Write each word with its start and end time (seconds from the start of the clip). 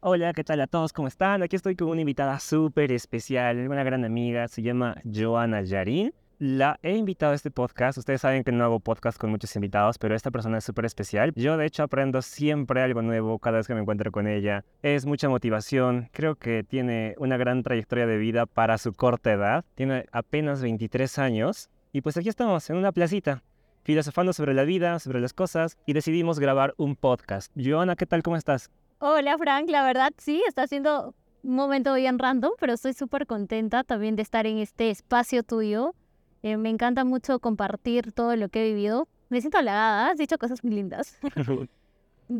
Hola, 0.00 0.32
¿qué 0.32 0.44
tal 0.44 0.60
a 0.60 0.68
todos? 0.68 0.92
¿Cómo 0.92 1.08
están? 1.08 1.42
Aquí 1.42 1.56
estoy 1.56 1.74
con 1.74 1.88
una 1.88 2.02
invitada 2.02 2.38
súper 2.38 2.92
especial, 2.92 3.66
una 3.68 3.82
gran 3.82 4.04
amiga, 4.04 4.46
se 4.46 4.62
llama 4.62 4.94
Joana 5.12 5.62
Yarin. 5.62 6.14
La 6.38 6.78
he 6.84 6.94
invitado 6.94 7.32
a 7.32 7.34
este 7.34 7.50
podcast. 7.50 7.98
Ustedes 7.98 8.20
saben 8.20 8.44
que 8.44 8.52
no 8.52 8.62
hago 8.62 8.78
podcast 8.78 9.18
con 9.18 9.30
muchos 9.30 9.56
invitados, 9.56 9.98
pero 9.98 10.14
esta 10.14 10.30
persona 10.30 10.58
es 10.58 10.64
súper 10.64 10.84
especial. 10.84 11.32
Yo, 11.34 11.56
de 11.56 11.66
hecho, 11.66 11.82
aprendo 11.82 12.22
siempre 12.22 12.80
algo 12.80 13.02
nuevo 13.02 13.40
cada 13.40 13.56
vez 13.56 13.66
que 13.66 13.74
me 13.74 13.80
encuentro 13.80 14.12
con 14.12 14.28
ella. 14.28 14.64
Es 14.84 15.04
mucha 15.04 15.28
motivación. 15.28 16.10
Creo 16.12 16.36
que 16.36 16.62
tiene 16.62 17.16
una 17.18 17.36
gran 17.36 17.64
trayectoria 17.64 18.06
de 18.06 18.18
vida 18.18 18.46
para 18.46 18.78
su 18.78 18.92
corta 18.92 19.32
edad. 19.32 19.64
Tiene 19.74 20.06
apenas 20.12 20.62
23 20.62 21.18
años. 21.18 21.70
Y 21.92 22.02
pues 22.02 22.16
aquí 22.16 22.28
estamos, 22.28 22.70
en 22.70 22.76
una 22.76 22.92
placita, 22.92 23.42
filosofando 23.82 24.32
sobre 24.32 24.54
la 24.54 24.62
vida, 24.62 25.00
sobre 25.00 25.20
las 25.20 25.32
cosas, 25.32 25.76
y 25.86 25.92
decidimos 25.92 26.38
grabar 26.38 26.72
un 26.76 26.94
podcast. 26.94 27.50
Joana, 27.60 27.96
¿qué 27.96 28.06
tal? 28.06 28.22
¿Cómo 28.22 28.36
estás? 28.36 28.70
Hola 29.00 29.38
Frank, 29.38 29.70
la 29.70 29.84
verdad 29.84 30.12
sí, 30.16 30.42
está 30.48 30.66
siendo 30.66 31.14
un 31.44 31.54
momento 31.54 31.94
bien 31.94 32.18
random, 32.18 32.50
pero 32.58 32.72
estoy 32.72 32.94
súper 32.94 33.28
contenta 33.28 33.84
también 33.84 34.16
de 34.16 34.22
estar 34.22 34.44
en 34.44 34.58
este 34.58 34.90
espacio 34.90 35.44
tuyo. 35.44 35.94
Eh, 36.42 36.56
me 36.56 36.68
encanta 36.68 37.04
mucho 37.04 37.38
compartir 37.38 38.12
todo 38.12 38.34
lo 38.34 38.48
que 38.48 38.60
he 38.60 38.74
vivido. 38.74 39.06
Me 39.28 39.40
siento 39.40 39.58
halagada, 39.58 40.10
has 40.10 40.18
dicho 40.18 40.36
cosas 40.36 40.64
muy 40.64 40.74
lindas. 40.74 41.16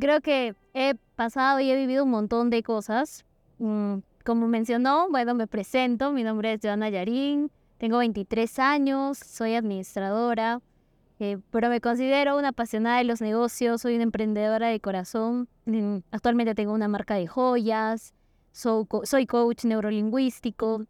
Creo 0.01 0.21
que 0.21 0.57
he 0.75 0.97
pasado 1.15 1.61
y 1.61 1.71
he 1.71 1.77
vivido 1.77 2.03
un 2.03 2.11
montón 2.11 2.51
de 2.51 2.65
cosas. 2.65 3.25
Mm, 3.59 3.99
como 4.25 4.49
mencionó, 4.49 5.09
bueno, 5.11 5.35
me 5.35 5.47
presento, 5.47 6.11
mi 6.11 6.25
nombre 6.25 6.55
es 6.55 6.61
Joana 6.61 6.89
Yarín, 6.89 7.53
tengo 7.79 7.99
23 7.99 8.59
años, 8.59 9.17
soy 9.19 9.55
administradora, 9.55 10.61
eh, 11.21 11.39
pero 11.51 11.69
me 11.69 11.81
considero 11.81 12.39
una 12.39 12.49
apasionada 12.49 12.99
de 12.99 13.05
los 13.05 13.21
negocios, 13.21 13.83
soy 13.83 13.95
una 13.95 14.05
emprendedora 14.05 14.69
de 14.69 14.81
corazón. 14.81 15.49
Actualmente 16.11 16.55
tengo 16.55 16.73
una 16.73 16.89
marca 16.89 17.15
de 17.15 17.27
joyas, 17.27 18.15
soy, 18.53 19.27
coach 19.27 19.65
neurolingüístico. 19.65 20.85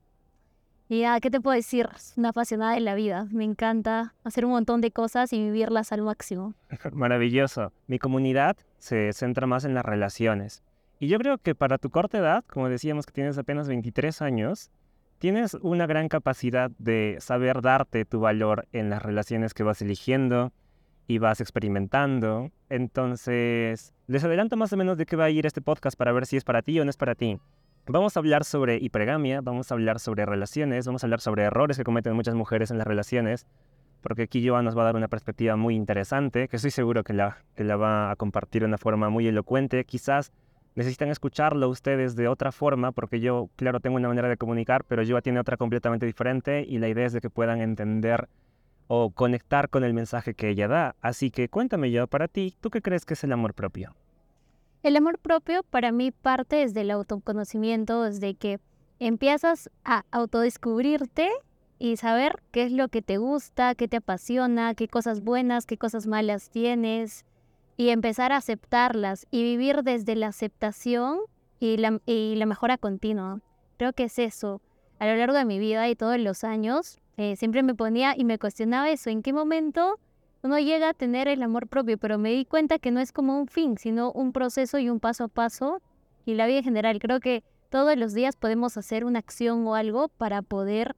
Y 0.91 1.01
ya, 1.01 1.21
¿qué 1.21 1.31
te 1.31 1.41
puedo 1.41 1.55
decir? 1.55 1.89
Una 2.17 2.31
apasionada 2.31 2.73
de 2.73 2.81
la 2.81 2.95
vida. 2.95 3.27
Me 3.31 3.45
encanta 3.45 4.15
hacer 4.25 4.45
un 4.47 4.53
montón 4.53 4.81
de 4.81 4.91
cosas 4.91 5.33
y 5.35 5.39
vivirlas 5.39 5.93
al 5.93 6.03
máximo. 6.03 6.55
Maravilloso. 6.93 7.73
Mi 7.87 7.99
comunidad 7.99 8.57
se 8.79 9.13
centra 9.13 9.47
más 9.47 9.65
en 9.65 9.75
las 9.75 9.85
relaciones. 9.85 10.63
Y 10.99 11.09
yo 11.09 11.19
creo 11.19 11.39
que 11.39 11.55
para 11.55 11.79
tu 11.79 11.91
corta 11.91 12.19
edad, 12.19 12.45
como 12.47 12.69
decíamos 12.69 13.07
que 13.07 13.13
tienes 13.13 13.37
apenas 13.39 13.69
23 13.69 14.23
años, 14.23 14.71
tienes 15.19 15.55
una 15.55 15.87
gran 15.87 16.09
capacidad 16.09 16.71
de 16.79 17.17
saber 17.21 17.61
darte 17.61 18.05
tu 18.05 18.21
valor 18.21 18.67
en 18.73 18.91
las 18.91 19.03
relaciones 19.03 19.55
que 19.55 19.63
vas 19.63 19.83
eligiendo 19.83 20.53
y 21.07 21.19
vas 21.19 21.41
experimentando. 21.41 22.51
Entonces, 22.69 23.93
les 24.07 24.25
adelanto 24.25 24.57
más 24.57 24.73
o 24.73 24.77
menos 24.77 24.97
de 24.97 25.07
qué 25.07 25.17
va 25.17 25.25
a 25.25 25.31
ir 25.31 25.47
este 25.47 25.61
podcast 25.61 25.97
para 25.97 26.13
ver 26.13 26.27
si 26.27 26.37
es 26.37 26.45
para 26.45 26.63
ti 26.63 26.79
o 26.79 26.85
no 26.85 26.91
es 26.91 26.97
para 26.97 27.15
ti. 27.15 27.39
Vamos 27.87 28.17
a 28.17 28.21
hablar 28.21 28.45
sobre 28.45 28.77
hipergamia, 28.77 29.41
vamos 29.41 29.71
a 29.71 29.75
hablar 29.75 29.99
sobre 29.99 30.27
relaciones, 30.27 30.87
vamos 30.87 31.03
a 31.03 31.07
hablar 31.07 31.21
sobre 31.21 31.45
errores 31.45 31.79
que 31.79 31.85
cometen 31.85 32.13
muchas 32.15 32.35
mujeres 32.35 32.71
en 32.71 32.77
las 32.77 32.87
relaciones, 32.87 33.47
porque 34.03 34.25
aquí 34.25 34.47
Joan 34.47 34.67
nos 34.67 34.77
va 34.77 34.83
a 34.83 34.85
dar 34.87 34.97
una 34.97 35.09
perspectiva 35.09 35.57
muy 35.57 35.75
interesante, 35.75 36.49
que 36.49 36.57
estoy 36.57 36.71
seguro 36.71 37.03
que 37.03 37.15
la, 37.15 37.39
que 37.57 37.65
la 37.65 37.77
va 37.77 38.11
a 38.11 38.17
compartir 38.17 38.61
de 38.61 38.69
una 38.69 38.77
forma 38.77 39.09
muy 39.09 39.27
elocuente, 39.27 39.87
quizás 39.87 40.33
necesitan 40.79 41.09
escucharlo 41.09 41.69
ustedes 41.69 42.15
de 42.15 42.29
otra 42.29 42.53
forma, 42.53 42.93
porque 42.93 43.19
yo, 43.19 43.51
claro, 43.57 43.81
tengo 43.81 43.97
una 43.97 44.07
manera 44.07 44.29
de 44.29 44.37
comunicar, 44.37 44.85
pero 44.85 45.03
yo 45.03 45.21
tiene 45.21 45.41
otra 45.41 45.57
completamente 45.57 46.07
diferente 46.07 46.65
y 46.67 46.79
la 46.79 46.89
idea 46.89 47.05
es 47.05 47.13
de 47.13 47.21
que 47.21 47.31
puedan 47.31 47.61
entender 47.61 48.29
o 48.87 49.11
conectar 49.11 49.71
con 49.71 49.83
el 49.83 49.93
mensaje 49.93 50.35
que 50.35 50.49
ella 50.49 50.69
da. 50.69 50.95
Así 51.01 51.33
que 51.33 51.49
cuéntame 51.49 51.91
yo, 51.91 52.07
para 52.07 52.29
ti, 52.29 52.55
¿tú 52.61 52.71
qué 52.71 52.81
crees 52.81 53.05
que 53.05 53.15
es 53.15 53.25
el 53.25 53.33
amor 53.33 53.55
propio? 53.55 53.97
El 54.85 54.97
amor 54.97 55.19
propio 55.19 55.65
para 55.65 55.91
mí 55.91 56.13
parte 56.13 56.55
desde 56.55 56.83
el 56.83 56.93
autoconocimiento, 56.93 58.05
desde 58.05 58.35
que 58.35 58.61
empiezas 59.01 59.71
a 59.85 60.05
autodescubrirte 60.13 61.29
y 61.81 61.97
saber 61.97 62.41
qué 62.53 62.63
es 62.63 62.71
lo 62.71 62.87
que 62.87 63.03
te 63.03 63.17
gusta, 63.17 63.75
qué 63.75 63.89
te 63.89 63.97
apasiona, 63.97 64.75
qué 64.75 64.87
cosas 64.87 65.25
buenas, 65.25 65.67
qué 65.67 65.77
cosas 65.77 66.07
malas 66.07 66.51
tienes, 66.51 67.25
y 67.79 67.91
empezar 67.91 68.33
a 68.33 68.39
aceptarlas 68.39 69.27
y 69.31 69.45
vivir 69.45 69.85
desde 69.85 70.17
la 70.17 70.27
aceptación 70.27 71.21
y 71.61 71.77
la, 71.77 72.47
mejora 72.47 72.77
continua. 72.77 73.41
Creo 73.77 73.93
que 73.93 74.05
es 74.05 74.19
eso. 74.19 74.61
A 74.99 75.07
lo 75.07 75.15
largo 75.15 75.37
de 75.37 75.45
mi 75.45 75.61
vida 75.61 75.89
y 75.89 75.95
todos 75.95 76.19
los 76.19 76.43
años, 76.43 76.99
eh, 77.17 77.37
siempre 77.37 77.63
me 77.63 77.77
ponía 77.77 78.15
y 78.17 78.25
me 78.25 78.37
cuestionaba 78.37 78.91
eso, 78.91 79.11
en 79.11 79.23
qué 79.23 79.33
momento 79.33 80.01
uno 80.43 80.59
llega 80.59 80.89
a 80.89 80.95
tener 80.95 81.29
el 81.29 81.41
amor 81.41 81.69
propio, 81.69 81.99
pero 81.99 82.19
me 82.19 82.33
di 82.33 82.45
cuenta 82.45 82.81
que 82.81 82.91
no 82.91 82.99
es 82.99 83.13
como 83.13 83.39
un 83.39 83.47
fin, 83.47 83.79
sino 83.79 84.11
un 84.11 84.33
proceso 84.33 84.81
y 84.81 84.91
un 84.91 84.99
paso 84.99 85.25
a 85.25 85.29
paso. 85.29 85.81
Y 86.27 86.35
la 86.35 86.49
vida 86.49 86.59
en 86.59 86.65
general, 86.65 86.99
creo 86.99 87.21
que 87.21 87.45
todos 87.71 87.97
los 87.97 88.13
días 88.13 88.35
podemos 88.35 88.77
hacer 88.77 89.05
una 89.05 89.21
acción 89.21 89.65
o 89.69 89.77
algo 89.77 90.09
para 90.09 90.43
poder 90.43 90.97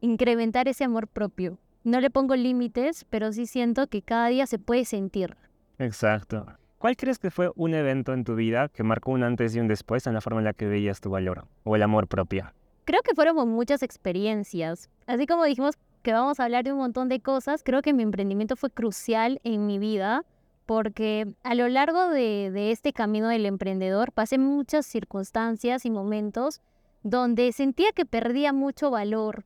incrementar 0.00 0.68
ese 0.68 0.84
amor 0.84 1.06
propio. 1.06 1.58
No 1.82 2.00
le 2.00 2.08
pongo 2.08 2.34
límites, 2.34 3.04
pero 3.10 3.30
sí 3.30 3.44
siento 3.44 3.88
que 3.88 4.00
cada 4.00 4.28
día 4.28 4.46
se 4.46 4.58
puede 4.58 4.86
sentir. 4.86 5.36
Exacto. 5.78 6.46
¿Cuál 6.78 6.96
crees 6.96 7.18
que 7.18 7.30
fue 7.30 7.50
un 7.56 7.74
evento 7.74 8.12
en 8.12 8.24
tu 8.24 8.34
vida 8.34 8.68
que 8.68 8.82
marcó 8.82 9.12
un 9.12 9.22
antes 9.22 9.56
y 9.56 9.60
un 9.60 9.68
después 9.68 10.06
en 10.06 10.14
la 10.14 10.20
forma 10.20 10.40
en 10.40 10.44
la 10.44 10.52
que 10.52 10.66
veías 10.66 11.00
tu 11.00 11.10
valor 11.10 11.46
o 11.62 11.76
el 11.76 11.82
amor 11.82 12.08
propio? 12.08 12.52
Creo 12.84 13.00
que 13.02 13.14
fueron 13.14 13.48
muchas 13.48 13.82
experiencias. 13.82 14.90
Así 15.06 15.26
como 15.26 15.44
dijimos 15.44 15.76
que 16.02 16.12
vamos 16.12 16.38
a 16.38 16.44
hablar 16.44 16.64
de 16.64 16.72
un 16.72 16.78
montón 16.78 17.08
de 17.08 17.20
cosas, 17.20 17.62
creo 17.64 17.80
que 17.80 17.94
mi 17.94 18.02
emprendimiento 18.02 18.56
fue 18.56 18.70
crucial 18.70 19.40
en 19.44 19.66
mi 19.66 19.78
vida 19.78 20.24
porque 20.66 21.32
a 21.42 21.54
lo 21.54 21.68
largo 21.68 22.08
de, 22.08 22.70
este 22.70 22.92
camino 22.92 23.28
del 23.28 23.46
emprendedor 23.46 24.12
pasé 24.12 24.38
muchas 24.38 24.86
circunstancias 24.86 25.84
y 25.84 25.90
momentos 25.90 26.60
donde 27.02 27.52
sentía 27.52 27.92
que 27.92 28.06
perdía 28.06 28.52
mucho 28.52 28.90
valor, 28.90 29.44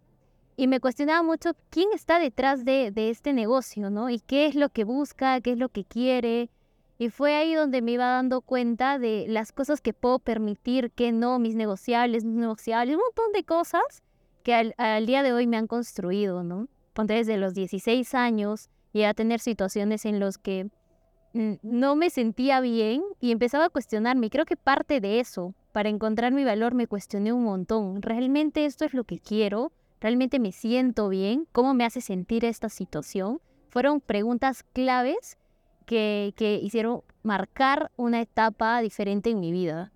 y 0.58 0.66
me 0.66 0.80
cuestionaba 0.80 1.22
mucho 1.22 1.52
quién 1.70 1.91
está 1.94 2.19
detrás 2.19 2.64
de, 2.64 2.92
este 2.96 3.32
negocio, 3.32 3.91
¿no? 3.91 4.10
Y 4.10 4.19
qué 4.19 4.46
es 4.46 4.56
lo 4.56 4.70
que 4.70 4.82
busca, 4.82 5.41
qué 5.41 5.52
es 5.52 5.58
lo 5.58 5.69
que 5.69 5.84
quiere. 5.84 6.50
Y 6.98 7.10
fue 7.10 7.36
ahí 7.36 7.54
donde 7.54 7.80
me 7.80 7.92
iba 7.92 8.06
dando 8.06 8.41
cuenta 8.41 8.98
de 8.98 9.26
las 9.28 9.52
cosas 9.52 9.80
que 9.80 9.92
puedo 9.92 10.19
permitir, 10.19 10.91
que 10.91 11.12
no, 11.12 11.38
mis 11.38 11.54
negociables, 11.54 12.24
mis 12.24 12.34
negociables, 12.34 12.96
un 12.96 13.02
montón 13.02 13.32
de 13.34 13.44
cosas 13.44 14.02
que 14.42 14.72
al, 14.76 15.06
día 15.06 15.22
de 15.22 15.32
hoy 15.32 15.46
me 15.46 15.58
han 15.58 15.69
construido, 15.69 16.42
¿no? 16.42 16.66
Ponte 16.92 17.14
desde 17.14 17.36
los 17.36 17.54
16 17.54 18.12
años 18.14 18.69
y 18.92 19.04
a 19.04 19.14
tener 19.14 19.38
situaciones 19.38 20.04
en 20.06 20.19
las 20.19 20.38
que 20.38 20.69
mm, 21.34 21.52
no 21.62 21.94
me 21.94 22.10
sentía 22.10 22.60
bien 22.60 23.04
y 23.20 23.30
empezaba 23.30 23.66
a 23.66 23.70
cuestionarme. 23.70 24.28
Creo 24.28 24.44
que 24.44 24.56
parte 24.56 25.00
de 25.00 25.20
eso, 25.20 25.54
para 25.70 25.88
encontrar 25.88 26.32
mi 26.32 26.42
valor, 26.42 26.75
me 26.75 26.88
cuestioné 26.88 27.32
un 27.32 27.44
montón. 27.44 28.02
¿Realmente 28.02 28.64
esto 28.64 28.84
es 28.84 28.92
lo 28.92 29.04
que 29.04 29.20
quiero? 29.20 29.70
¿Realmente 30.00 30.38
me 30.38 30.53
siento 30.53 31.09
bien? 31.09 31.47
¿Cómo 31.53 31.75
me 31.75 31.84
hace 31.84 32.00
sentir 32.00 32.44
esta 32.44 32.69
situación? 32.69 33.41
Fueron 33.70 34.00
preguntas 34.00 34.62
claves 34.62 35.38
que, 35.86 36.32
hicieron 36.62 37.03
marcar 37.22 37.91
una 37.97 38.20
etapa 38.20 38.81
diferente 38.81 39.31
en 39.31 39.41
mi 39.41 39.50
vida. 39.50 39.91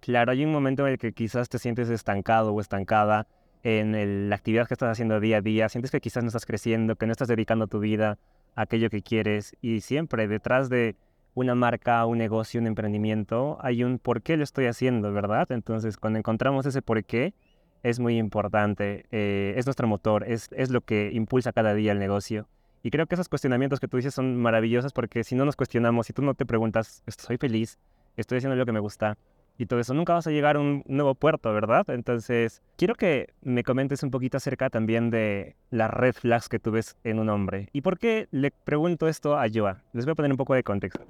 Claro, 0.00 0.32
hay 0.32 0.44
un 0.44 0.52
momento 0.52 0.86
en 0.86 0.92
el 0.92 0.98
que 0.98 1.12
quizás 1.12 1.48
te 1.48 1.58
sientes 1.58 1.88
estancado 1.88 2.52
o 2.52 2.60
estancada 2.60 3.26
en 3.62 4.28
la 4.28 4.36
actividad 4.36 4.68
que 4.68 4.74
estás 4.74 4.90
haciendo 4.90 5.18
día 5.18 5.38
a 5.38 5.40
día, 5.40 5.68
sientes 5.68 5.90
que 5.90 6.00
quizás 6.00 6.22
no 6.22 6.28
estás 6.28 6.46
creciendo, 6.46 6.96
que 6.96 7.06
no 7.06 7.12
estás 7.12 7.28
dedicando 7.28 7.66
tu 7.66 7.80
vida 7.80 8.18
a 8.54 8.62
aquello 8.62 8.90
que 8.90 9.02
quieres 9.02 9.56
y 9.60 9.80
siempre 9.80 10.28
detrás 10.28 10.68
de 10.68 10.94
una 11.34 11.54
marca, 11.54 12.04
un 12.06 12.18
negocio, 12.18 12.60
un 12.60 12.66
emprendimiento, 12.66 13.58
hay 13.60 13.82
un 13.82 13.98
por 13.98 14.22
qué 14.22 14.36
lo 14.36 14.44
estoy 14.44 14.66
haciendo, 14.66 15.12
¿verdad? 15.12 15.50
Entonces, 15.50 15.96
cuando 15.96 16.18
encontramos 16.18 16.66
ese 16.66 16.82
por 16.82 17.04
qué, 17.04 17.34
es 17.82 17.98
muy 17.98 18.18
importante, 18.18 19.06
eh, 19.10 19.54
es 19.56 19.66
nuestro 19.66 19.86
motor, 19.86 20.24
es, 20.26 20.48
es 20.52 20.70
lo 20.70 20.80
que 20.80 21.10
impulsa 21.12 21.52
cada 21.52 21.74
día 21.74 21.92
el 21.92 21.98
negocio. 21.98 22.48
Y 22.82 22.90
creo 22.90 23.06
que 23.06 23.14
esos 23.14 23.28
cuestionamientos 23.28 23.80
que 23.80 23.88
tú 23.88 23.96
dices 23.96 24.14
son 24.14 24.36
maravillosos 24.36 24.92
porque 24.92 25.24
si 25.24 25.34
no 25.34 25.44
nos 25.44 25.56
cuestionamos, 25.56 26.06
si 26.06 26.12
tú 26.12 26.22
no 26.22 26.34
te 26.34 26.46
preguntas, 26.46 27.02
estoy 27.06 27.36
feliz, 27.36 27.78
estoy 28.16 28.38
haciendo 28.38 28.56
lo 28.56 28.66
que 28.66 28.72
me 28.72 28.80
gusta 28.80 29.18
y 29.58 29.66
todo 29.66 29.80
eso, 29.80 29.92
nunca 29.92 30.14
vas 30.14 30.26
a 30.28 30.30
llegar 30.30 30.54
a 30.54 30.60
un 30.60 30.84
nuevo 30.86 31.16
puerto, 31.16 31.52
¿verdad? 31.52 31.84
Entonces, 31.90 32.62
quiero 32.76 32.94
que 32.94 33.34
me 33.42 33.64
comentes 33.64 34.04
un 34.04 34.12
poquito 34.12 34.36
acerca 34.36 34.70
también 34.70 35.10
de 35.10 35.56
las 35.70 35.90
red 35.90 36.14
flags 36.14 36.48
que 36.48 36.60
tú 36.60 36.70
ves 36.70 36.96
en 37.02 37.18
un 37.18 37.28
hombre. 37.28 37.68
¿Y 37.72 37.80
por 37.80 37.98
qué 37.98 38.28
le 38.30 38.52
pregunto 38.52 39.08
esto 39.08 39.36
a 39.36 39.46
Joa? 39.52 39.82
Les 39.92 40.04
voy 40.04 40.12
a 40.12 40.14
poner 40.14 40.30
un 40.30 40.36
poco 40.36 40.54
de 40.54 40.62
contexto. 40.62 41.04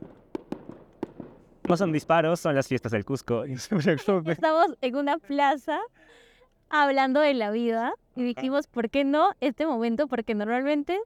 No 1.69 1.77
son 1.77 1.93
disparos, 1.93 2.41
son 2.41 2.55
las 2.55 2.67
fiestas 2.67 2.93
del 2.93 3.05
Cusco. 3.05 3.45
Estamos 3.45 4.67
en 4.81 4.97
una 4.97 5.19
plaza 5.19 5.79
hablando 6.71 7.21
de 7.21 7.35
la 7.35 7.51
vida 7.51 7.93
y 8.17 8.23
dijimos, 8.23 8.67
¿por 8.67 8.91
qué 8.91 9.05
no 9.05 9.33
este 9.41 9.67
momento? 9.67 10.07
Porque 10.09 10.35
normalmente 10.35 10.99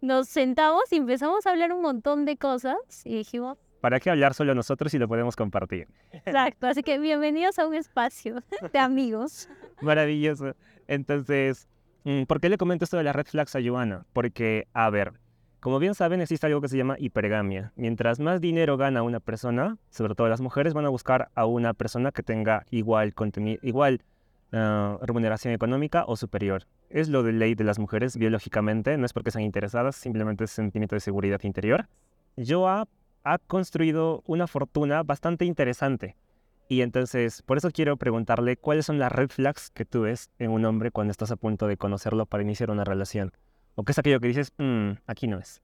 nos 0.00 0.28
sentamos 0.28 0.84
y 0.92 0.96
empezamos 0.96 1.46
a 1.46 1.50
hablar 1.50 1.72
un 1.72 1.82
montón 1.82 2.24
de 2.24 2.36
cosas 2.36 2.76
y 3.04 3.16
dijimos... 3.16 3.58
¿Para 3.80 4.00
qué 4.00 4.10
hablar 4.10 4.34
solo 4.34 4.54
nosotros 4.54 4.90
si 4.90 4.98
lo 4.98 5.06
podemos 5.06 5.36
compartir? 5.36 5.86
Exacto, 6.12 6.66
así 6.66 6.82
que 6.82 6.98
bienvenidos 6.98 7.58
a 7.58 7.66
un 7.66 7.74
espacio 7.74 8.42
de 8.72 8.78
amigos. 8.78 9.48
Maravilloso. 9.80 10.54
Entonces, 10.88 11.68
mm, 12.04 12.22
¿por 12.24 12.40
qué 12.40 12.48
le 12.48 12.58
comento 12.58 12.84
esto 12.84 12.96
de 12.96 13.04
las 13.04 13.14
red 13.14 13.26
flags 13.26 13.54
a 13.54 13.60
Joana? 13.64 14.06
Porque, 14.12 14.66
a 14.72 14.90
ver, 14.90 15.12
Como 15.60 15.78
bien 15.80 15.94
saben, 15.94 16.20
existe 16.20 16.46
algo 16.46 16.60
que 16.60 16.68
se 16.68 16.76
llama 16.76 16.94
hipergamia. 16.98 17.72
Mientras 17.74 18.20
más 18.20 18.40
dinero 18.40 18.76
gana 18.76 19.02
una 19.02 19.18
persona, 19.18 19.78
sobre 19.90 20.14
todo 20.14 20.28
las 20.28 20.40
mujeres 20.40 20.74
van 20.74 20.84
a 20.84 20.90
buscar 20.90 21.28
a 21.34 21.44
una 21.46 21.74
persona 21.74 22.12
que 22.12 22.22
tenga 22.22 22.64
igual 22.70 23.14
contenido, 23.14 23.58
igual 23.62 24.02
remuneración 24.52 25.52
económica 25.52 26.04
o 26.06 26.16
superior. 26.16 26.66
Es 26.88 27.08
lo 27.08 27.22
de 27.22 27.32
ley 27.32 27.54
de 27.54 27.64
las 27.64 27.78
mujeres 27.78 28.16
biológicamente, 28.16 28.96
no 28.96 29.06
es 29.06 29.12
porque 29.12 29.30
sean 29.30 29.44
interesadas, 29.44 29.96
simplemente 29.96 30.44
es 30.44 30.50
sentimiento 30.50 30.94
de 30.94 31.00
seguridad 31.00 31.40
interior. 31.42 31.88
Joa 32.36 32.88
ha 33.24 33.38
construido 33.38 34.22
una 34.26 34.46
fortuna 34.46 35.02
bastante 35.02 35.44
interesante. 35.44 36.16
Y 36.68 36.80
entonces, 36.82 37.42
por 37.42 37.58
eso 37.58 37.70
quiero 37.70 37.96
preguntarle 37.96 38.56
cuáles 38.56 38.86
son 38.86 38.98
las 38.98 39.12
red 39.12 39.30
flags 39.30 39.70
que 39.70 39.84
tú 39.84 40.02
ves 40.02 40.30
en 40.38 40.50
un 40.50 40.64
hombre 40.64 40.90
cuando 40.90 41.12
estás 41.12 41.30
a 41.30 41.36
punto 41.36 41.66
de 41.68 41.76
conocerlo 41.76 42.26
para 42.26 42.42
iniciar 42.42 42.70
una 42.70 42.84
relación. 42.84 43.32
¿O 43.76 43.84
qué 43.84 43.92
es 43.92 43.98
aquello 43.98 44.20
que 44.20 44.28
dices, 44.28 44.52
"Mm, 44.58 44.92
aquí 45.06 45.28
no 45.28 45.38
es? 45.38 45.60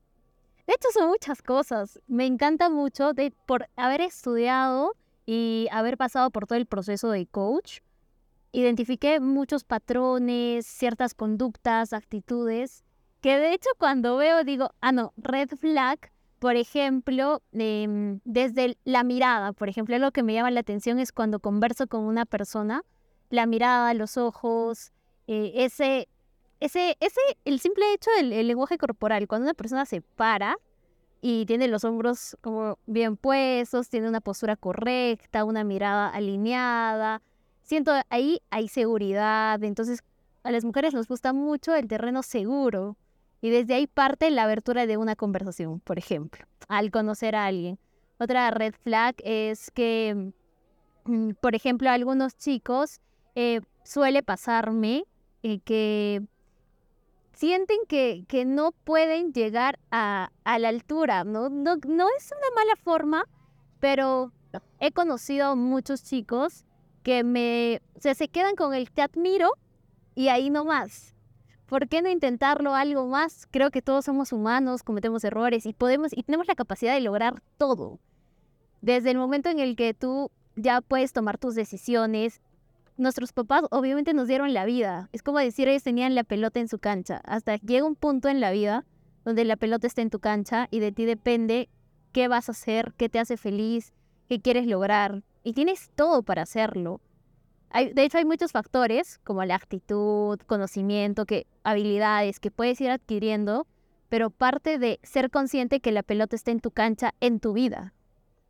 De 0.65 0.73
hecho, 0.73 0.87
son 0.93 1.09
muchas 1.09 1.41
cosas. 1.41 1.99
Me 2.07 2.25
encanta 2.25 2.69
mucho 2.69 3.13
de, 3.13 3.33
por 3.45 3.67
haber 3.75 3.99
estudiado 3.99 4.93
y 5.25 5.67
haber 5.71 5.97
pasado 5.97 6.29
por 6.31 6.47
todo 6.47 6.57
el 6.57 6.65
proceso 6.65 7.11
de 7.11 7.25
coach. 7.25 7.79
Identifiqué 8.55 9.19
muchos 9.19 9.63
patrones, 9.63 10.67
ciertas 10.67 11.15
conductas, 11.15 11.91
actitudes, 11.91 12.83
que 13.19 13.39
de 13.39 13.51
hecho 13.51 13.69
cuando 13.79 14.15
veo 14.15 14.43
digo, 14.43 14.69
ah, 14.79 14.91
no, 14.91 15.11
red 15.17 15.49
flag, 15.57 16.11
por 16.37 16.55
ejemplo, 16.55 17.41
em, 17.51 18.19
desde 18.25 18.77
la 18.83 19.03
mirada, 19.03 19.53
por 19.53 19.69
ejemplo, 19.69 19.97
lo 19.97 20.11
que 20.11 20.21
me 20.21 20.35
llama 20.35 20.51
la 20.51 20.59
atención 20.59 20.99
es 20.99 21.11
cuando 21.11 21.39
converso 21.39 21.87
con 21.87 22.01
una 22.01 22.25
persona, 22.27 22.83
la 23.31 23.47
mirada, 23.47 23.91
los 23.95 24.17
ojos, 24.17 24.91
eh, 25.25 25.51
ese, 25.55 26.07
ese, 26.59 26.95
ese, 26.99 27.21
el 27.45 27.59
simple 27.59 27.91
hecho 27.93 28.11
del 28.17 28.33
el 28.33 28.47
lenguaje 28.47 28.77
corporal, 28.77 29.27
cuando 29.27 29.45
una 29.45 29.55
persona 29.55 29.85
se 29.85 30.01
para 30.01 30.57
y 31.21 31.47
tiene 31.47 31.67
los 31.67 31.85
hombros 31.85 32.37
como 32.41 32.77
bien 32.85 33.17
puestos, 33.17 33.89
tiene 33.89 34.09
una 34.09 34.21
postura 34.21 34.57
correcta, 34.57 35.43
una 35.43 35.63
mirada 35.63 36.09
alineada, 36.09 37.23
siento 37.63 37.91
ahí 38.09 38.41
hay 38.49 38.67
seguridad, 38.67 39.63
entonces 39.63 40.03
a 40.43 40.51
las 40.51 40.63
mujeres 40.63 40.93
nos 40.93 41.07
gusta 41.07 41.33
mucho 41.33 41.73
el 41.73 41.87
terreno 41.87 42.21
seguro 42.21 42.97
y 43.41 43.49
desde 43.49 43.73
ahí 43.73 43.87
parte 43.87 44.29
la 44.29 44.43
abertura 44.43 44.85
de 44.85 44.97
una 44.97 45.15
conversación, 45.15 45.79
por 45.79 45.97
ejemplo, 45.97 46.45
al 46.67 46.91
conocer 46.91 47.35
a 47.35 47.45
alguien. 47.45 47.79
Otra 48.19 48.51
red 48.51 48.73
flag 48.83 49.15
es 49.23 49.71
que, 49.71 50.31
mm, 51.05 51.31
por 51.41 51.55
ejemplo, 51.55 51.89
a 51.89 51.93
algunos 51.93 52.37
chicos 52.37 53.01
eh, 53.35 53.61
suele 53.83 54.23
pasarme 54.23 55.05
eh, 55.41 55.59
que 55.59 56.21
sienten 57.33 57.79
que, 57.87 58.25
que 58.27 58.45
no 58.45 58.71
pueden 58.71 59.33
llegar 59.33 59.79
a, 59.91 60.31
a 60.43 60.59
la 60.59 60.69
altura, 60.69 61.23
¿no? 61.23 61.49
¿no? 61.49 61.75
No 61.87 62.07
es 62.17 62.31
una 62.31 62.55
mala 62.55 62.75
forma, 62.81 63.25
pero 63.79 64.31
he 64.79 64.91
conocido 64.91 65.55
muchos 65.55 66.03
chicos 66.03 66.65
que 67.03 67.23
me, 67.23 67.81
o 67.95 68.13
se 68.13 68.27
quedan 68.27 68.55
con 68.55 68.73
el 68.73 68.91
te 68.91 69.01
admiro 69.01 69.51
y 70.15 70.29
ahí 70.29 70.49
no 70.49 70.65
más. 70.65 71.13
¿Por 71.67 71.87
qué 71.87 72.01
no 72.01 72.09
intentarlo 72.09 72.75
algo 72.75 73.07
más? 73.07 73.47
Creo 73.49 73.71
que 73.71 73.81
todos 73.81 74.05
somos 74.05 74.31
humanos, 74.31 74.83
cometemos 74.83 75.23
errores 75.23 75.65
y 75.65 75.73
podemos 75.73 76.11
y 76.15 76.23
tenemos 76.23 76.47
la 76.47 76.55
capacidad 76.55 76.93
de 76.93 77.01
lograr 77.01 77.41
todo. 77.57 77.99
Desde 78.81 79.11
el 79.11 79.17
momento 79.17 79.49
en 79.49 79.59
el 79.59 79.75
que 79.75 79.93
tú 79.93 80.29
ya 80.55 80.81
puedes 80.81 81.13
tomar 81.13 81.37
tus 81.37 81.55
decisiones, 81.55 82.41
nuestros 82.97 83.33
papás 83.33 83.63
obviamente 83.71 84.13
nos 84.13 84.27
dieron 84.27 84.53
la 84.53 84.65
vida. 84.65 85.09
Es 85.13 85.23
como 85.23 85.39
decir, 85.39 85.67
ellos 85.67 85.83
tenían 85.83 86.15
la 86.15 86.23
pelota 86.23 86.59
en 86.59 86.67
su 86.67 86.79
cancha. 86.79 87.21
Hasta 87.25 87.55
llega 87.57 87.85
un 87.85 87.95
punto 87.95 88.29
en 88.29 88.39
la 88.39 88.51
vida 88.51 88.85
donde 89.25 89.45
la 89.45 89.55
pelota 89.55 89.87
está 89.87 90.01
en 90.01 90.09
tu 90.09 90.19
cancha 90.19 90.67
y 90.69 90.79
de 90.79 90.91
ti 90.91 91.05
depende 91.05 91.69
qué 92.11 92.27
vas 92.27 92.49
a 92.49 92.51
hacer, 92.51 92.93
qué 92.97 93.09
te 93.09 93.19
hace 93.19 93.37
feliz, 93.37 93.93
qué 94.27 94.41
quieres 94.41 94.67
lograr. 94.67 95.23
Y 95.43 95.53
tienes 95.53 95.91
todo 95.95 96.23
para 96.23 96.43
hacerlo. 96.43 97.01
Hay, 97.69 97.91
de 97.91 98.03
hecho, 98.03 98.17
hay 98.17 98.25
muchos 98.25 98.51
factores 98.51 99.19
como 99.23 99.43
la 99.43 99.55
actitud, 99.55 100.39
conocimiento, 100.45 101.25
que, 101.25 101.47
habilidades 101.63 102.39
que 102.39 102.51
puedes 102.51 102.79
ir 102.81 102.91
adquiriendo, 102.91 103.67
pero 104.09 104.29
parte 104.29 104.77
de 104.77 104.99
ser 105.01 105.31
consciente 105.31 105.79
que 105.79 105.91
la 105.91 106.03
pelota 106.03 106.35
está 106.35 106.51
en 106.51 106.59
tu 106.59 106.71
cancha, 106.71 107.13
en 107.19 107.39
tu 107.39 107.53
vida, 107.53 107.93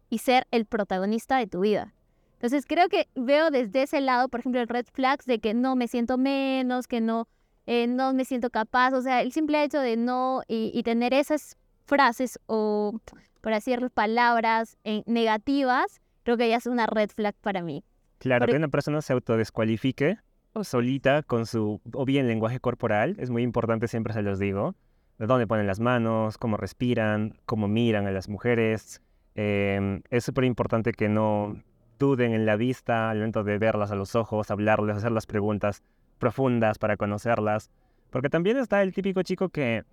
y 0.10 0.18
ser 0.18 0.46
el 0.52 0.66
protagonista 0.66 1.38
de 1.38 1.48
tu 1.48 1.62
vida. 1.62 1.94
Entonces 2.34 2.66
creo 2.68 2.90
que 2.90 3.08
veo 3.16 3.50
desde 3.50 3.84
ese 3.84 4.02
lado, 4.02 4.28
por 4.28 4.42
ejemplo, 4.42 4.60
el 4.60 4.68
red 4.68 4.86
flags 4.92 5.26
de 5.26 5.40
que 5.40 5.54
no 5.54 5.78
me 5.78 5.88
siento 5.88 6.18
menos, 6.18 6.88
que 6.88 7.00
no, 7.00 7.30
eh, 7.66 7.88
no 7.88 8.14
me 8.14 8.26
siento 8.26 8.50
capaz, 8.50 8.92
o 8.94 9.02
sea, 9.02 9.22
el 9.22 9.32
simple 9.32 9.64
hecho 9.64 9.80
de 9.80 9.96
no 9.96 10.42
y, 10.50 10.84
tener 10.84 11.14
esas 11.14 11.56
frases 11.86 12.38
o, 12.46 13.00
por 13.40 13.54
así 13.54 13.72
decirlo, 13.72 13.90
palabras 13.90 14.76
eh, 14.84 15.04
negativas, 15.06 16.02
creo 16.24 16.38
que 16.38 16.50
ya 16.50 16.58
es 16.58 16.66
una 16.66 16.88
red 16.88 17.10
flag 17.10 17.36
para 17.42 17.62
mí. 17.62 17.84
Claro, 18.18 18.48
que 18.48 18.56
una 18.56 18.70
persona 18.70 19.02
se 19.02 19.14
autodescualifique 19.14 20.18
o 20.54 20.64
solita 20.64 21.24
con 21.24 21.46
su, 21.46 21.82
o 21.94 22.06
bien 22.06 22.28
lenguaje 22.28 22.60
corporal, 22.60 23.16
es 23.20 23.30
muy 23.30 23.44
importante, 23.44 23.88
siempre 23.88 24.14
se 24.14 24.22
los 24.22 24.40
digo, 24.40 24.76
de 25.18 25.28
dónde 25.28 25.48
ponen 25.48 25.68
las 25.68 25.80
manos, 25.80 26.38
cómo 26.38 26.58
respiran, 26.58 27.38
cómo 27.46 27.68
miran 27.68 28.08
a 28.08 28.12
las 28.12 28.30
mujeres. 28.30 29.02
Em, 29.36 30.02
es 30.10 30.24
súper 30.24 30.44
importante 30.46 30.94
que 30.94 31.10
no 31.10 31.62
duden 32.00 32.34
en 32.34 32.46
la 32.46 32.56
vista 32.56 33.10
al 33.10 33.18
momento 33.18 33.44
de 33.44 33.58
verlas 33.58 33.92
a 33.92 33.96
los 33.96 34.16
ojos, 34.16 34.52
hablarles, 34.52 34.98
hacer 34.98 35.12
las 35.12 35.26
preguntas 35.26 35.84
profundas 36.20 36.78
para 36.78 36.98
conocerlas. 36.98 37.70
Porque 38.10 38.30
también 38.30 38.58
está 38.58 38.82
el 38.84 38.94
típico 38.94 39.24
chico 39.24 39.50
que, 39.50 39.84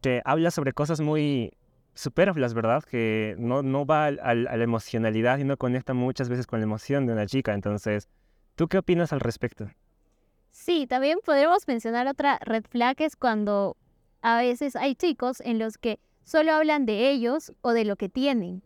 que 0.00 0.20
habla 0.24 0.50
sobre 0.50 0.72
cosas 0.72 1.00
muy 1.00 1.52
superfluas, 1.98 2.54
¿verdad? 2.54 2.82
Que 2.84 3.34
no, 3.38 3.62
no 3.62 3.84
va 3.84 4.06
al- 4.06 4.20
al- 4.22 4.46
a 4.46 4.56
la 4.56 4.64
emocionalidad 4.64 5.38
y 5.38 5.44
no 5.44 5.56
conecta 5.56 5.94
muchas 5.94 6.28
veces 6.28 6.46
con 6.46 6.60
la 6.60 6.64
emoción 6.64 7.06
de 7.06 7.12
una 7.12 7.26
chica. 7.26 7.54
Entonces, 7.54 8.08
¿tú 8.54 8.68
qué 8.68 8.78
opinas 8.78 9.12
al 9.12 9.20
respecto? 9.20 9.68
Sí, 10.50 10.86
también 10.86 11.18
podríamos 11.24 11.66
mencionar 11.68 12.06
otra 12.06 12.38
red 12.42 12.64
flag 12.68 12.96
es 13.02 13.16
cuando 13.16 13.76
a 14.22 14.38
veces 14.40 14.76
hay 14.76 14.94
chicos 14.94 15.40
en 15.40 15.58
los 15.58 15.76
que 15.78 15.98
solo 16.24 16.52
hablan 16.52 16.86
de 16.86 17.10
ellos 17.10 17.52
o 17.62 17.72
de 17.72 17.84
lo 17.84 17.96
que 17.96 18.08
tienen. 18.08 18.62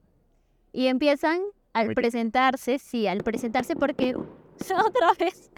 Y 0.73 0.87
empiezan 0.89 1.41
al 1.73 1.95
presentarse, 1.95 2.79
sí, 2.79 3.07
al 3.07 3.23
presentarse 3.23 3.77
porque 3.77 4.15
otra 4.61 5.13
vez 5.19 5.51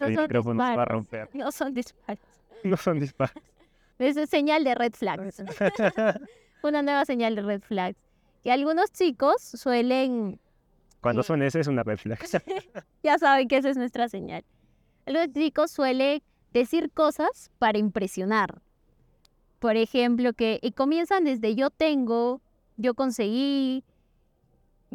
no 0.00 0.06
El 0.06 0.14
son 0.14 0.22
micrófono 0.24 0.54
se 0.54 0.58
va 0.58 0.66
a 0.66 0.70
disparos, 0.70 0.92
romper. 0.92 1.28
no 1.34 1.50
son 1.52 1.74
disparos. 1.74 2.22
No 2.64 2.76
son 2.76 2.98
disparos. 2.98 3.34
Es 4.00 4.30
señal 4.30 4.64
de 4.64 4.74
red 4.74 4.92
flags. 4.92 5.42
Una 6.62 6.82
nueva 6.82 7.04
señal 7.04 7.34
de 7.36 7.42
red 7.42 7.60
flags. 7.62 7.98
Que 8.42 8.52
algunos 8.52 8.90
chicos 8.92 9.40
suelen 9.42 10.40
Cuando 11.00 11.22
Sí. 11.22 11.28
son 11.28 11.42
ese 11.42 11.60
es 11.60 11.66
una 11.68 11.82
red 11.82 11.98
flag. 11.98 12.18
ya 13.02 13.18
saben 13.18 13.48
que 13.48 13.56
esa 13.58 13.70
es 13.70 13.76
nuestra 13.76 14.08
señal. 14.08 14.44
Los 15.06 15.32
chicos 15.32 15.70
suelen 15.70 16.22
decir 16.52 16.90
cosas 16.92 17.50
para 17.58 17.78
impresionar. 17.78 18.60
Por 19.58 19.76
ejemplo, 19.76 20.32
que 20.32 20.58
y 20.62 20.72
comienzan 20.72 21.24
desde 21.24 21.54
yo 21.54 21.70
tengo, 21.70 22.40
yo 22.76 22.94
conseguí, 22.94 23.84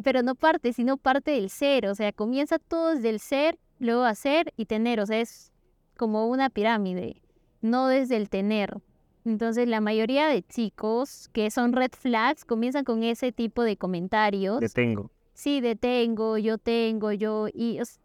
pero 0.02 0.22
no 0.22 0.34
parte, 0.34 0.72
sino 0.72 0.96
parte 0.96 1.32
del 1.32 1.50
ser. 1.50 1.86
O 1.86 1.94
sea, 1.94 2.12
comienza 2.12 2.58
todo 2.58 2.94
desde 2.94 3.10
el 3.10 3.20
ser, 3.20 3.58
luego 3.78 4.04
hacer 4.04 4.52
y 4.56 4.66
tener. 4.66 5.00
O 5.00 5.06
sea, 5.06 5.20
es 5.20 5.52
como 5.96 6.28
una 6.28 6.48
pirámide, 6.50 7.22
no 7.60 7.88
desde 7.88 8.16
el 8.16 8.28
tener. 8.30 8.78
Entonces, 9.24 9.66
la 9.68 9.80
mayoría 9.80 10.26
de 10.28 10.42
chicos 10.42 11.28
que 11.32 11.50
son 11.50 11.72
red 11.72 11.90
flags 11.92 12.44
comienzan 12.44 12.84
con 12.84 13.02
ese 13.02 13.32
tipo 13.32 13.62
de 13.62 13.76
comentarios 13.76 14.60
Detengo. 14.60 15.10
sí, 15.32 15.60
de 15.60 15.76
tengo, 15.76 16.36
yo 16.38 16.58
tengo, 16.58 17.10
yo, 17.12 17.46
y 17.52 17.80
os- 17.80 18.00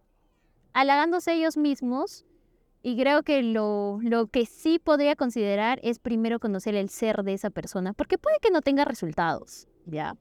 halagándose 0.73 1.33
ellos 1.33 1.57
mismos. 1.57 2.25
Y 2.81 2.95
creo 2.97 3.23
que 3.23 3.43
lo, 3.43 3.99
lo 4.01 4.27
que 4.27 4.45
sí 4.45 4.79
podría 4.79 5.17
considerar 5.17 5.81
es 5.83 5.99
primero 5.99 6.39
conocer 6.39 6.75
el 6.75 6.87
ser 6.87 7.23
de 7.23 7.33
esa 7.33 7.49
persona, 7.49 7.91
porque 7.91 8.17
puede 8.17 8.37
que 8.41 8.51
no 8.51 8.61
tenga 8.61 8.85
resultados, 8.85 9.67
¿ya? 9.85 10.15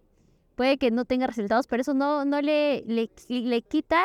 Puede 0.56 0.76
que 0.76 0.90
no 0.90 1.04
tenga 1.04 1.28
resultados, 1.28 1.68
pero 1.68 1.82
eso 1.82 1.94
no, 1.94 2.24
no 2.24 2.40
le, 2.42 2.82
le, 2.84 3.10
le 3.28 3.62
quita 3.62 4.04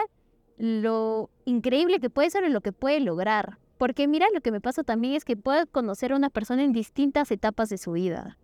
lo 0.58 1.32
increíble 1.46 2.00
que 2.00 2.12
puede 2.12 2.30
ser 2.30 2.44
o 2.44 2.50
lo 2.50 2.62
que 2.62 2.72
puede 2.72 3.00
lograr. 3.00 3.58
Porque 3.84 4.08
mira, 4.08 4.28
lo 4.34 4.40
que 4.40 4.54
me 4.54 4.62
pasa 4.62 4.86
también 4.86 5.14
es 5.14 5.26
que 5.26 5.36
puedo 5.36 5.68
conocer 5.68 6.14
a 6.14 6.16
una 6.16 6.30
persona 6.30 6.64
en 6.64 6.72
distintas 6.72 7.30
etapas 7.32 7.68
de 7.68 7.78
su 7.78 7.92
vida. 7.92 8.38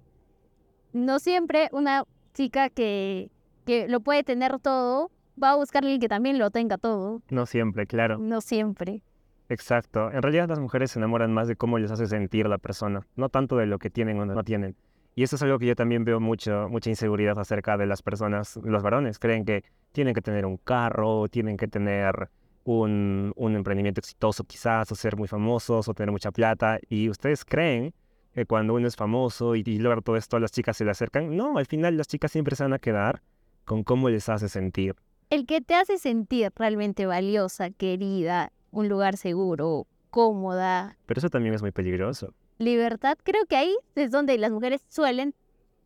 No 0.91 1.17
siempre 1.19 1.69
una 1.71 2.03
chica 2.33 2.69
que, 2.69 3.31
que 3.65 3.87
lo 3.87 4.01
puede 4.01 4.25
tener 4.25 4.59
todo 4.59 5.11
va 5.41 5.51
a 5.51 5.55
buscar 5.55 5.81
a 5.81 5.85
alguien 5.85 6.01
que 6.01 6.09
también 6.09 6.39
lo 6.39 6.51
tenga 6.51 6.77
todo. 6.77 7.21
No 7.29 7.45
siempre, 7.45 7.87
claro. 7.87 8.17
No 8.17 8.41
siempre. 8.41 9.01
Exacto. 9.47 10.11
En 10.11 10.21
realidad 10.21 10.49
las 10.49 10.59
mujeres 10.59 10.91
se 10.91 10.99
enamoran 10.99 11.31
más 11.31 11.47
de 11.47 11.55
cómo 11.55 11.79
les 11.79 11.89
hace 11.89 12.07
sentir 12.07 12.45
la 12.49 12.57
persona, 12.57 13.07
no 13.15 13.29
tanto 13.29 13.55
de 13.55 13.65
lo 13.65 13.79
que 13.79 13.89
tienen 13.89 14.19
o 14.19 14.25
no 14.25 14.43
tienen. 14.43 14.75
Y 15.15 15.23
eso 15.23 15.37
es 15.37 15.41
algo 15.41 15.57
que 15.57 15.67
yo 15.67 15.75
también 15.77 16.03
veo 16.03 16.19
mucho, 16.19 16.67
mucha 16.67 16.89
inseguridad 16.89 17.39
acerca 17.39 17.77
de 17.77 17.85
las 17.85 18.01
personas, 18.01 18.59
los 18.61 18.83
varones. 18.83 19.19
Creen 19.19 19.45
que 19.45 19.63
tienen 19.93 20.13
que 20.13 20.21
tener 20.21 20.45
un 20.45 20.57
carro, 20.57 21.29
tienen 21.29 21.55
que 21.55 21.69
tener 21.69 22.29
un, 22.77 23.33
un 23.35 23.55
emprendimiento 23.55 23.99
exitoso 23.99 24.43
quizás, 24.43 24.91
o 24.91 24.95
ser 24.95 25.15
muy 25.17 25.27
famosos, 25.27 25.87
o 25.87 25.93
tener 25.93 26.11
mucha 26.11 26.31
plata. 26.31 26.79
Y 26.89 27.09
ustedes 27.09 27.43
creen 27.45 27.93
que 28.33 28.45
cuando 28.45 28.75
uno 28.75 28.87
es 28.87 28.95
famoso 28.95 29.55
y, 29.55 29.63
y 29.65 29.79
logra 29.79 30.01
todo 30.01 30.15
esto, 30.17 30.39
las 30.39 30.51
chicas 30.51 30.77
se 30.77 30.85
le 30.85 30.91
acercan. 30.91 31.35
No, 31.35 31.57
al 31.57 31.65
final 31.65 31.97
las 31.97 32.07
chicas 32.07 32.31
siempre 32.31 32.55
se 32.55 32.63
van 32.63 32.73
a 32.73 32.79
quedar 32.79 33.21
con 33.65 33.83
cómo 33.83 34.09
les 34.09 34.29
hace 34.29 34.49
sentir. 34.49 34.95
El 35.29 35.45
que 35.45 35.61
te 35.61 35.75
hace 35.75 35.97
sentir 35.97 36.51
realmente 36.55 37.05
valiosa, 37.05 37.69
querida, 37.71 38.51
un 38.71 38.87
lugar 38.89 39.17
seguro, 39.17 39.87
cómoda, 40.09 40.97
Pero 41.05 41.19
eso 41.19 41.29
también 41.29 41.53
es 41.55 41.61
muy 41.61 41.71
peligroso. 41.71 42.33
libertad, 42.57 43.17
creo 43.23 43.45
que 43.45 43.55
ahí 43.55 43.75
es 43.95 44.11
donde 44.11 44.37
las 44.37 44.51
mujeres 44.51 44.83
suelen 44.89 45.33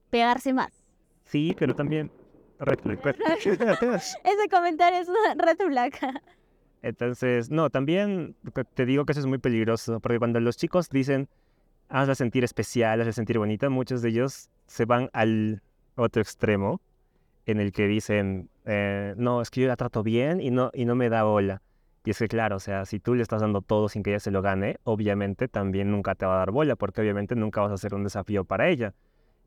pegarse 0.09 0.53
más. 0.53 0.83
Sí, 1.25 1.55
pero 1.57 1.75
también... 1.75 2.11
red 2.59 2.79
flag, 2.79 3.03
red 3.03 3.15
flag. 3.79 3.95
Ese 4.23 4.49
comentario 4.49 4.99
es 4.99 5.09
una 5.09 5.33
red 5.35 5.57
flag. 5.57 5.93
Entonces, 6.83 7.49
no, 7.49 7.69
también 7.69 8.35
te- 8.75 8.85
digo 8.85 9.05
que 9.05 9.13
eso 9.13 9.21
es 9.21 9.25
muy 9.25 9.37
peligroso, 9.39 9.99
porque 10.01 10.19
cuando 10.19 10.39
los 10.41 10.57
chicos 10.57 10.89
dicen, 10.89 11.29
hazla 11.89 12.13
sentir 12.13 12.43
especial, 12.43 12.99
hazla 12.99 13.13
sentir 13.13 13.39
bonita, 13.39 13.69
muchos 13.69 14.01
de 14.01 14.09
ellos 14.09 14.49
se 14.67 14.85
van 14.85 15.09
al 15.13 15.61
otro 15.95 16.21
extremo, 16.21 16.81
en 17.45 17.59
el 17.61 17.71
que 17.71 17.87
dicen, 17.87 18.49
eh, 18.65 19.13
no, 19.17 19.41
es 19.41 19.49
que 19.49 19.61
yo 19.61 19.67
la 19.67 19.77
trato 19.77 20.03
bien 20.03 20.41
y 20.41 20.51
no, 20.51 20.71
y 20.73 20.85
no 20.85 20.95
me 20.95 21.09
da 21.09 21.23
bola. 21.23 21.61
Y 22.05 22.09
es 22.11 22.19
que 22.19 22.27
claro, 22.27 22.57
o 22.57 22.59
sea, 22.59 22.85
si 22.85 22.99
tú 22.99 23.15
le 23.15 23.21
estás 23.23 23.41
dando 23.41 23.61
todo 23.61 23.87
sin 23.87 24.03
que 24.03 24.09
ella 24.11 24.19
se 24.19 24.31
lo 24.31 24.41
gane, 24.41 24.77
obviamente 24.83 25.47
también 25.47 25.89
nunca 25.89 26.15
te 26.15 26.25
va 26.25 26.35
a 26.35 26.37
dar 26.39 26.51
bola, 26.51 26.75
porque 26.75 26.99
obviamente 26.99 27.35
nunca 27.35 27.61
vas 27.61 27.71
a 27.71 27.77
ser 27.77 27.93
un 27.95 28.03
desafío 28.03 28.43
para 28.43 28.67
ella. 28.69 28.93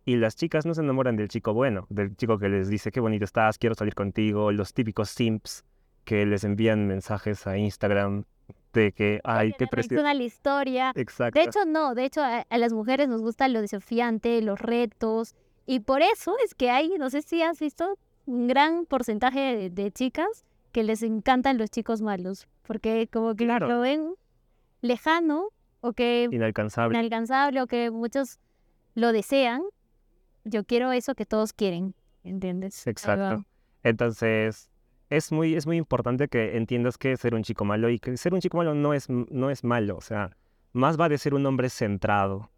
Y 0.07 0.17
las 0.17 0.37
chicas 0.37 0.65
no 0.65 0.73
se 0.75 0.81
enamoran 0.81 1.17
del 1.17 1.29
chico 1.29 1.53
bueno, 1.53 1.87
del 1.91 2.17
chico 2.17 2.39
que 2.39 2.49
les 2.49 2.69
dice, 2.69 2.91
qué 2.93 3.01
bonito 3.01 3.25
estás, 3.25 3.59
quiero 3.59 3.75
salir 3.75 3.95
contigo, 3.95 4.53
los 4.53 4.73
típicos 4.73 5.11
simps 5.11 5.65
que 6.07 6.25
les 6.25 6.43
envían 6.45 6.87
mensajes 6.87 7.47
a 7.47 7.59
Instagram 7.59 8.25
de 8.73 8.93
que, 8.93 9.21
ay, 9.25 9.53
qué 9.59 9.67
precioso. 9.67 9.95
Reacciona 9.97 10.11
a 10.13 10.15
la 10.15 10.23
historia. 10.23 10.93
Exacto. 10.95 11.39
De 11.39 11.45
hecho, 11.45 11.65
no, 11.67 11.95
de 11.95 12.05
hecho 12.05 12.23
a, 12.23 12.47
a 12.49 12.59
las 12.59 12.73
mujeres 12.73 13.09
nos 13.09 13.21
gusta 13.21 13.49
lo 13.49 13.61
desafiante, 13.61 14.41
los 14.41 14.59
retos, 14.61 15.35
y 15.67 15.81
por 15.81 16.01
eso 16.01 16.37
es 16.45 16.55
que 16.55 16.71
hay, 16.71 16.91
no 16.99 17.11
sé 17.11 17.21
si 17.23 17.43
has 17.43 17.59
visto, 17.59 17.99
un 18.25 18.47
gran 18.47 18.87
porcentaje 18.87 19.41
de, 19.57 19.71
de 19.71 19.91
chicas 19.91 20.45
que 20.73 20.83
les 20.85 21.03
encantan 21.03 21.59
los 21.59 21.71
chicos 21.71 22.01
malos, 22.03 22.47
porque 22.63 23.09
como 23.13 23.35
que 23.35 23.45
Claro. 23.45 23.67
lo 23.69 23.81
ven 23.81 24.15
lejano 24.83 25.49
o 25.81 25.93
que 25.93 26.29
Inalcanzable. 26.31 26.97
inalcanzable 26.99 27.63
o 27.63 27.67
que 27.67 27.91
muchos 27.91 28.39
lo 28.95 29.13
desean. 29.13 29.63
Yo 30.45 30.65
quiero 30.65 30.93
eso 30.93 31.15
que 31.17 31.27
todos 31.27 31.53
quieren, 31.53 31.95
¿entiendes? 32.25 32.87
Exacto. 32.87 33.45
Entonces, 33.83 34.71
es 35.11 35.33
muy, 35.33 35.55
es 35.55 35.67
muy 35.67 35.77
importante 35.77 36.29
que 36.29 36.57
entiendas 36.57 36.99
que 36.99 37.17
ser 37.17 37.35
un 37.35 37.43
chico 37.43 37.65
malo 37.65 37.89
y 37.91 37.99
que 37.99 38.17
ser 38.17 38.35
un 38.35 38.41
chico 38.41 38.57
malo 38.57 38.75
no 38.75 38.95
es, 38.95 39.09
no 39.09 39.51
es 39.51 39.65
malo. 39.65 39.97
O 39.97 40.01
sea, 40.01 40.37
más 40.73 40.99
va 40.99 41.09
de 41.09 41.19
ser 41.19 41.35
un 41.35 41.47
hombre 41.47 41.71
centrado. 41.71 42.51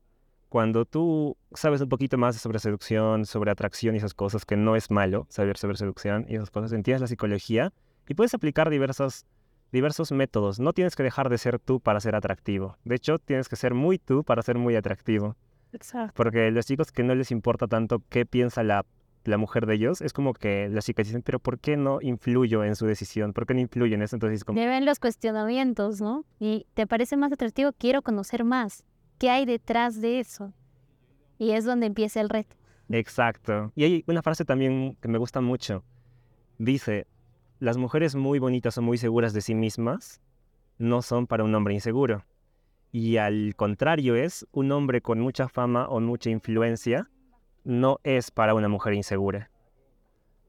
Cuando 0.48 0.86
tú 0.86 1.36
sabes 1.52 1.82
un 1.82 1.90
poquito 1.90 2.16
más 2.16 2.36
sobre 2.36 2.58
seducción, 2.58 3.26
sobre 3.26 3.50
atracción 3.50 3.94
y 3.94 3.98
esas 3.98 4.14
cosas, 4.14 4.46
que 4.46 4.56
no 4.56 4.76
es 4.76 4.90
malo 4.90 5.26
saber 5.28 5.58
sobre 5.58 5.76
seducción 5.76 6.24
y 6.26 6.36
esas 6.36 6.50
cosas, 6.50 6.72
entiendes 6.72 7.02
la 7.02 7.06
psicología 7.06 7.72
y 8.08 8.14
puedes 8.14 8.32
aplicar 8.32 8.70
diversos, 8.70 9.26
diversos 9.72 10.10
métodos. 10.10 10.58
No 10.58 10.72
tienes 10.72 10.96
que 10.96 11.02
dejar 11.02 11.28
de 11.28 11.36
ser 11.36 11.58
tú 11.58 11.80
para 11.80 12.00
ser 12.00 12.14
atractivo. 12.14 12.78
De 12.84 12.94
hecho, 12.94 13.18
tienes 13.18 13.48
que 13.50 13.56
ser 13.56 13.74
muy 13.74 13.98
tú 13.98 14.24
para 14.24 14.40
ser 14.40 14.56
muy 14.56 14.74
atractivo. 14.74 15.36
Exacto. 15.74 16.14
Porque 16.16 16.50
los 16.50 16.64
chicos 16.64 16.92
que 16.92 17.02
no 17.02 17.14
les 17.14 17.30
importa 17.30 17.66
tanto 17.66 18.02
qué 18.08 18.24
piensa 18.24 18.62
la, 18.62 18.86
la 19.24 19.36
mujer 19.36 19.66
de 19.66 19.74
ellos, 19.74 20.00
es 20.00 20.12
como 20.12 20.32
que 20.32 20.68
las 20.68 20.86
chicas 20.86 21.06
dicen, 21.06 21.22
pero 21.22 21.38
¿por 21.38 21.58
qué 21.58 21.76
no 21.76 22.00
influyo 22.00 22.64
en 22.64 22.76
su 22.76 22.86
decisión? 22.86 23.32
¿Por 23.32 23.46
qué 23.46 23.54
no 23.54 23.60
influyo 23.60 23.94
en 23.94 24.02
eso? 24.02 24.16
Entonces, 24.16 24.38
es 24.38 24.44
como, 24.44 24.58
Deben 24.58 24.84
los 24.84 24.98
cuestionamientos, 24.98 26.00
¿no? 26.00 26.24
Y 26.38 26.66
te 26.74 26.86
parece 26.86 27.16
más 27.16 27.32
atractivo, 27.32 27.72
quiero 27.72 28.02
conocer 28.02 28.44
más. 28.44 28.84
¿Qué 29.18 29.30
hay 29.30 29.44
detrás 29.44 30.00
de 30.00 30.20
eso? 30.20 30.52
Y 31.38 31.50
es 31.50 31.64
donde 31.64 31.86
empieza 31.86 32.20
el 32.20 32.28
reto. 32.28 32.56
exacto. 32.88 33.72
Y 33.74 33.84
hay 33.84 34.04
una 34.06 34.22
frase 34.22 34.44
también 34.44 34.96
que 35.00 35.08
me 35.08 35.18
gusta 35.18 35.40
mucho. 35.40 35.84
Dice, 36.58 37.06
las 37.58 37.76
mujeres 37.76 38.14
muy 38.14 38.38
bonitas 38.38 38.78
o 38.78 38.82
muy 38.82 38.98
seguras 38.98 39.32
de 39.32 39.40
sí 39.40 39.54
mismas 39.54 40.20
no 40.78 41.02
son 41.02 41.26
para 41.26 41.44
un 41.44 41.54
hombre 41.54 41.74
inseguro. 41.74 42.24
Y 42.92 43.18
al 43.18 43.54
contrario 43.56 44.14
es, 44.16 44.46
un 44.52 44.72
hombre 44.72 45.02
con 45.02 45.20
mucha 45.20 45.48
fama 45.48 45.88
o 45.88 46.00
mucha 46.00 46.30
influencia 46.30 47.10
no 47.68 48.00
es 48.02 48.30
para 48.30 48.54
una 48.54 48.68
mujer 48.68 48.94
insegura. 48.94 49.50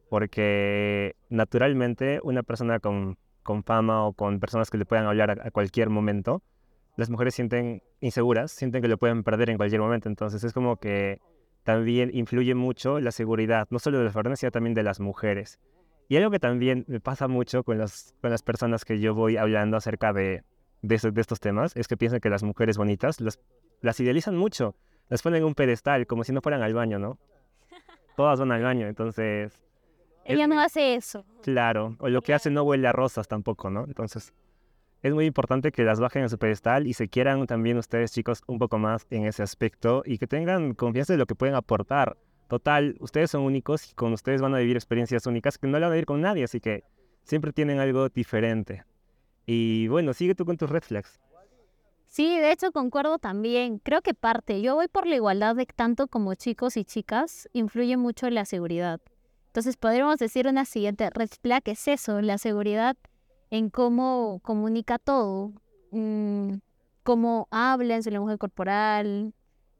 Porque 0.09 1.17
naturalmente 1.27 2.21
una 2.23 2.43
persona 2.43 2.79
con, 2.79 3.17
fama 3.65 4.05
o 4.05 4.13
con 4.13 4.39
personas 4.39 4.69
que 4.69 4.77
le 4.77 4.85
puedan 4.85 5.05
hablar 5.05 5.41
a, 5.45 5.51
cualquier 5.51 5.89
momento, 5.89 6.41
las 6.95 7.09
mujeres 7.09 7.35
sienten 7.35 7.83
inseguras, 7.99 8.51
sienten 8.51 8.81
que 8.81 8.87
lo 8.87 8.97
pueden 8.97 9.23
perder 9.23 9.49
en 9.49 9.57
cualquier 9.57 9.81
momento. 9.81 10.07
Entonces 10.07 10.45
es 10.45 10.53
como 10.53 10.77
que 10.77 11.19
también 11.63 12.09
influye 12.13 12.55
mucho 12.55 13.01
la 13.01 13.11
seguridad, 13.11 13.67
no 13.69 13.79
solo 13.79 13.97
de 13.97 14.05
las 14.05 14.13
varones, 14.13 14.39
sino 14.39 14.51
también 14.51 14.73
de 14.73 14.83
las 14.83 15.01
mujeres. 15.01 15.59
Y 16.07 16.15
algo 16.15 16.31
que 16.31 16.39
también 16.39 16.85
me 16.87 17.01
pasa 17.01 17.27
mucho 17.27 17.63
con 17.63 17.79
con 18.21 18.31
las 18.31 18.43
personas 18.43 18.85
que 18.85 19.01
yo 19.01 19.13
voy 19.13 19.35
hablando 19.35 19.75
acerca 19.75 20.13
de, 20.13 20.43
estos 20.87 21.41
temas, 21.41 21.75
es 21.75 21.89
que 21.89 21.97
piensan 21.97 22.21
que 22.21 22.29
las 22.29 22.43
mujeres 22.43 22.77
bonitas 22.77 23.17
las 23.81 23.99
idealizan 23.99 24.37
mucho, 24.37 24.75
las 25.09 25.21
ponen 25.21 25.41
en 25.41 25.47
un 25.47 25.55
pedestal, 25.55 26.07
como 26.07 26.23
si 26.23 26.31
no 26.31 26.41
fueran 26.41 26.61
al 26.61 26.73
baño, 26.73 26.99
¿no? 26.99 27.17
Todas 28.15 28.39
van 28.39 28.51
al 28.51 28.61
baño, 28.61 28.87
entonces, 28.87 29.53
Es 30.25 30.35
Ella 30.35 30.47
no 30.47 30.59
hace 30.59 30.95
eso. 30.95 31.25
claro, 31.41 31.95
o 31.99 32.09
lo 32.09 32.21
que 32.21 32.33
hace 32.33 32.49
no 32.49 32.63
huele 32.63 32.87
a 32.87 32.91
rosas 32.91 33.27
tampoco, 33.27 33.69
¿no? 33.69 33.85
Entonces, 33.85 34.33
es 35.01 35.13
muy 35.13 35.25
importante 35.25 35.71
que 35.71 35.83
las 35.83 35.99
bajen 35.99 36.23
a 36.23 36.29
su 36.29 36.37
pedestal 36.37 36.85
y 36.85 36.93
se 36.93 37.07
quieran 37.07 37.47
también 37.47 37.77
ustedes, 37.77 38.11
chicos, 38.11 38.41
un 38.47 38.59
poco 38.59 38.77
más 38.77 39.07
en 39.09 39.25
ese 39.25 39.41
aspecto 39.43 40.03
y 40.05 40.17
que 40.17 40.27
tengan 40.27 40.73
confianza 40.73 41.13
de 41.13 41.17
lo 41.17 41.25
que 41.25 41.35
pueden 41.35 41.55
aportar. 41.55 42.17
Total, 42.49 42.97
ustedes 42.99 43.31
son 43.31 43.43
únicos 43.43 43.89
y 43.89 43.95
con 43.95 44.11
ustedes 44.11 44.41
van 44.41 44.53
a 44.55 44.57
vivir 44.57 44.75
experiencias 44.75 45.25
únicas 45.25 45.57
que 45.57 45.67
no 45.67 45.79
la 45.79 45.87
van 45.87 45.93
a 45.93 45.95
vivir 45.95 46.05
con 46.05 46.19
nadie, 46.19 46.43
así 46.43 46.59
que 46.59 46.83
siempre 47.23 47.53
tienen 47.53 47.79
algo 47.79 48.09
diferente. 48.09 48.83
Y 49.45 49.87
bueno, 49.87 50.13
sigue 50.13 50.35
tú 50.35 50.45
con 50.45 50.57
tus 50.57 50.69
red 50.69 50.83
flags. 50.83 51.19
Sí, 52.09 52.39
de 52.39 52.51
hecho 52.51 52.71
concuerdo 52.71 53.19
también. 53.19 53.77
Creo 53.77 54.01
que 54.01 54.15
parte, 54.15 54.61
yo 54.61 54.73
voy 54.73 54.87
por 54.87 55.05
la 55.05 55.15
igualdad 55.15 55.55
de 55.55 55.67
tanto 55.67 56.07
como 56.07 56.33
chicos 56.33 56.75
y 56.75 56.83
chicas, 56.83 57.47
influye 57.53 57.97
mucho 57.97 58.27
la 58.31 58.45
seguridad. 58.45 58.99
Entonces 59.45 59.77
podríamos 59.77 60.17
decir 60.17 60.47
una 60.47 60.65
siguiente 60.65 61.07
red 61.11 61.29
flag 61.39 61.61
es 61.65 61.87
eso, 61.87 62.19
la 62.21 62.39
seguridad 62.39 62.97
en 63.51 63.69
cómo 63.69 64.39
comunica 64.41 64.97
todo, 64.97 65.53
mm, 65.91 66.53
cómo 67.03 67.47
habla 67.51 67.95
en 67.95 68.03
su 68.03 68.09
lenguaje 68.09 68.39
corporal. 68.39 69.33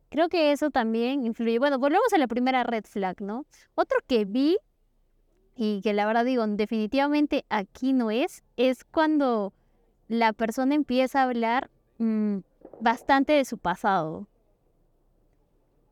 Creo 0.10 0.30
que 0.30 0.52
eso 0.52 0.70
también 0.70 1.26
influye. 1.26 1.58
Bueno, 1.58 1.80
volvemos 1.80 2.14
a 2.14 2.20
la 2.20 2.28
primera 2.28 2.64
red 2.64 2.86
flag, 2.86 3.22
¿no? 3.22 3.48
Otro 3.74 3.98
que 4.08 4.26
vi 4.26 4.58
y 5.56 5.82
que 5.82 5.94
la 5.94 6.06
verdad 6.06 6.26
digo, 6.26 6.46
definitivamente 6.46 7.44
aquí 7.50 7.92
no 7.92 8.12
es, 8.12 8.44
es 8.56 8.84
cuando 8.84 9.52
la 10.08 10.32
persona 10.34 10.76
empieza 10.76 11.22
a 11.22 11.24
hablar 11.24 11.72
mm, 12.00 12.40
bastante 12.82 13.34
de 13.34 13.46
su 13.46 13.58
pasado. 13.58 14.28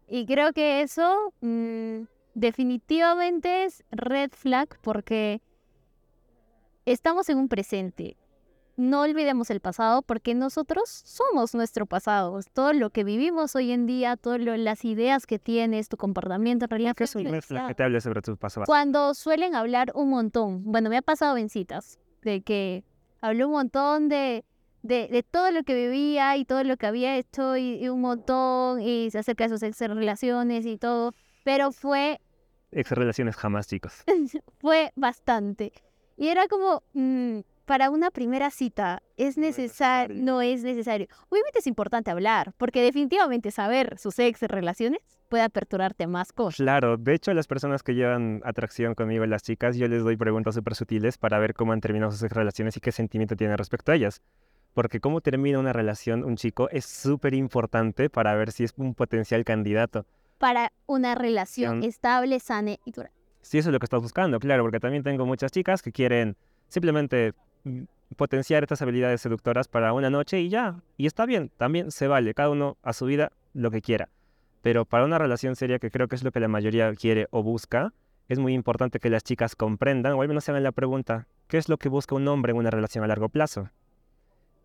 Y 0.08 0.26
creo 0.26 0.54
que 0.54 0.82
eso 0.82 1.34
mm, 1.42 2.04
definitivamente 2.34 3.66
es 3.66 3.84
red 3.92 4.32
flag 4.32 4.80
porque 4.82 5.42
estamos 6.86 7.30
en 7.30 7.38
un 7.38 7.50
presente. 7.50 8.18
No 8.78 9.02
olvidemos 9.02 9.50
el 9.50 9.60
pasado 9.60 10.04
porque 10.04 10.36
nosotros 10.36 10.88
somos 10.88 11.56
nuestro 11.56 11.88
pasado. 11.88 12.40
Todo 12.54 12.74
lo 12.74 12.92
que 12.92 13.04
vivimos 13.04 13.56
hoy 13.56 13.72
en 13.72 13.88
día, 13.88 14.18
todas 14.18 14.40
las 14.40 14.86
ideas 14.86 15.26
que 15.26 15.40
tienes, 15.40 15.90
tu 15.90 15.98
comportamiento 15.98 16.66
en 16.66 16.70
realidad. 16.70 16.96
¿Qué 16.96 17.06
es 17.06 17.16
un 17.16 17.26
red 17.26 17.42
flag 17.42 17.70
que 17.70 17.74
te 17.74 17.84
hable 17.84 18.00
sobre 18.00 18.22
tu 18.22 18.38
pasado? 18.38 18.68
cuando 18.68 19.16
suelen 19.16 19.56
hablar 19.56 19.92
un 19.96 20.12
montón. 20.12 20.62
Bueno, 20.64 20.92
me 20.92 20.98
ha 20.98 21.02
pasado 21.02 21.38
en 21.38 21.50
citas, 21.50 22.00
de 22.22 22.42
que 22.42 22.84
habló 23.20 23.48
un 23.48 23.54
montón 23.54 24.10
de, 24.10 24.46
de, 24.84 25.08
de 25.08 25.24
todo 25.24 25.52
lo 25.52 25.64
que 25.64 25.76
vivía 25.76 26.38
y 26.38 26.46
todo 26.46 26.64
lo 26.64 26.78
que 26.78 26.86
había 26.86 27.18
hecho 27.18 27.58
y, 27.58 27.84
y 27.84 27.90
un 27.90 28.02
montón 28.02 28.82
y 28.82 29.10
se 29.12 29.20
acerca 29.20 29.46
de 29.46 29.50
sus 29.50 29.64
ex 29.64 29.80
relaciones 29.80 30.66
y 30.66 30.78
todo, 30.78 31.14
pero 31.44 31.72
fue, 31.72 32.20
Ex 32.72 32.92
relaciones 32.92 33.36
jamás, 33.36 33.68
chicos. 33.68 34.04
fue 34.60 34.92
bastante. 34.96 35.72
Y 36.18 36.28
era 36.28 36.48
como, 36.48 36.84
mm, 36.94 37.40
para 37.66 37.90
una 37.90 38.12
primera 38.12 38.50
cita, 38.50 39.02
¿es 39.18 39.38
necesario? 39.38 40.16
No 40.22 40.42
es 40.42 40.64
necesario. 40.64 41.08
Obviamente 41.30 41.60
es 41.60 41.68
importante 41.68 42.12
hablar, 42.12 42.54
porque 42.58 42.82
definitivamente 42.82 43.52
saber 43.52 43.98
sus 43.98 44.20
ex 44.20 44.42
relaciones 44.42 45.00
puede 45.30 45.44
aperturarte 45.44 46.08
más 46.08 46.32
cosas. 46.34 46.58
Claro, 46.58 46.98
de 46.98 47.14
hecho, 47.14 47.34
las 47.34 47.48
personas 47.48 47.84
que 47.84 47.94
llevan 47.94 48.42
atracción 48.46 48.96
conmigo, 48.96 49.26
las 49.26 49.44
chicas, 49.44 49.76
yo 49.78 49.88
les 49.88 50.04
doy 50.04 50.18
preguntas 50.18 50.56
súper 50.56 50.76
sutiles 50.76 51.18
para 51.18 51.40
ver 51.40 51.54
cómo 51.54 51.74
han 51.74 51.82
terminado 51.82 52.12
sus 52.12 52.30
relaciones 52.32 52.78
y 52.78 52.80
qué 52.80 52.92
sentimiento 52.92 53.36
tienen 53.36 53.58
respecto 53.58 53.92
a 53.92 53.96
ellas. 53.96 54.22
Porque 54.78 55.00
cómo 55.00 55.22
termina 55.22 55.58
una 55.58 55.74
relación 55.74 56.24
un 56.24 56.36
chico 56.36 56.70
es 56.70 56.86
súper 56.86 57.34
importante 57.34 58.12
para 58.12 58.36
ver 58.36 58.52
si 58.52 58.64
es 58.64 58.76
un 58.78 58.94
potencial 58.94 59.44
candidato. 59.44 60.06
Para 60.38 60.72
una 60.86 61.16
relación 61.16 61.80
Bien. 61.80 61.90
estable, 61.90 62.40
sana 62.40 62.74
y 62.86 62.92
dura. 62.92 63.10
Si 63.42 63.58
eso 63.58 63.70
es 63.70 63.74
lo 63.74 63.80
que 63.80 63.88
estás 63.88 64.04
buscando, 64.04 64.40
claro, 64.40 64.62
porque 64.62 64.80
también 64.80 65.02
tengo 65.02 65.26
muchas 65.26 65.52
chicas 65.52 65.82
que 65.82 65.92
quieren 65.92 66.38
simplemente 66.68 67.34
mm, 67.64 67.86
potenciar 68.18 68.62
estas 68.62 68.80
habilidades 68.84 69.20
seductoras 69.20 69.68
para 69.68 69.94
una 69.94 70.12
noche 70.12 70.42
y 70.42 70.50
ya. 70.50 70.80
Y 70.96 71.08
está 71.08 71.26
bien, 71.26 71.50
también 71.58 71.90
se 71.90 72.08
vale, 72.08 72.36
cada 72.36 72.52
uno 72.52 72.78
a 72.84 72.94
su 72.94 73.08
vida 73.08 73.32
lo 73.56 73.72
que 73.72 73.82
quiera. 73.82 74.10
Pero 74.62 74.86
para 74.86 75.06
una 75.06 75.18
relación 75.18 75.56
seria, 75.56 75.80
que 75.80 75.90
creo 75.90 76.08
que 76.08 76.18
es 76.18 76.24
lo 76.24 76.32
que 76.32 76.40
la 76.40 76.50
mayoría 76.50 76.94
quiere 76.94 77.26
o 77.32 77.42
busca, 77.42 77.94
es 78.30 78.38
muy 78.38 78.54
importante 78.54 79.00
que 79.00 79.10
las 79.10 79.24
chicas 79.24 79.56
comprendan, 79.56 80.14
o 80.14 80.22
al 80.22 80.28
menos 80.28 80.44
se 80.44 80.52
hagan 80.52 80.62
la 80.62 80.72
pregunta, 80.72 81.26
¿qué 81.48 81.58
es 81.58 81.68
lo 81.68 81.78
que 81.78 81.90
busca 81.90 82.14
un 82.14 82.28
hombre 82.28 82.52
en 82.52 82.60
una 82.60 82.70
relación 82.70 83.04
a 83.04 83.08
largo 83.08 83.30
plazo? 83.30 83.72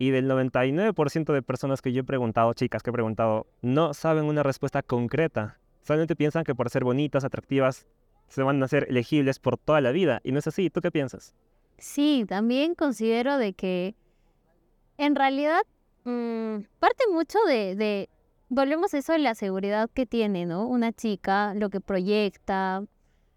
Y 0.03 0.11
del 0.11 0.29
99% 0.29 1.33
de 1.33 1.43
personas 1.43 1.81
que 1.81 1.93
yo 1.93 2.01
he 2.01 2.05
preguntado, 2.05 2.53
chicas 2.55 2.83
que 2.83 2.91
he 2.91 2.93
preguntado, 2.93 3.47
no 3.61 3.95
saben 3.95 4.25
una 4.25 4.43
respuesta 4.43 4.83
concreta. 4.83 5.61
Solamente 5.83 6.17
piensan 6.17 6.43
que 6.43 6.57
por 6.57 6.71
ser 6.71 6.83
bonitas, 6.83 7.23
atractivas, 7.23 7.87
se 8.27 8.43
van 8.43 8.61
a 8.65 8.67
ser 8.67 8.89
elegibles 8.91 9.39
por 9.39 9.59
toda 9.59 9.81
la 9.81 9.93
vida. 9.93 10.21
Y 10.25 10.33
no 10.33 10.41
es 10.41 10.47
así. 10.49 10.71
¿Tú 10.71 10.81
qué 10.81 10.91
piensas? 10.91 11.37
Sí, 11.79 12.25
también 12.29 12.75
considero 12.75 13.39
de 13.39 13.53
que 13.53 13.95
en 14.99 15.15
realidad 15.15 15.63
mm, 16.03 16.65
parte 16.81 17.05
mucho 17.13 17.39
de, 17.47 18.09
volvemos 18.49 18.95
a 18.95 18.99
eso 18.99 19.13
de 19.13 19.21
la 19.21 19.37
seguridad 19.37 19.89
que 19.95 20.05
tiene, 20.05 20.47
¿no? 20.47 20.67
Una 20.67 20.93
chica, 20.93 21.55
lo 21.55 21.71
que 21.71 21.81
proyecta. 21.81 22.85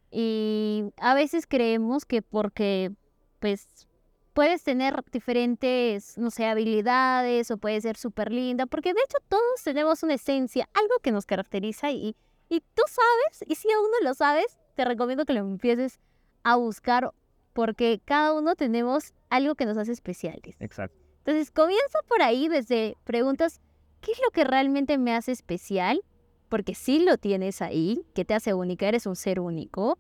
Y 0.10 0.86
a 0.98 1.14
veces 1.14 1.46
creemos 1.46 2.06
que 2.06 2.24
porque, 2.24 2.92
pues, 3.40 3.88
puedes 4.36 4.64
tener 4.64 5.02
diferentes, 5.14 6.18
no 6.18 6.30
sé, 6.30 6.46
habilidades 6.46 7.50
o 7.52 7.58
puedes 7.58 7.84
ser 7.84 7.96
súper 7.96 8.34
linda, 8.34 8.66
porque 8.66 8.94
de 8.94 9.00
hecho 9.00 9.18
todos 9.30 9.64
tenemos 9.64 10.04
una 10.04 10.16
esencia, 10.16 10.68
algo 10.74 10.96
que 11.02 11.14
nos 11.14 11.26
caracteriza 11.26 11.92
y, 11.92 12.18
y 12.50 12.60
tú 12.60 12.84
sabes, 12.86 13.46
y 13.48 13.56
si 13.56 13.72
aún 13.72 13.88
no 13.92 14.10
lo 14.10 14.14
sabes, 14.14 14.60
te 14.76 14.84
recomiendo 14.84 15.24
que 15.24 15.32
lo 15.32 15.40
empieces 15.40 16.02
a 16.44 16.58
buscar 16.58 17.14
porque 17.54 18.02
cada 18.04 18.34
uno 18.34 18.56
tenemos 18.56 19.14
algo 19.30 19.56
que 19.56 19.66
nos 19.66 19.78
hace 19.78 19.94
especiales. 19.94 20.58
Exacto. 20.60 20.98
Entonces 21.20 21.50
comienza 21.50 22.00
por 22.06 22.22
ahí 22.22 22.50
desde 22.50 22.98
preguntas, 23.06 23.62
¿qué 24.02 24.12
es 24.12 24.20
lo 24.20 24.32
que 24.32 24.44
realmente 24.44 24.98
me 24.98 25.16
hace 25.16 25.32
especial? 25.32 26.02
Porque 26.50 26.76
sí 26.76 27.00
lo 27.00 27.18
tienes 27.18 27.62
ahí, 27.62 28.06
que 28.14 28.26
te 28.26 28.34
hace 28.34 28.54
única, 28.54 28.86
eres 28.86 29.06
un 29.06 29.16
ser 29.16 29.40
único. 29.40 29.98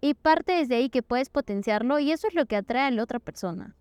Y 0.00 0.14
parte 0.14 0.52
desde 0.52 0.76
ahí 0.76 0.90
que 0.90 1.02
puedes 1.02 1.28
potenciarlo 1.28 1.98
y 1.98 2.12
eso 2.12 2.28
es 2.28 2.34
lo 2.34 2.46
que 2.46 2.56
atrae 2.56 2.86
a 2.86 2.90
la 2.90 3.02
otra 3.02 3.18
persona. 3.18 3.74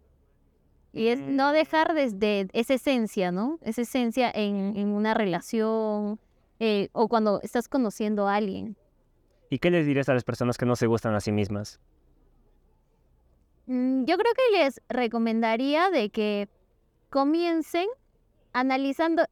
Y 0.94 1.10
es 1.10 1.20
no 1.20 1.52
dejar 1.52 1.94
desde 1.94 2.48
esa 2.54 2.74
esencia, 2.74 3.32
¿no? 3.32 3.60
Esa 3.62 3.82
esencia 3.82 4.32
en, 4.34 4.76
en 4.76 4.88
una 4.90 5.14
relación 5.14 6.20
eh, 6.60 6.90
o 6.94 7.08
cuando 7.08 7.40
estás 7.44 7.68
conociendo 7.68 8.28
a 8.28 8.36
alguien. 8.36 8.76
¿Y 9.50 9.60
qué 9.60 9.70
les 9.70 9.86
dirías 9.86 10.10
a 10.10 10.14
las 10.14 10.24
personas 10.24 10.58
que 10.58 10.66
no 10.66 10.76
se 10.76 10.88
gustan 10.88 11.14
a 11.14 11.20
sí 11.20 11.32
mismas? 11.32 11.80
Mm, 13.68 14.06
yo 14.06 14.18
creo 14.18 14.34
que 14.34 14.58
les 14.58 14.82
recomendaría 14.90 15.90
de 15.90 16.10
que 16.10 16.50
comiencen 17.10 17.88
analizando 18.54 19.24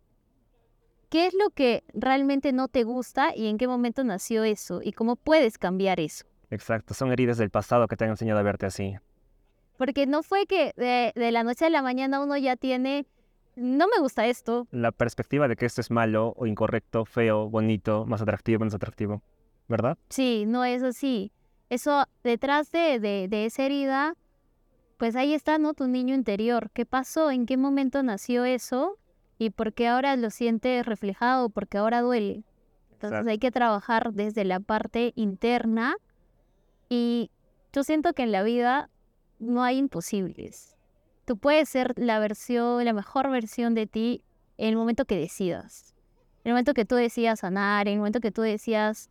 qué 1.09 1.27
es 1.27 1.33
lo 1.33 1.49
que 1.49 1.83
realmente 1.93 2.53
no 2.53 2.67
te 2.67 2.83
gusta 2.83 3.35
y 3.35 3.47
en 3.47 3.57
qué 3.57 3.67
momento 3.67 4.03
nació 4.03 4.43
eso 4.43 4.81
y 4.83 4.91
cómo 4.91 5.15
puedes 5.15 5.57
cambiar 5.57 5.99
eso. 5.99 6.25
Exacto, 6.55 6.93
son 6.93 7.11
heridas 7.11 7.37
del 7.37 7.49
pasado 7.49 7.87
que 7.87 7.97
te 7.97 8.05
han 8.05 8.11
enseñado 8.11 8.39
a 8.39 8.43
verte 8.43 8.65
así. 8.65 8.95
Porque 9.77 10.07
no 10.07 10.23
fue 10.23 10.45
que 10.45 10.71
de, 10.77 11.11
de, 11.13 11.31
la 11.31 11.43
noche 11.43 11.65
a 11.65 11.69
la 11.69 11.81
mañana 11.81 12.21
uno 12.21 12.37
ya 12.37 12.55
tiene, 12.55 13.05
no 13.57 13.87
me 13.87 13.99
gusta 13.99 14.25
esto. 14.25 14.67
La 14.71 14.93
perspectiva 14.93 15.49
de 15.49 15.57
que 15.57 15.65
esto 15.65 15.81
es 15.81 15.91
malo 15.91 16.33
o 16.37 16.47
incorrecto, 16.47 17.03
feo, 17.03 17.49
bonito, 17.49 18.05
más 18.05 18.21
atractivo, 18.21 18.59
menos 18.59 18.73
atractivo, 18.73 19.21
¿verdad? 19.67 19.97
Sí, 20.09 20.45
no 20.47 20.63
es 20.63 20.81
así. 20.81 21.33
Eso, 21.69 22.05
detrás 22.23 22.71
de, 22.71 23.01
de, 23.01 23.27
de 23.27 23.45
esa 23.45 23.63
herida, 23.63 24.15
pues 24.97 25.17
ahí 25.17 25.33
está, 25.33 25.57
¿no? 25.57 25.73
Tu 25.73 25.87
niño 25.87 26.15
interior. 26.15 26.69
¿Qué 26.73 26.85
pasó? 26.85 27.31
¿En 27.31 27.45
qué 27.45 27.57
momento 27.57 28.01
nació 28.01 28.45
eso? 28.45 28.97
¿Y 29.37 29.49
por 29.49 29.73
qué 29.73 29.89
ahora 29.89 30.15
lo 30.15 30.29
sientes 30.29 30.85
reflejado? 30.85 31.49
Porque 31.49 31.79
ahora 31.79 31.99
duele. 31.99 32.43
Entonces 32.93 33.11
Exacto. 33.11 33.29
hay 33.29 33.39
que 33.39 33.51
trabajar 33.51 34.13
desde 34.13 34.45
la 34.45 34.61
parte 34.61 35.11
interna 35.17 35.97
y 36.89 37.31
yo 37.73 37.83
siento 37.83 38.13
que 38.13 38.23
en 38.23 38.31
la 38.31 38.43
vida 38.43 38.89
no 39.39 39.63
hay 39.63 39.77
imposibles. 39.77 40.75
Tú 41.25 41.37
puedes 41.37 41.69
ser 41.69 41.93
la 41.97 42.19
versión, 42.19 42.85
la 42.85 42.93
mejor 42.93 43.29
versión 43.29 43.73
de 43.73 43.87
ti 43.87 44.23
en 44.57 44.69
el 44.69 44.75
momento 44.75 45.05
que 45.05 45.17
decidas. 45.17 45.93
En 46.43 46.49
el 46.49 46.53
momento 46.53 46.73
que 46.73 46.85
tú 46.85 46.95
decidas 46.95 47.39
sanar, 47.39 47.87
en 47.87 47.93
el 47.93 47.99
momento 47.99 48.19
que 48.19 48.31
tú 48.31 48.41
decidas 48.43 49.09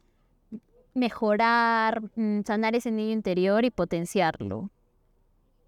mejorar, 0.95 2.03
mm, 2.15 2.43
sanar 2.47 2.77
ese 2.77 2.91
niño 2.91 3.13
interior 3.13 3.65
y 3.65 3.71
potenciarlo. 3.71 4.71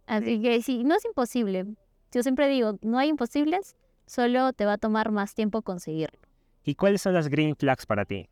Así 0.06 0.40
que 0.40 0.62
sí, 0.62 0.84
no 0.84 0.94
es 0.94 1.04
imposible. 1.04 1.66
Yo 2.12 2.22
siempre 2.22 2.48
digo, 2.48 2.78
no 2.80 2.98
hay 2.98 3.08
imposibles, 3.08 3.76
solo 4.06 4.52
te 4.52 4.64
va 4.64 4.74
a 4.74 4.78
tomar 4.78 5.10
más 5.10 5.34
tiempo 5.34 5.62
conseguirlo. 5.62 6.20
¿Y 6.62 6.76
cuáles 6.76 7.02
son 7.02 7.14
las 7.14 7.28
green 7.28 7.56
flags 7.56 7.86
para 7.86 8.04
ti? 8.04 8.28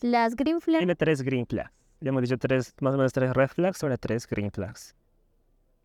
Las 0.00 0.36
green 0.36 0.60
flags. 0.60 0.80
Tiene 0.80 0.94
tres 0.94 1.22
green 1.22 1.46
flags. 1.46 1.72
Ya 2.02 2.08
hemos 2.08 2.22
dicho 2.22 2.36
tres, 2.36 2.74
más 2.80 2.94
o 2.94 2.96
menos 2.96 3.12
tres 3.12 3.32
red 3.32 3.46
flags, 3.46 3.80
ahora 3.82 3.96
tres 3.96 4.26
green 4.26 4.50
flags. 4.50 4.96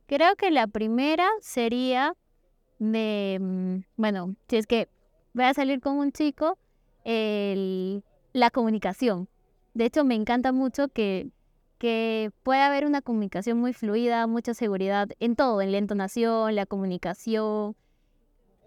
Creo 0.08 0.36
que 0.36 0.50
la 0.50 0.66
primera 0.66 1.30
sería 1.42 2.14
de, 2.80 3.38
mm, 3.40 3.78
bueno, 3.98 4.36
si 4.48 4.58
es 4.58 4.66
que 4.66 4.90
voy 5.34 5.46
a 5.46 5.54
salir 5.54 5.80
con 5.80 6.00
un 6.00 6.12
chico, 6.12 6.58
el, 7.04 8.04
la 8.34 8.50
comunicación. 8.50 9.30
De 9.76 9.86
hecho, 9.86 10.04
me 10.04 10.16
encanta 10.16 10.52
mucho 10.52 10.88
que, 10.88 11.30
que 11.78 12.32
pueda 12.42 12.66
haber 12.66 12.88
una 12.88 13.04
comunicación 13.04 13.60
muy 13.60 13.74
fluida, 13.74 14.26
mucha 14.26 14.56
seguridad 14.56 15.10
en 15.20 15.36
todo, 15.36 15.62
en 15.62 15.72
la 15.72 15.78
entonación, 15.78 16.56
la 16.56 16.66
comunicación. 16.66 17.76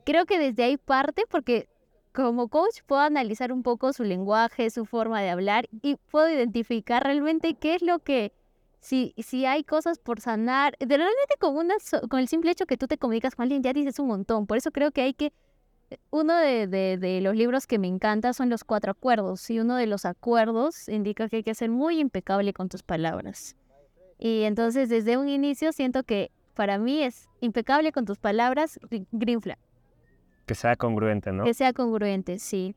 Creo 0.07 0.25
que 0.25 0.39
desde 0.39 0.63
ahí 0.63 0.77
parte 0.77 1.25
porque 1.29 1.69
como 2.13 2.49
coach 2.49 2.81
puedo 2.87 3.03
analizar 3.03 3.53
un 3.53 3.63
poco 3.63 3.93
su 3.93 4.05
lenguaje, 4.05 4.71
su 4.71 4.85
forma 4.85 5.21
de 5.21 5.31
hablar 5.31 5.69
y 5.83 5.97
puedo 6.11 6.29
identificar 6.29 7.03
realmente 7.05 7.55
qué 7.55 7.75
es 7.75 7.83
lo 7.83 8.01
que, 8.01 8.33
si, 8.81 9.15
si 9.19 9.47
hay 9.47 9.63
cosas 9.65 9.99
por 9.99 10.21
sanar, 10.21 10.75
de 10.79 10.97
realmente 10.97 11.35
con, 11.39 11.57
una, 11.57 11.75
con 12.09 12.21
el 12.21 12.29
simple 12.29 12.51
hecho 12.51 12.67
que 12.67 12.77
tú 12.77 12.87
te 12.87 12.99
comunicas 12.99 13.35
con 13.35 13.45
alguien 13.45 13.63
ya 13.63 13.73
dices 13.73 13.99
un 13.99 14.09
montón. 14.09 14.47
Por 14.47 14.57
eso 14.57 14.71
creo 14.71 14.91
que 14.91 15.03
hay 15.03 15.15
que, 15.15 15.33
uno 16.11 16.37
de, 16.37 16.67
de, 16.67 16.97
de 16.99 17.21
los 17.21 17.37
libros 17.37 17.67
que 17.67 17.79
me 17.79 17.89
encanta 17.89 18.33
son 18.33 18.49
los 18.49 18.65
cuatro 18.65 18.93
acuerdos 18.93 19.49
y 19.51 19.61
uno 19.61 19.77
de 19.77 19.87
los 19.87 20.05
acuerdos 20.05 20.89
indica 20.89 21.29
que 21.29 21.37
hay 21.37 21.43
que 21.43 21.55
ser 21.55 21.71
muy 21.71 22.01
impecable 22.01 22.53
con 22.53 22.69
tus 22.69 22.83
palabras. 22.83 23.57
Y 24.19 24.43
entonces 24.43 24.89
desde 24.89 25.17
un 25.17 25.29
inicio 25.29 25.73
siento 25.73 26.03
que 26.03 26.31
para 26.55 26.79
mí 26.79 27.03
es 27.03 27.29
impecable 27.41 27.93
con 27.93 28.05
tus 28.05 28.19
palabras, 28.19 28.79
green 29.13 29.41
flag. 29.41 29.59
Que 30.51 30.57
sea 30.57 30.75
congruente, 30.75 31.31
¿no? 31.31 31.45
Que 31.45 31.55
sea 31.55 31.73
congruente, 31.73 32.41
sí. 32.41 32.75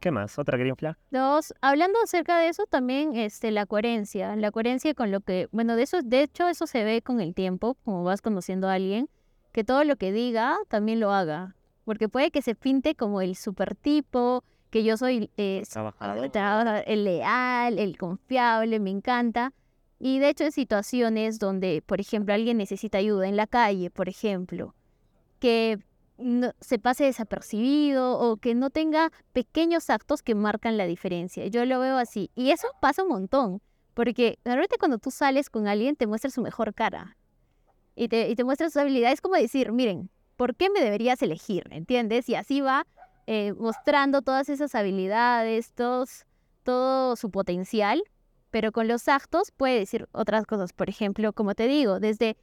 ¿Qué 0.00 0.10
más? 0.10 0.38
¿Otra 0.38 0.56
green 0.56 0.74
flag? 0.74 0.96
Dos, 1.10 1.52
hablando 1.60 1.98
acerca 2.02 2.38
de 2.38 2.48
eso, 2.48 2.64
también 2.64 3.14
este, 3.14 3.50
la 3.50 3.66
coherencia. 3.66 4.34
La 4.36 4.50
coherencia 4.50 4.94
con 4.94 5.10
lo 5.10 5.20
que, 5.20 5.50
bueno, 5.52 5.76
de 5.76 5.82
eso, 5.82 6.00
de 6.00 6.22
hecho, 6.22 6.48
eso 6.48 6.66
se 6.66 6.82
ve 6.82 7.02
con 7.02 7.20
el 7.20 7.34
tiempo, 7.34 7.76
como 7.84 8.04
vas 8.04 8.22
conociendo 8.22 8.70
a 8.70 8.72
alguien, 8.72 9.10
que 9.52 9.64
todo 9.64 9.84
lo 9.84 9.96
que 9.96 10.12
diga 10.12 10.56
también 10.68 10.98
lo 10.98 11.12
haga. 11.12 11.56
Porque 11.84 12.08
puede 12.08 12.30
que 12.30 12.40
se 12.40 12.54
pinte 12.54 12.94
como 12.94 13.20
el 13.20 13.36
super 13.36 13.74
tipo, 13.74 14.42
que 14.70 14.82
yo 14.82 14.96
soy 14.96 15.28
eh, 15.36 15.62
el 16.86 17.04
leal, 17.04 17.78
el 17.78 17.98
confiable, 17.98 18.80
me 18.80 18.88
encanta. 18.88 19.52
Y 19.98 20.20
de 20.20 20.30
hecho, 20.30 20.44
en 20.44 20.52
situaciones 20.52 21.38
donde, 21.38 21.82
por 21.84 22.00
ejemplo, 22.00 22.32
alguien 22.32 22.56
necesita 22.56 22.96
ayuda 22.96 23.28
en 23.28 23.36
la 23.36 23.46
calle, 23.46 23.90
por 23.90 24.08
ejemplo, 24.08 24.74
que 25.38 25.80
no, 26.18 26.52
se 26.60 26.78
pase 26.78 27.04
desapercibido 27.04 28.18
o 28.18 28.36
que 28.36 28.54
no 28.54 28.70
tenga 28.70 29.10
pequeños 29.32 29.90
actos 29.90 30.22
que 30.22 30.34
marcan 30.34 30.76
la 30.76 30.86
diferencia. 30.86 31.46
Yo 31.46 31.64
lo 31.64 31.80
veo 31.80 31.96
así. 31.98 32.30
Y 32.34 32.50
eso 32.50 32.68
pasa 32.80 33.02
un 33.02 33.08
montón, 33.08 33.62
porque 33.94 34.38
realmente 34.44 34.76
cuando 34.78 34.98
tú 34.98 35.10
sales 35.10 35.50
con 35.50 35.66
alguien 35.66 35.96
te 35.96 36.06
muestra 36.06 36.30
su 36.30 36.40
mejor 36.40 36.74
cara 36.74 37.16
y 37.96 38.08
te, 38.08 38.28
y 38.28 38.34
te 38.36 38.44
muestra 38.44 38.68
sus 38.68 38.76
habilidades, 38.76 39.20
como 39.20 39.36
decir, 39.36 39.72
miren, 39.72 40.10
¿por 40.36 40.56
qué 40.56 40.70
me 40.70 40.80
deberías 40.80 41.22
elegir? 41.22 41.64
¿Entiendes? 41.70 42.28
Y 42.28 42.34
así 42.34 42.60
va 42.60 42.86
eh, 43.26 43.52
mostrando 43.54 44.22
todas 44.22 44.48
esas 44.48 44.74
habilidades, 44.74 45.72
todos, 45.72 46.26
todo 46.62 47.16
su 47.16 47.30
potencial, 47.30 48.02
pero 48.50 48.70
con 48.70 48.86
los 48.86 49.08
actos 49.08 49.50
puede 49.50 49.78
decir 49.78 50.08
otras 50.12 50.46
cosas. 50.46 50.72
Por 50.72 50.88
ejemplo, 50.88 51.32
como 51.32 51.54
te 51.54 51.66
digo, 51.66 52.00
desde 52.00 52.36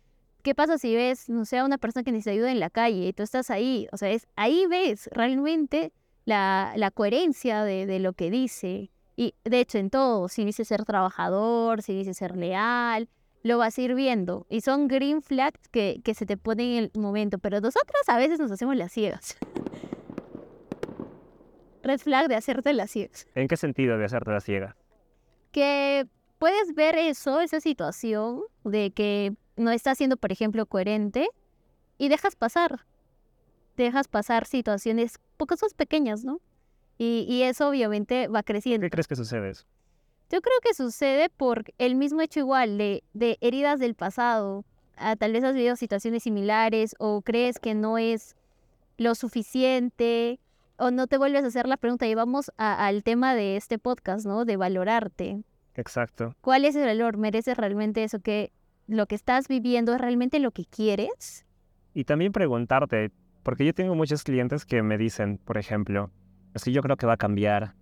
¿Qué 0.44 0.56
pasa 0.56 0.78
si 0.78 0.96
ves, 0.96 1.30
no 1.30 1.46
sé, 1.46 1.60
a 1.60 1.66
una 1.66 1.78
persona 1.78 2.04
que 2.04 2.12
necesita 2.12 2.32
ayuda 2.32 2.52
en 2.52 2.60
la 2.60 2.70
calle 2.70 3.08
y 3.08 3.14
tú 3.14 3.24
estás 3.24 3.52
ahí? 3.52 3.88
O 3.92 3.98
sea, 3.98 4.10
es, 4.10 4.28
ahí 4.36 4.66
ves 4.68 5.10
realmente 5.12 5.94
la, 6.26 6.74
la 6.76 6.90
coherencia 6.90 7.64
de, 7.64 7.86
de, 7.86 8.00
lo 8.00 8.14
que 8.14 8.32
dice. 8.32 8.92
Y 9.16 9.36
de 9.44 9.60
hecho, 9.60 9.78
en 9.78 9.90
todo, 9.90 10.28
si 10.30 10.44
dice 10.44 10.66
ser 10.66 10.84
trabajador, 10.84 11.84
si 11.84 11.94
dice 11.94 12.14
ser 12.14 12.36
leal, 12.36 13.08
lo 13.44 13.60
vas 13.60 13.78
a 13.78 13.82
ir 13.82 13.94
viendo. 13.94 14.48
Y 14.50 14.62
son 14.62 14.88
green 14.88 15.22
flags 15.22 15.68
que, 15.70 16.02
que 16.04 16.16
se 16.16 16.26
te 16.26 16.38
ponen 16.38 16.70
en 16.70 16.84
el 16.86 16.92
momento. 17.00 17.38
Pero 17.38 17.62
nosotras 17.62 18.02
a 18.08 18.18
veces 18.18 18.40
nos 18.40 18.52
hacemos 18.52 18.76
las 18.76 18.92
ciegas. 18.92 19.38
Red 21.84 22.00
flag 22.00 22.28
de 22.28 22.36
hacerte 22.36 22.74
las 22.74 22.92
ciegas. 22.92 23.28
¿En 23.36 23.48
qué 23.48 23.58
sentido 23.58 23.98
de 23.98 24.06
hacerte 24.06 24.32
las 24.32 24.44
ciegas? 24.44 24.76
Que 25.52 26.08
puedes 26.38 26.74
ver 26.74 26.96
eso, 26.98 27.42
esa 27.42 27.60
situación 27.60 28.42
de 28.64 28.92
que 28.92 29.36
no 29.62 29.72
estás 29.72 29.98
siendo, 29.98 30.18
por 30.18 30.32
ejemplo, 30.32 30.66
coherente 30.66 31.30
y 31.98 32.10
dejas 32.10 32.36
pasar. 32.36 32.86
Dejas 33.78 34.08
pasar 34.08 34.46
situaciones, 34.46 35.20
cosas 35.38 35.74
pequeñas, 35.74 36.24
¿no? 36.24 36.40
Y, 36.98 37.26
y 37.28 37.44
eso 37.44 37.70
obviamente 37.70 38.28
va 38.28 38.44
creciendo. 38.44 38.86
¿Qué 38.86 38.92
crees 38.92 39.08
que 39.08 39.16
sucede 39.16 39.50
eso? 39.50 39.66
Yo 40.30 40.42
creo 40.42 40.58
que 40.62 40.74
sucede 40.74 41.30
por 41.30 41.66
el 41.78 41.96
mismo 41.96 42.22
hecho 42.22 42.40
igual 42.40 42.78
de, 42.78 43.04
de 43.14 43.38
heridas 43.42 43.80
del 43.80 43.96
pasado. 43.96 44.66
Ah, 44.96 45.16
tal 45.16 45.34
vez 45.34 45.44
has 45.44 45.54
vivido 45.54 45.76
situaciones 45.76 46.24
similares 46.24 46.96
o 47.00 47.22
crees 47.22 47.60
que 47.60 47.74
no 47.74 47.98
es 47.98 48.36
lo 48.98 49.16
suficiente 49.16 50.40
o 50.78 50.92
no 50.92 51.08
te 51.08 51.18
vuelves 51.18 51.44
a 51.44 51.48
hacer 51.48 51.68
la 51.68 51.78
pregunta. 51.78 52.08
Y 52.08 52.16
vamos 52.16 52.52
al 52.58 53.04
tema 53.04 53.36
de 53.36 53.58
este 53.58 53.78
podcast, 53.78 54.26
¿no? 54.26 54.46
De 54.46 54.58
valorarte. 54.58 55.44
Exacto. 55.76 56.36
¿Cuál 56.42 56.66
es 56.66 56.76
el 56.76 56.86
valor? 56.86 57.18
¿Mereces 57.18 57.58
realmente 57.58 58.04
eso 58.04 58.20
que 58.20 58.52
lo 58.92 59.08
que 59.08 59.16
estás 59.16 59.48
viviendo 59.48 59.94
es 59.94 60.02
realmente 60.02 60.40
lo 60.40 60.52
que 60.52 60.66
quieres? 60.66 61.46
Y 61.94 62.04
también 62.04 62.32
preguntarte, 62.32 63.12
porque 63.42 63.66
yo 63.66 63.74
tengo 63.74 63.96
muchos 63.96 64.24
clientes 64.24 64.66
que 64.66 64.84
me 64.84 64.98
dicen, 64.98 65.38
por 65.38 65.58
ejemplo, 65.58 66.12
es 66.54 66.64
que 66.64 66.72
yo 66.72 66.82
creo 66.82 66.98
que 66.98 67.06
va 67.06 67.14
a 67.14 67.18
cambiar, 67.18 67.74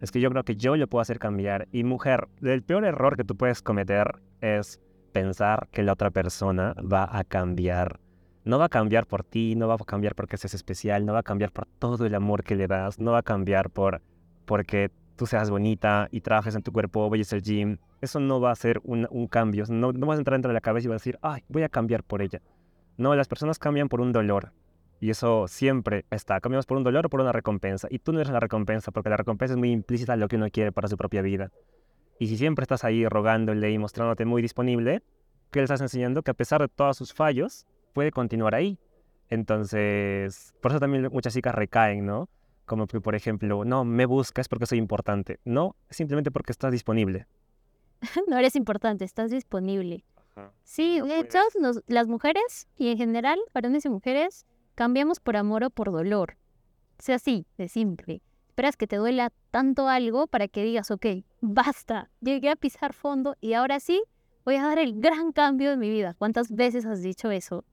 es 0.00 0.10
que 0.10 0.20
yo 0.20 0.30
creo 0.30 0.44
que 0.44 0.56
yo 0.56 0.76
lo 0.76 0.86
puedo 0.88 1.02
hacer 1.02 1.18
cambiar. 1.18 1.68
Y 1.70 1.84
mujer, 1.84 2.28
el 2.42 2.62
peor 2.62 2.84
error 2.84 3.16
que 3.16 3.24
tú 3.24 3.36
puedes 3.36 3.62
cometer 3.62 4.20
es 4.40 4.80
pensar 5.12 5.68
que 5.70 5.82
la 5.82 5.92
otra 5.92 6.10
persona 6.10 6.74
va 6.80 7.08
a 7.10 7.24
cambiar. 7.24 8.00
No 8.44 8.58
va 8.58 8.66
a 8.66 8.70
cambiar 8.70 9.06
por 9.06 9.24
ti, 9.24 9.54
no 9.54 9.68
va 9.68 9.74
a 9.74 9.78
cambiar 9.78 10.14
porque 10.14 10.38
seas 10.38 10.54
especial, 10.54 11.04
no 11.04 11.12
va 11.12 11.18
a 11.18 11.24
cambiar 11.24 11.52
por 11.52 11.66
todo 11.78 12.06
el 12.06 12.14
amor 12.14 12.42
que 12.42 12.56
le 12.56 12.66
das, 12.66 12.98
no 12.98 13.12
va 13.12 13.18
a 13.18 13.22
cambiar 13.22 13.68
por 13.68 14.00
porque 14.46 14.90
tú 15.18 15.26
seas 15.26 15.50
bonita 15.50 16.08
y 16.10 16.22
trabajes 16.22 16.54
en 16.54 16.62
tu 16.62 16.72
cuerpo, 16.72 17.10
vayas 17.10 17.32
al 17.34 17.42
gym. 17.42 17.76
Eso 18.00 18.20
no 18.20 18.40
va 18.40 18.52
a 18.52 18.54
ser 18.54 18.80
un, 18.84 19.26
cambio. 19.26 19.64
No, 19.68 19.92
no 19.92 20.06
vas 20.06 20.16
a 20.16 20.20
entrar 20.20 20.36
dentro 20.36 20.48
de 20.48 20.54
la 20.54 20.62
cabeza 20.62 20.86
y 20.86 20.88
vas 20.88 20.94
a 20.94 21.02
decir, 21.02 21.18
ay, 21.20 21.42
voy 21.48 21.64
a 21.64 21.68
cambiar 21.68 22.04
por 22.04 22.22
ella. 22.22 22.40
No, 22.96 23.14
las 23.14 23.28
personas 23.28 23.58
cambian 23.58 23.88
por 23.88 24.00
un 24.00 24.12
dolor. 24.12 24.52
Y 25.00 25.10
eso 25.10 25.46
siempre 25.48 26.06
está. 26.10 26.40
Cambiamos 26.40 26.66
por 26.66 26.78
un 26.78 26.84
dolor 26.84 27.06
o 27.06 27.10
por 27.10 27.20
una 27.20 27.32
recompensa. 27.32 27.88
Y 27.90 27.98
tú 27.98 28.12
no 28.12 28.20
eres 28.20 28.32
la 28.32 28.40
recompensa, 28.40 28.90
porque 28.90 29.10
la 29.10 29.16
recompensa 29.16 29.54
es 29.54 29.58
muy 29.58 29.70
implícita 29.70 30.14
en 30.14 30.20
lo 30.20 30.28
que 30.28 30.36
uno 30.36 30.48
quiere 30.50 30.72
para 30.72 30.88
su 30.88 30.96
propia 30.96 31.20
vida. 31.20 31.50
Y 32.18 32.28
si 32.28 32.36
siempre 32.36 32.62
estás 32.62 32.84
ahí 32.84 33.06
rogándole 33.06 33.70
y 33.70 33.78
mostrándote 33.78 34.24
muy 34.24 34.40
disponible, 34.40 35.02
¿qué 35.50 35.60
le 35.60 35.64
estás 35.64 35.80
enseñando? 35.80 36.22
Que 36.22 36.30
a 36.30 36.34
pesar 36.34 36.60
de 36.60 36.68
todos 36.68 36.96
sus 36.96 37.12
fallos, 37.12 37.66
puede 37.92 38.10
continuar 38.10 38.54
ahí. 38.54 38.78
Entonces, 39.30 40.54
por 40.60 40.72
eso 40.72 40.80
también 40.80 41.08
muchas 41.12 41.34
chicas 41.34 41.54
recaen, 41.54 42.06
¿no? 42.06 42.28
Como 42.68 42.86
que, 42.86 43.00
por 43.00 43.14
ejemplo, 43.16 43.64
no, 43.64 43.84
me 43.84 44.06
buscas 44.06 44.46
porque 44.46 44.66
soy 44.66 44.78
importante. 44.78 45.40
No, 45.44 45.74
simplemente 45.90 46.30
porque 46.30 46.52
estás 46.52 46.70
disponible. 46.70 47.26
no 48.28 48.36
eres 48.36 48.54
importante, 48.54 49.04
estás 49.04 49.30
disponible. 49.30 50.04
Sí, 50.62 51.00
No 51.00 51.06
hecho, 51.12 51.40
nos- 51.60 51.82
las 51.88 52.06
mujeres, 52.06 52.68
y 52.76 52.88
en 52.90 52.98
general, 52.98 53.40
varones 53.52 53.84
y 53.86 53.88
mujeres, 53.88 54.46
cambiamos 54.76 55.18
por 55.18 55.36
amor 55.36 55.64
o 55.64 55.70
por 55.70 55.90
dolor. 55.90 56.36
O 56.98 57.02
sea, 57.02 57.16
así, 57.16 57.46
de 57.56 57.68
simple. 57.68 58.22
Esperas 58.50 58.76
que 58.76 58.86
te 58.86 58.96
duela 58.96 59.32
tanto 59.50 59.88
algo 59.88 60.26
para 60.28 60.46
que 60.46 60.62
digas, 60.62 60.90
ok, 60.92 61.06
basta, 61.40 62.10
llegué 62.20 62.50
a 62.50 62.56
pisar 62.56 62.92
fondo 62.92 63.34
y 63.40 63.54
ahora 63.54 63.80
sí 63.80 64.02
voy 64.44 64.56
a 64.56 64.62
dar 64.62 64.78
el 64.78 65.00
gran 65.00 65.32
cambio 65.32 65.70
de 65.70 65.76
mi 65.76 65.90
vida. 65.90 66.14
¿Cuántas 66.18 66.52
veces 66.52 66.86
has 66.86 67.02
dicho 67.02 67.30
eso? 67.30 67.64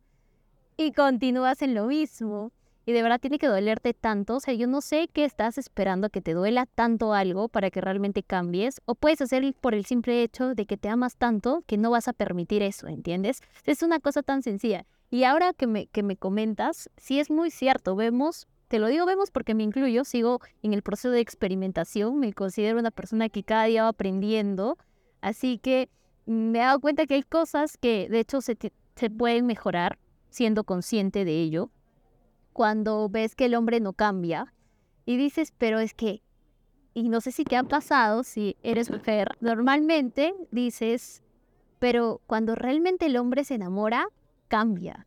Y 0.78 0.92
continúas 0.94 1.62
en 1.62 1.76
lo 1.76 1.86
mismo. 1.86 2.52
Y 2.86 2.94
de 2.94 3.02
verdad 3.02 3.20
tiene 3.20 3.40
que 3.40 3.48
dolerte 3.48 3.94
tanto. 3.94 4.36
O 4.36 4.40
sea, 4.40 4.54
yo 4.54 4.68
no 4.68 4.82
sé 4.82 5.10
qué 5.12 5.26
estás 5.26 5.58
esperando 5.58 6.10
que 6.10 6.22
te 6.22 6.34
duela 6.34 6.68
tanto 6.68 7.14
algo 7.14 7.50
para 7.50 7.72
que 7.72 7.82
realmente 7.82 8.22
cambies. 8.22 8.82
O 8.86 8.94
puedes 8.94 9.22
hacer 9.22 9.56
por 9.60 9.74
el 9.74 9.86
simple 9.86 10.22
hecho 10.22 10.54
de 10.54 10.66
que 10.66 10.78
te 10.78 10.90
amas 10.90 11.16
tanto 11.18 11.64
que 11.66 11.78
no 11.78 11.92
vas 11.92 12.08
a 12.08 12.14
permitir 12.14 12.62
eso, 12.62 12.88
¿entiendes? 12.88 13.42
Es 13.66 13.82
una 13.82 14.00
cosa 14.00 14.22
tan 14.22 14.44
sencilla. 14.44 14.86
Y 15.10 15.24
ahora 15.24 15.54
que 15.54 15.66
me, 15.66 15.88
que 15.88 16.04
me 16.04 16.16
comentas, 16.16 16.90
sí 16.98 17.20
es 17.20 17.32
muy 17.32 17.50
cierto. 17.50 17.96
Vemos, 17.96 18.48
te 18.68 18.78
lo 18.78 18.88
digo, 18.88 19.06
vemos 19.06 19.32
porque 19.32 19.56
me 19.56 19.64
incluyo, 19.64 20.04
sigo 20.04 20.42
en 20.62 20.74
el 20.74 20.84
proceso 20.84 21.10
de 21.10 21.22
experimentación. 21.22 22.20
Me 22.20 22.34
considero 22.34 22.78
una 22.78 22.92
persona 22.92 23.30
que 23.30 23.44
cada 23.44 23.66
día 23.66 23.84
va 23.84 23.90
aprendiendo. 23.90 24.78
Así 25.22 25.58
que 25.58 25.90
me 26.28 26.60
he 26.60 26.62
dado 26.62 26.80
cuenta 26.80 27.08
que 27.08 27.16
hay 27.16 27.24
cosas 27.24 27.78
que 27.78 28.08
de 28.10 28.20
hecho 28.20 28.42
se, 28.42 28.58
se 28.96 29.10
pueden 29.10 29.48
mejorar 29.48 29.98
siendo 30.30 30.64
consciente 30.64 31.26
de 31.26 31.42
ello. 31.42 31.72
Cuando 32.56 33.10
ves 33.10 33.36
que 33.36 33.48
el 33.48 33.56
hombre 33.56 33.82
no 33.82 33.92
cambia 33.92 34.54
y 35.06 35.18
dices, 35.18 35.52
pero 35.58 35.80
es 35.80 35.94
que, 35.94 36.22
y 36.94 37.10
no 37.10 37.20
sé 37.20 37.34
si 37.34 37.44
te 37.44 37.58
ha 37.58 37.64
pasado, 37.64 38.24
si 38.24 38.56
eres 38.64 38.90
mujer, 38.90 39.36
normalmente 39.42 40.34
dices, 40.52 41.22
pero 41.80 42.22
cuando 42.28 42.56
realmente 42.56 43.08
el 43.08 43.18
hombre 43.18 43.44
se 43.44 43.56
enamora, 43.56 44.08
cambia. 44.48 45.06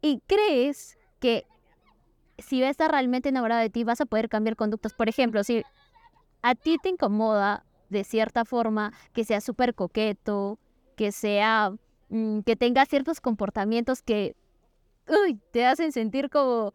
Y 0.00 0.22
crees 0.26 0.96
que 1.20 1.44
si 2.38 2.62
va 2.62 2.68
a 2.68 2.70
estar 2.70 2.90
realmente 2.90 3.28
enamorado 3.28 3.60
de 3.60 3.68
ti, 3.68 3.84
vas 3.84 4.00
a 4.00 4.06
poder 4.06 4.30
cambiar 4.30 4.56
conductas. 4.56 4.94
Por 4.94 5.10
ejemplo, 5.10 5.44
si 5.44 5.64
a 6.40 6.54
ti 6.54 6.78
te 6.82 6.88
incomoda 6.88 7.66
de 7.90 8.02
cierta 8.02 8.46
forma 8.46 8.94
que 9.12 9.26
sea 9.26 9.42
súper 9.42 9.74
coqueto, 9.74 10.58
que 10.96 11.12
sea, 11.12 11.74
mm, 12.08 12.40
que 12.46 12.56
tenga 12.56 12.86
ciertos 12.86 13.20
comportamientos 13.20 14.00
que, 14.00 14.36
uy, 15.08 15.38
te 15.52 15.64
hacen 15.66 15.92
sentir 15.92 16.30
como, 16.30 16.74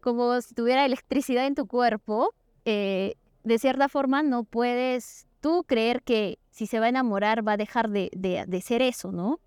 como 0.00 0.40
si 0.40 0.54
tuviera 0.54 0.84
electricidad 0.84 1.46
en 1.46 1.54
tu 1.54 1.66
cuerpo, 1.66 2.34
eh, 2.64 3.14
de 3.44 3.58
cierta 3.58 3.88
forma 3.88 4.22
no 4.22 4.44
puedes 4.44 5.26
tú 5.40 5.64
creer 5.66 6.02
que 6.02 6.38
si 6.50 6.66
se 6.66 6.80
va 6.80 6.86
a 6.86 6.88
enamorar 6.88 7.46
va 7.46 7.52
a 7.52 7.56
dejar 7.56 7.88
de, 7.90 8.10
de- 8.16 8.44
de 8.46 8.60
ser 8.60 8.82
eso, 8.82 9.12
¿no? 9.12 9.40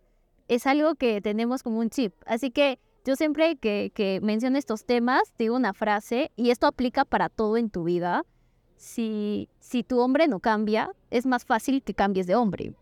Es 0.48 0.66
algo 0.68 0.96
que 0.96 1.22
tenemos 1.22 1.62
como 1.64 1.80
un 1.80 1.90
chip. 1.90 2.14
Así 2.26 2.52
que 2.52 2.80
yo 3.06 3.16
siempre 3.16 3.58
que, 3.58 3.92
que 3.94 4.20
menciono 4.22 4.58
estos 4.58 4.86
temas 4.86 5.22
digo 5.38 5.56
una 5.56 5.74
frase 5.74 6.32
y 6.36 6.50
esto 6.52 6.68
aplica 6.68 7.06
para 7.06 7.30
todo 7.30 7.58
en 7.58 7.70
tu 7.70 7.84
vida. 7.84 8.26
Si, 8.78 9.50
si 9.60 9.84
tu 9.84 10.00
hombre 10.00 10.28
no 10.28 10.40
cambia, 10.40 10.92
es 11.12 11.26
más 11.26 11.44
fácil 11.46 11.84
que 11.84 11.94
cambies 11.94 12.28
de 12.28 12.36
hombre. 12.36 12.74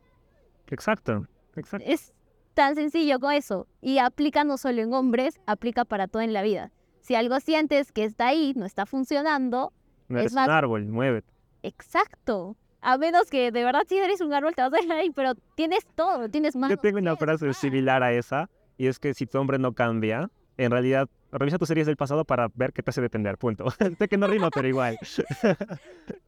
Exacto, 0.70 1.26
exacto. 1.56 1.86
Es 1.90 2.14
tan 2.58 2.74
sencillo 2.76 3.20
como 3.20 3.32
eso. 3.32 3.68
Y 3.82 4.00
aplica 4.00 4.44
no 4.44 4.58
solo 4.58 4.82
en 4.82 4.92
hombres, 4.92 5.40
aplica 5.46 5.86
para 5.86 6.08
todo 6.08 6.24
en 6.24 6.34
la 6.34 6.42
vida. 6.42 6.72
Si 7.02 7.14
algo 7.14 7.40
sientes 7.40 7.92
que 7.92 8.04
está 8.04 8.28
ahí, 8.28 8.54
no 8.56 8.66
está 8.66 8.88
funcionando, 8.88 9.72
No 10.10 10.18
es 10.18 10.24
eres 10.24 10.34
más- 10.34 10.48
un 10.48 10.54
árbol, 10.54 10.86
muévete. 10.88 11.32
exacto. 11.62 12.56
A 12.82 12.98
menos 12.98 13.30
que 13.30 13.52
de 13.52 13.64
verdad 13.64 13.84
si 13.88 13.98
eres 13.98 14.22
un 14.22 14.34
árbol 14.34 14.56
te 14.56 14.62
vas 14.64 14.74
a 14.74 14.82
ir 14.84 14.92
ahí, 14.92 15.10
pero 15.12 15.34
tienes 15.56 15.86
todo, 15.96 16.30
tienes 16.30 16.56
manos. 16.56 16.76
Yo 16.76 16.82
tengo 16.82 16.98
una 16.98 17.16
frase 17.16 17.54
similar 17.54 18.02
a 18.02 18.12
esa, 18.14 18.50
y 18.78 18.88
es 18.88 18.98
que 19.00 19.14
si 19.14 19.26
tu 19.28 19.38
hombre 19.38 19.60
no 19.60 19.74
cambia, 19.74 20.30
en 20.58 20.72
realidad, 20.72 21.08
revisa 21.32 21.58
tus 21.60 21.68
series 21.68 21.86
del 21.86 21.98
pasado 21.98 22.26
para 22.26 22.48
ver 22.56 22.74
qué 22.74 22.82
te 22.82 22.90
hace 22.90 23.02
depender, 23.02 23.38
punto. 23.38 23.66
sé 24.00 24.08
que 24.08 24.18
no 24.18 24.26
rima, 24.28 24.50
pero 24.50 24.68
igual. 24.68 24.98
es- 25.02 25.20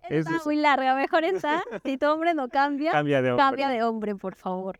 Está 0.10 0.36
es- 0.38 0.46
muy 0.46 0.58
larga, 0.58 0.96
mejor 0.96 1.24
está. 1.24 1.64
Si 1.84 1.98
tu 1.98 2.06
hombre 2.08 2.34
no 2.36 2.50
cambia, 2.50 2.92
Cambia 2.92 3.22
de 3.24 3.32
hombre. 3.32 3.44
cambia 3.46 3.70
de 3.70 3.84
hombre, 3.84 4.16
por 4.16 4.36
favor. 4.36 4.80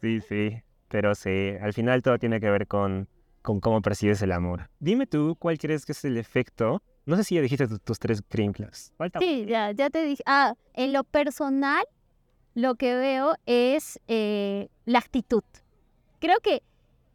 Sí, 0.00 0.20
sí, 0.20 0.60
pero 0.88 1.14
sí, 1.14 1.52
al 1.60 1.72
final 1.72 2.02
todo 2.02 2.18
tiene 2.18 2.40
que 2.40 2.50
ver 2.50 2.66
con, 2.66 3.08
con 3.42 3.60
cómo 3.60 3.80
percibes 3.82 4.20
el 4.22 4.32
amor. 4.32 4.70
Dime 4.80 5.06
tú, 5.06 5.36
¿cuál 5.38 5.58
crees 5.58 5.84
que 5.86 5.92
es 5.92 6.04
el 6.04 6.16
efecto? 6.16 6.82
No 7.06 7.16
sé 7.16 7.24
si 7.24 7.34
ya 7.36 7.40
dijiste 7.40 7.66
tu- 7.68 7.78
tus 7.78 7.98
tres 7.98 8.22
green 8.28 8.52
flags. 8.54 8.92
Sí, 9.18 9.46
ya, 9.46 9.70
ya 9.72 9.88
te 9.90 10.02
dije. 10.04 10.22
Ah, 10.26 10.54
en 10.74 10.92
lo 10.92 11.04
personal, 11.04 11.84
lo 12.54 12.74
que 12.74 12.94
veo 12.94 13.34
es 13.46 14.00
eh, 14.08 14.68
la 14.84 14.98
actitud. 14.98 15.42
Creo 16.20 16.38
que 16.42 16.62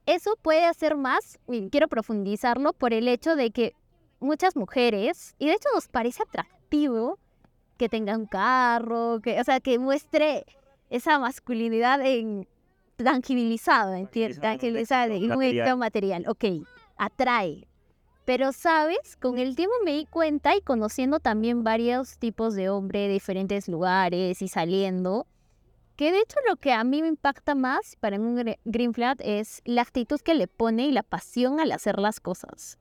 eso 0.05 0.35
puede 0.41 0.65
hacer 0.65 0.95
más, 0.95 1.39
y 1.47 1.69
quiero 1.69 1.87
profundizarlo, 1.87 2.73
por 2.73 2.93
el 2.93 3.07
hecho 3.07 3.35
de 3.35 3.51
que 3.51 3.73
muchas 4.19 4.55
mujeres, 4.55 5.35
y 5.39 5.47
de 5.47 5.53
hecho 5.53 5.69
nos 5.73 5.87
parece 5.87 6.23
atractivo 6.23 7.19
que 7.77 7.89
tenga 7.89 8.15
un 8.17 8.25
carro, 8.25 9.19
que, 9.21 9.39
o 9.39 9.43
sea, 9.43 9.59
que 9.59 9.79
muestre 9.79 10.45
esa 10.89 11.19
masculinidad 11.19 12.01
en 12.05 12.47
tangibilizado, 12.97 13.93
¿entiendes? 13.93 14.39
Tangibilizado 14.39 15.11
en 15.13 15.23
un 15.23 15.29
material. 15.79 16.25
Ok, 16.27 16.45
atrae. 16.97 17.67
Pero, 18.25 18.53
¿sabes? 18.53 19.17
Con 19.19 19.37
el 19.37 19.55
tiempo 19.55 19.75
me 19.83 19.91
di 19.93 20.05
cuenta 20.05 20.55
y 20.55 20.61
conociendo 20.61 21.19
también 21.19 21.63
varios 21.63 22.17
tipos 22.17 22.55
de 22.55 22.69
hombre 22.69 23.01
de 23.01 23.09
diferentes 23.09 23.67
lugares 23.67 24.41
y 24.41 24.47
saliendo, 24.47 25.27
que 25.97 26.11
de 26.11 26.19
hecho 26.19 26.37
lo 26.47 26.55
que 26.55 26.71
a 26.71 26.83
mí 26.85 27.01
me 27.01 27.09
impacta 27.09 27.53
más 27.53 27.97
para 27.99 28.17
un 28.17 28.37
gre- 28.37 28.59
green 28.63 28.93
flag 28.93 29.17
es 29.19 29.61
la 29.65 29.81
actitud 29.81 30.19
que 30.21 30.35
le 30.35 30.47
pone 30.47 30.85
y 30.87 30.91
la 30.91 31.03
pasión 31.03 31.59
al 31.59 31.71
hacer 31.73 31.99
las 31.99 32.19
cosas. 32.21 32.79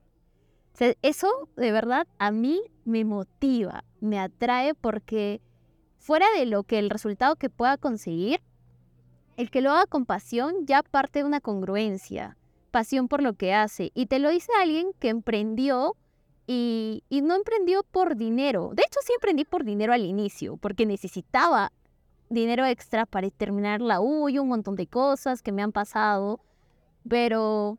O 0.73 0.77
sea, 0.77 0.93
eso 1.01 1.27
de 1.57 1.71
verdad 1.71 2.07
a 2.17 2.31
mí 2.31 2.61
me 2.85 3.03
motiva, 3.03 3.83
me 3.99 4.19
atrae 4.19 4.73
porque 4.73 5.41
fuera 5.99 6.25
de 6.37 6.45
lo 6.45 6.63
que 6.63 6.79
el 6.79 6.89
resultado 6.89 7.35
que 7.35 7.49
pueda 7.49 7.77
conseguir, 7.77 8.41
el 9.37 9.49
que 9.49 9.61
lo 9.61 9.71
haga 9.71 9.85
con 9.85 10.05
pasión 10.05 10.65
ya 10.65 10.83
parte 10.83 11.19
de 11.19 11.25
una 11.25 11.41
congruencia, 11.41 12.37
pasión 12.71 13.07
por 13.07 13.21
lo 13.21 13.33
que 13.33 13.53
hace. 13.53 13.91
Y 13.93 14.07
te 14.07 14.19
lo 14.19 14.29
dice 14.29 14.51
alguien 14.59 14.91
que 14.99 15.09
emprendió 15.09 15.95
y, 16.45 17.03
no 17.09 17.35
emprendió 17.35 17.83
por 17.83 18.15
dinero. 18.15 18.71
De 18.73 18.83
hecho, 18.85 18.99
sí 19.03 19.13
emprendí 19.13 19.45
por 19.45 19.63
dinero 19.63 19.93
al 19.93 20.03
inicio, 20.03 20.57
porque 20.57 20.85
necesitaba 20.85 21.71
dinero 22.29 22.65
extra 22.65 23.05
para 23.05 23.29
terminar 23.29 23.81
la 23.81 24.01
U 24.01 24.27
y 24.29 24.39
un 24.39 24.47
montón 24.47 24.75
de 24.75 24.87
cosas 24.87 25.41
que 25.41 25.51
me 25.51 25.61
han 25.61 25.71
pasado. 25.71 26.39
Pero 27.07 27.77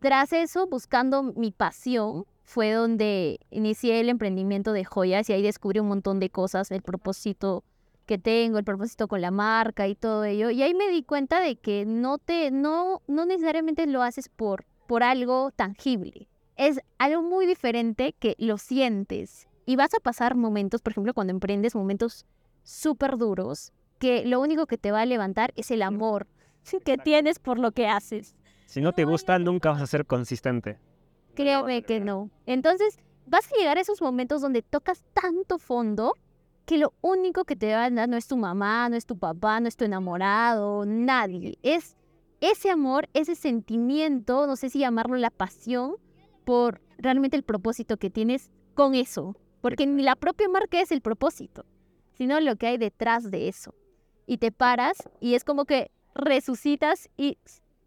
tras 0.00 0.32
eso, 0.32 0.66
buscando 0.66 1.22
mi 1.22 1.50
pasión, 1.50 2.24
fue 2.44 2.72
donde 2.72 3.40
inicié 3.50 4.00
el 4.00 4.08
emprendimiento 4.08 4.72
de 4.72 4.84
joyas 4.84 5.28
y 5.28 5.34
ahí 5.34 5.42
descubrí 5.42 5.80
un 5.80 5.88
montón 5.88 6.18
de 6.18 6.30
cosas, 6.30 6.70
el 6.70 6.80
propósito 6.80 7.62
que 8.08 8.18
tengo, 8.18 8.58
el 8.58 8.64
propósito 8.64 9.06
con 9.06 9.20
la 9.20 9.30
marca 9.30 9.86
y 9.86 9.94
todo 9.94 10.24
ello. 10.24 10.50
Y 10.50 10.62
ahí 10.62 10.74
me 10.74 10.88
di 10.88 11.04
cuenta 11.04 11.40
de 11.40 11.56
que 11.56 11.84
no 11.86 12.18
te, 12.18 12.50
no, 12.50 13.02
no 13.06 13.26
necesariamente 13.26 13.86
lo 13.86 14.02
haces 14.02 14.30
por, 14.30 14.64
por 14.88 15.02
algo 15.04 15.52
tangible. 15.52 16.28
Es 16.56 16.80
algo 16.96 17.22
muy 17.22 17.46
diferente 17.46 18.14
que 18.18 18.34
lo 18.38 18.56
sientes. 18.56 19.46
Y 19.66 19.76
vas 19.76 19.92
a 19.94 20.00
pasar 20.00 20.34
momentos, 20.34 20.80
por 20.80 20.92
ejemplo, 20.92 21.12
cuando 21.12 21.32
emprendes 21.32 21.76
momentos 21.76 22.24
súper 22.64 23.18
duros, 23.18 23.72
que 23.98 24.24
lo 24.24 24.40
único 24.40 24.66
que 24.66 24.78
te 24.78 24.90
va 24.90 25.02
a 25.02 25.06
levantar 25.06 25.52
es 25.54 25.70
el 25.70 25.82
amor 25.82 26.26
que 26.84 26.96
tienes 26.96 27.38
por 27.38 27.58
lo 27.58 27.72
que 27.72 27.88
haces. 27.88 28.34
Si 28.64 28.80
no 28.80 28.92
te 28.92 29.04
gusta, 29.04 29.38
nunca 29.38 29.70
vas 29.70 29.82
a 29.82 29.86
ser 29.86 30.06
consistente. 30.06 30.78
Créeme 31.34 31.82
que 31.82 32.00
no. 32.00 32.30
Entonces, 32.46 32.98
vas 33.26 33.46
a 33.52 33.56
llegar 33.56 33.76
a 33.76 33.82
esos 33.82 34.00
momentos 34.00 34.40
donde 34.40 34.62
tocas 34.62 35.04
tanto 35.12 35.58
fondo 35.58 36.14
que 36.68 36.76
lo 36.76 36.92
único 37.00 37.46
que 37.46 37.56
te 37.56 37.72
va 37.72 37.86
a 37.86 37.90
dar 37.90 38.10
no 38.10 38.18
es 38.18 38.26
tu 38.26 38.36
mamá, 38.36 38.90
no 38.90 38.96
es 38.96 39.06
tu 39.06 39.18
papá, 39.18 39.58
no 39.58 39.68
es 39.68 39.76
tu 39.76 39.86
enamorado, 39.86 40.84
nadie. 40.84 41.58
Es 41.62 41.96
ese 42.42 42.70
amor, 42.70 43.08
ese 43.14 43.36
sentimiento, 43.36 44.46
no 44.46 44.54
sé 44.54 44.68
si 44.68 44.80
llamarlo 44.80 45.16
la 45.16 45.30
pasión, 45.30 45.96
por 46.44 46.82
realmente 46.98 47.38
el 47.38 47.42
propósito 47.42 47.96
que 47.96 48.10
tienes 48.10 48.50
con 48.74 48.94
eso. 48.94 49.34
Porque 49.62 49.86
ni 49.86 50.02
la 50.02 50.14
propia 50.14 50.46
marca 50.50 50.78
es 50.78 50.92
el 50.92 51.00
propósito, 51.00 51.64
sino 52.12 52.38
lo 52.38 52.56
que 52.56 52.66
hay 52.66 52.76
detrás 52.76 53.30
de 53.30 53.48
eso. 53.48 53.74
Y 54.26 54.36
te 54.36 54.52
paras 54.52 55.08
y 55.20 55.36
es 55.36 55.44
como 55.44 55.64
que 55.64 55.90
resucitas 56.14 57.08
y 57.16 57.38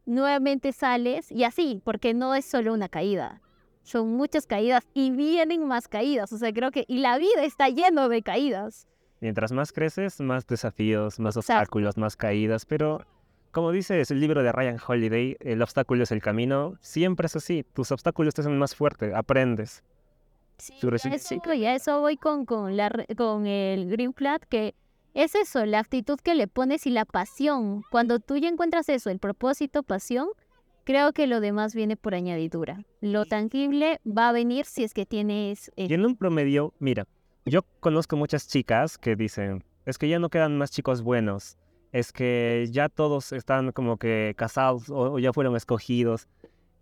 nuevamente 0.07 0.71
sales 0.71 1.31
y 1.31 1.43
así, 1.43 1.83
porque 1.85 2.15
no 2.15 2.33
es 2.33 2.45
solo 2.45 2.73
una 2.73 2.89
caída 2.89 3.43
son 3.83 4.13
muchas 4.13 4.45
caídas 4.45 4.83
y 4.93 5.11
vienen 5.11 5.67
más 5.67 5.87
caídas. 5.87 6.31
O 6.33 6.37
sea, 6.37 6.53
creo 6.53 6.71
que, 6.71 6.85
y 6.87 6.99
la 6.99 7.17
vida 7.17 7.43
está 7.43 7.69
lleno 7.69 8.09
de 8.09 8.21
caídas. 8.21 8.87
Mientras 9.19 9.51
más 9.51 9.71
creces, 9.71 10.19
más 10.19 10.47
desafíos, 10.47 11.19
más 11.19 11.37
obstáculos, 11.37 11.97
más 11.97 12.15
caídas, 12.15 12.65
pero 12.65 13.05
como 13.51 13.71
dice 13.71 14.01
el 14.01 14.19
libro 14.19 14.43
de 14.43 14.51
Ryan 14.51 14.77
Holiday, 14.85 15.35
el 15.41 15.61
obstáculo 15.61 16.03
es 16.03 16.11
el 16.11 16.21
camino, 16.21 16.77
siempre 16.79 17.27
es 17.27 17.35
así, 17.35 17.63
tus 17.73 17.91
obstáculos 17.91 18.33
te 18.33 18.41
hacen 18.41 18.57
más 18.57 18.75
fuerte, 18.75 19.13
aprendes. 19.13 19.83
Sí, 20.57 20.75
ya 21.59 21.75
eso, 21.75 21.99
voy 22.01 22.17
con, 22.17 22.45
con, 22.45 22.77
la, 22.77 22.91
con 23.17 23.47
el 23.47 23.89
Green 23.89 24.13
Flat, 24.13 24.43
que 24.43 24.75
es 25.13 25.35
eso, 25.35 25.65
la 25.65 25.79
actitud 25.79 26.19
que 26.19 26.35
le 26.35 26.47
pones 26.47 26.85
y 26.85 26.91
la 26.91 27.03
pasión. 27.03 27.81
Cuando 27.89 28.19
tú 28.19 28.37
ya 28.37 28.47
encuentras 28.47 28.87
eso, 28.87 29.09
el 29.09 29.19
propósito, 29.19 29.83
pasión, 29.83 30.27
Creo 30.83 31.13
que 31.13 31.27
lo 31.27 31.39
demás 31.39 31.75
viene 31.75 31.95
por 31.95 32.15
añadidura. 32.15 32.83
Lo 33.01 33.25
tangible 33.25 33.99
va 34.05 34.29
a 34.29 34.31
venir 34.31 34.65
si 34.65 34.83
es 34.83 34.93
que 34.93 35.05
tienes... 35.05 35.71
Y 35.75 35.93
en 35.93 36.05
un 36.05 36.15
promedio, 36.15 36.73
mira, 36.79 37.05
yo 37.45 37.61
conozco 37.79 38.17
muchas 38.17 38.47
chicas 38.47 38.97
que 38.97 39.15
dicen, 39.15 39.63
es 39.85 39.97
que 39.97 40.09
ya 40.09 40.17
no 40.17 40.29
quedan 40.29 40.57
más 40.57 40.71
chicos 40.71 41.03
buenos, 41.03 41.57
es 41.91 42.11
que 42.11 42.67
ya 42.71 42.89
todos 42.89 43.31
están 43.31 43.71
como 43.71 43.97
que 43.97 44.33
casados 44.37 44.89
o, 44.89 45.19
ya 45.19 45.33
fueron 45.33 45.55
escogidos 45.55 46.27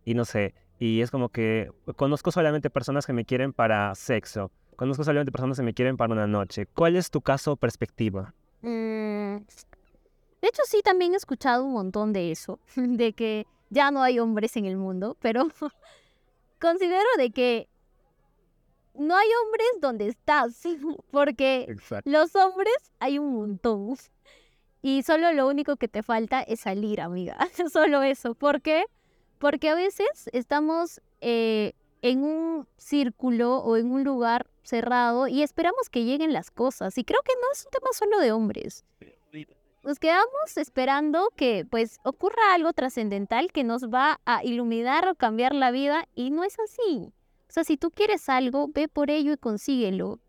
y 0.06 0.14
no 0.14 0.26
sé, 0.26 0.54
y 0.80 1.02
es 1.02 1.12
como 1.12 1.30
que 1.30 1.72
conozco 1.96 2.32
solamente 2.32 2.70
personas 2.70 3.06
que 3.06 3.14
me 3.14 3.26
quieren 3.26 3.54
para 3.54 3.96
sexo, 3.96 4.52
conozco 4.76 5.04
solamente 5.04 5.32
personas 5.32 5.58
que 5.58 5.64
me 5.64 5.74
quieren 5.74 5.98
para 5.98 6.14
una 6.14 6.28
noche. 6.28 6.66
¿Cuál 6.68 6.96
es 6.96 7.10
tu 7.10 7.22
caso 7.22 7.54
o 7.54 7.56
perspectiva? 7.58 8.34
Mm, 8.62 9.38
de 10.42 10.48
hecho, 10.48 10.62
sí, 10.66 10.82
también 10.84 11.14
he 11.14 11.18
escuchado 11.18 11.66
un 11.66 11.74
montón 11.74 12.14
de 12.14 12.32
eso, 12.32 12.60
de 12.76 13.14
que 13.14 13.46
ya 13.70 13.92
no 13.92 14.02
hay 14.02 14.20
hombres 14.20 14.56
en 14.58 14.66
el 14.66 14.78
mundo, 14.78 15.18
pero 15.20 15.48
considero 16.60 17.08
de 17.18 17.32
que 17.32 17.68
no 18.96 19.16
hay 19.16 19.28
hombres 19.44 19.68
donde 19.80 20.08
estás, 20.08 20.62
porque 21.12 21.76
los 22.06 22.36
hombres 22.36 22.76
hay 23.00 23.20
un 23.20 23.34
montón. 23.34 23.96
Y 24.82 25.04
solo 25.04 25.34
lo 25.34 25.48
único 25.48 25.76
que 25.76 25.90
te 25.90 26.04
falta 26.04 26.42
es 26.42 26.62
salir, 26.62 27.02
amiga. 27.02 27.38
solo 27.72 28.02
eso. 28.02 28.34
¿Por 28.34 28.62
qué? 28.62 28.86
Porque 29.38 29.70
a 29.70 29.76
veces 29.76 30.30
estamos 30.32 31.02
eh, 31.20 31.74
en 32.02 32.24
un 32.24 32.68
círculo 32.78 33.58
o 33.58 33.76
en 33.76 33.92
un 33.92 34.06
lugar 34.06 34.48
cerrado 34.64 35.28
y 35.28 35.44
esperamos 35.44 35.90
que 35.90 36.06
lleguen 36.06 36.32
las 36.32 36.50
cosas. 36.50 36.98
Y 36.98 37.04
creo 37.04 37.22
que 37.24 37.34
no 37.42 37.52
es 37.52 37.66
un 37.66 37.72
tema 37.72 37.90
solo 37.92 38.20
de 38.20 38.32
hombres 38.32 38.86
nos 39.84 40.00
quedamos 40.00 40.58
esperando 40.58 41.32
que 41.36 41.66
pues 41.70 42.00
ocurra 42.04 42.54
algo 42.54 42.74
trascendental 42.74 43.52
que 43.52 43.64
nos 43.64 43.84
va 43.90 44.20
a 44.26 44.44
iluminar 44.44 45.08
o 45.08 45.16
cambiar 45.16 45.54
la 45.54 45.72
vida 45.72 46.08
y 46.16 46.32
no 46.32 46.44
es 46.44 46.58
así. 46.60 47.14
O 47.50 47.52
sea, 47.52 47.64
si 47.64 47.78
tú 47.78 47.90
quieres 47.92 48.30
algo, 48.30 48.68
ve 48.68 48.88
por 48.88 49.10
ello 49.10 49.34
y 49.34 49.38
consíguelo. 49.38 50.20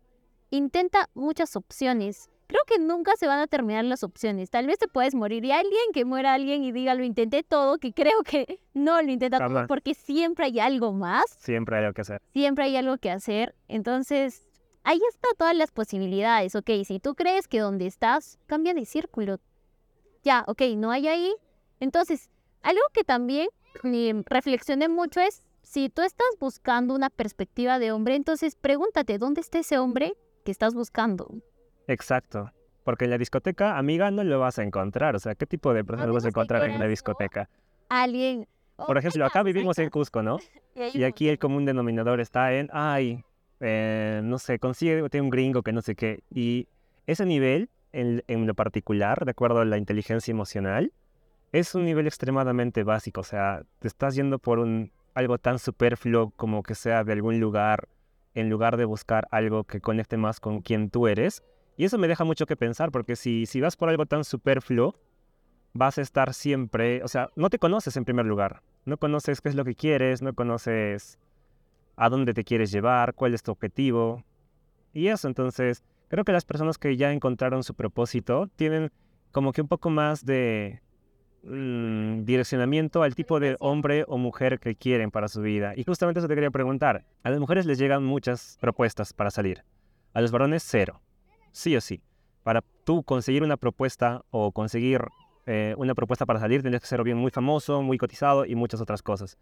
Intenta 0.49 1.09
muchas 1.13 1.55
opciones. 1.55 2.29
Creo 2.47 2.63
que 2.67 2.79
nunca 2.79 3.13
se 3.15 3.27
van 3.27 3.39
a 3.39 3.47
terminar 3.47 3.85
las 3.85 4.03
opciones. 4.03 4.49
Tal 4.49 4.67
vez 4.67 4.77
te 4.77 4.87
puedes 4.87 5.15
morir 5.15 5.45
y 5.45 5.51
alguien 5.51 5.93
que 5.93 6.03
muera 6.03 6.33
alguien 6.33 6.63
y 6.63 6.71
diga 6.71 6.95
lo 6.95 7.03
intenté 7.03 7.43
todo, 7.43 7.77
que 7.77 7.93
creo 7.93 8.23
que 8.25 8.59
no 8.73 9.01
lo 9.01 9.11
intenta 9.11 9.37
todo 9.37 9.67
porque 9.67 9.93
siempre 9.93 10.45
hay 10.45 10.59
algo 10.59 10.91
más. 10.91 11.25
Siempre 11.39 11.77
hay 11.77 11.83
algo 11.83 11.93
que 11.93 12.01
hacer. 12.01 12.21
Siempre 12.33 12.65
hay 12.65 12.75
algo 12.75 12.97
que 12.97 13.11
hacer. 13.11 13.55
Entonces, 13.67 14.50
ahí 14.83 14.99
están 15.09 15.31
todas 15.37 15.55
las 15.55 15.71
posibilidades, 15.71 16.55
ok, 16.55 16.69
si 16.85 16.99
tú 16.99 17.15
crees 17.15 17.47
que 17.47 17.59
donde 17.59 17.87
estás, 17.87 18.39
cambia 18.47 18.73
de 18.73 18.85
círculo. 18.85 19.39
Ya, 20.23 20.43
ok, 20.47 20.61
no 20.75 20.91
hay 20.91 21.07
ahí. 21.07 21.33
Entonces, 21.79 22.29
algo 22.61 22.81
que 22.93 23.03
también 23.03 23.49
eh, 23.83 24.23
reflexioné 24.25 24.87
mucho 24.89 25.19
es, 25.19 25.43
si 25.63 25.89
tú 25.89 26.01
estás 26.01 26.27
buscando 26.39 26.93
una 26.93 27.09
perspectiva 27.09 27.79
de 27.79 27.91
hombre, 27.91 28.15
entonces 28.15 28.55
pregúntate, 28.55 29.17
¿dónde 29.17 29.41
está 29.41 29.59
ese 29.59 29.77
hombre 29.77 30.13
que 30.43 30.51
estás 30.51 30.73
buscando? 30.73 31.29
Exacto. 31.87 32.51
Porque 32.83 33.05
en 33.05 33.11
la 33.11 33.17
discoteca, 33.17 33.77
amiga, 33.77 34.09
no 34.09 34.23
lo 34.23 34.39
vas 34.39 34.57
a 34.57 34.63
encontrar. 34.63 35.15
O 35.15 35.19
sea, 35.19 35.35
¿qué 35.35 35.45
tipo 35.45 35.73
de 35.73 35.83
personas 35.83 36.13
vas 36.13 36.25
a 36.25 36.29
encontrar 36.29 36.67
en 36.67 36.79
la 36.79 36.87
discoteca? 36.87 37.47
Alguien. 37.89 38.47
Por 38.75 38.97
ejemplo, 38.97 39.23
acá 39.25 39.43
vivimos 39.43 39.77
en 39.77 39.89
Cusco, 39.89 40.23
¿no? 40.23 40.37
Y 40.93 41.03
aquí 41.03 41.27
el 41.27 41.37
común 41.37 41.65
denominador 41.65 42.21
está 42.21 42.53
en, 42.53 42.69
ay, 42.71 43.23
eh, 43.61 44.21
no 44.23 44.39
sé, 44.39 44.59
consigue 44.59 45.03
un 45.03 45.29
gringo 45.29 45.61
que 45.61 45.71
no 45.71 45.81
sé 45.81 45.95
qué. 45.95 46.23
Y 46.33 46.67
ese 47.05 47.25
nivel, 47.25 47.69
en, 47.93 48.47
lo 48.47 48.53
particular, 48.55 49.23
de 49.23 49.31
acuerdo 49.31 49.59
a 49.59 49.65
la 49.65 49.77
inteligencia 49.77 50.31
emocional, 50.31 50.91
es 51.51 51.75
un 51.75 51.85
nivel 51.85 52.07
extremadamente 52.07 52.83
básico. 52.83 53.21
O 53.21 53.23
sea, 53.23 53.63
te 53.79 53.87
estás 53.87 54.15
yendo 54.15 54.39
por 54.39 54.59
un, 54.59 54.91
algo 55.13 55.37
tan 55.37 55.59
superfluo 55.59 56.31
como 56.31 56.63
que 56.63 56.75
sea 56.75 57.03
de 57.03 57.13
algún 57.13 57.39
lugar, 57.39 57.87
en 58.33 58.49
lugar 58.49 58.77
de 58.77 58.85
buscar 58.85 59.27
algo 59.31 59.63
que 59.63 59.79
conecte 59.79 60.17
más 60.17 60.39
con 60.39 60.61
quien 60.61 60.89
tú 60.89 61.07
eres. 61.07 61.43
Y 61.77 61.85
eso 61.85 61.97
me 61.97 62.07
deja 62.07 62.23
mucho 62.23 62.45
que 62.45 62.55
pensar, 62.55 62.91
porque 62.91 63.15
si, 63.15 63.45
si 63.45 63.61
vas 63.61 63.75
por 63.75 63.89
algo 63.89 64.05
tan 64.05 64.23
superfluo, 64.23 64.95
vas 65.73 65.97
a 65.97 66.01
estar 66.01 66.33
siempre, 66.33 67.03
o 67.03 67.07
sea, 67.07 67.29
no 67.35 67.49
te 67.49 67.59
conoces 67.59 67.95
en 67.95 68.05
primer 68.05 68.25
lugar, 68.25 68.61
no 68.85 68.97
conoces 68.97 69.41
qué 69.41 69.49
es 69.49 69.55
lo 69.55 69.63
que 69.63 69.75
quieres, 69.75 70.21
no 70.21 70.33
conoces 70.33 71.17
a 71.95 72.09
dónde 72.09 72.33
te 72.33 72.43
quieres 72.43 72.71
llevar, 72.71 73.13
cuál 73.13 73.33
es 73.33 73.43
tu 73.43 73.51
objetivo. 73.51 74.23
Y 74.93 75.07
eso, 75.07 75.27
entonces, 75.27 75.83
creo 76.07 76.23
que 76.23 76.31
las 76.31 76.45
personas 76.45 76.77
que 76.77 76.97
ya 76.97 77.11
encontraron 77.11 77.63
su 77.63 77.73
propósito 77.73 78.47
tienen 78.55 78.91
como 79.31 79.53
que 79.53 79.61
un 79.61 79.67
poco 79.67 79.89
más 79.89 80.25
de 80.25 80.81
mm, 81.43 82.23
direccionamiento 82.23 83.03
al 83.03 83.15
tipo 83.15 83.39
de 83.39 83.55
hombre 83.59 84.03
o 84.07 84.17
mujer 84.17 84.59
que 84.59 84.75
quieren 84.75 85.11
para 85.11 85.27
su 85.27 85.41
vida. 85.41 85.73
Y 85.75 85.83
justamente 85.83 86.19
eso 86.19 86.27
te 86.27 86.35
quería 86.35 86.51
preguntar. 86.51 87.05
A 87.23 87.29
las 87.29 87.39
mujeres 87.39 87.65
les 87.65 87.77
llegan 87.77 88.03
muchas 88.03 88.57
propuestas 88.59 89.13
para 89.13 89.31
salir. 89.31 89.63
A 90.13 90.21
los 90.21 90.31
varones 90.31 90.63
cero. 90.67 91.01
Sí 91.51 91.75
o 91.75 91.81
sí. 91.81 92.01
Para 92.43 92.61
tú 92.83 93.03
conseguir 93.03 93.43
una 93.43 93.55
propuesta 93.55 94.23
o 94.31 94.51
conseguir 94.51 95.01
eh, 95.45 95.75
una 95.77 95.95
propuesta 95.95 96.25
para 96.25 96.39
salir, 96.39 96.61
tienes 96.61 96.81
que 96.81 96.87
ser 96.87 97.03
bien 97.03 97.17
muy 97.17 97.31
famoso, 97.31 97.81
muy 97.81 97.97
cotizado 97.97 98.45
y 98.45 98.55
muchas 98.55 98.81
otras 98.81 99.01
cosas 99.01 99.37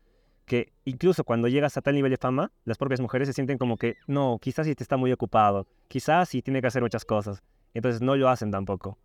que 0.49 0.73
incluso 0.83 1.23
cuando 1.23 1.47
llegas 1.47 1.77
a 1.77 1.81
tal 1.81 1.93
nivel 1.93 2.09
de 2.09 2.17
fama, 2.17 2.51
las 2.65 2.79
propias 2.79 2.99
mujeres 2.99 3.27
se 3.27 3.33
sienten 3.33 3.59
como 3.59 3.77
que, 3.77 3.97
no, 4.07 4.39
quizás 4.41 4.65
si 4.65 4.73
te 4.73 4.83
está 4.83 4.97
muy 4.97 5.11
ocupado, 5.11 5.67
quizás 5.87 6.29
si 6.29 6.41
tiene 6.41 6.59
que 6.59 6.67
hacer 6.67 6.81
muchas 6.81 7.05
cosas. 7.05 7.43
Entonces 7.75 8.01
no 8.01 8.15
lo 8.15 8.27
hacen 8.27 8.49
tampoco. 8.49 8.97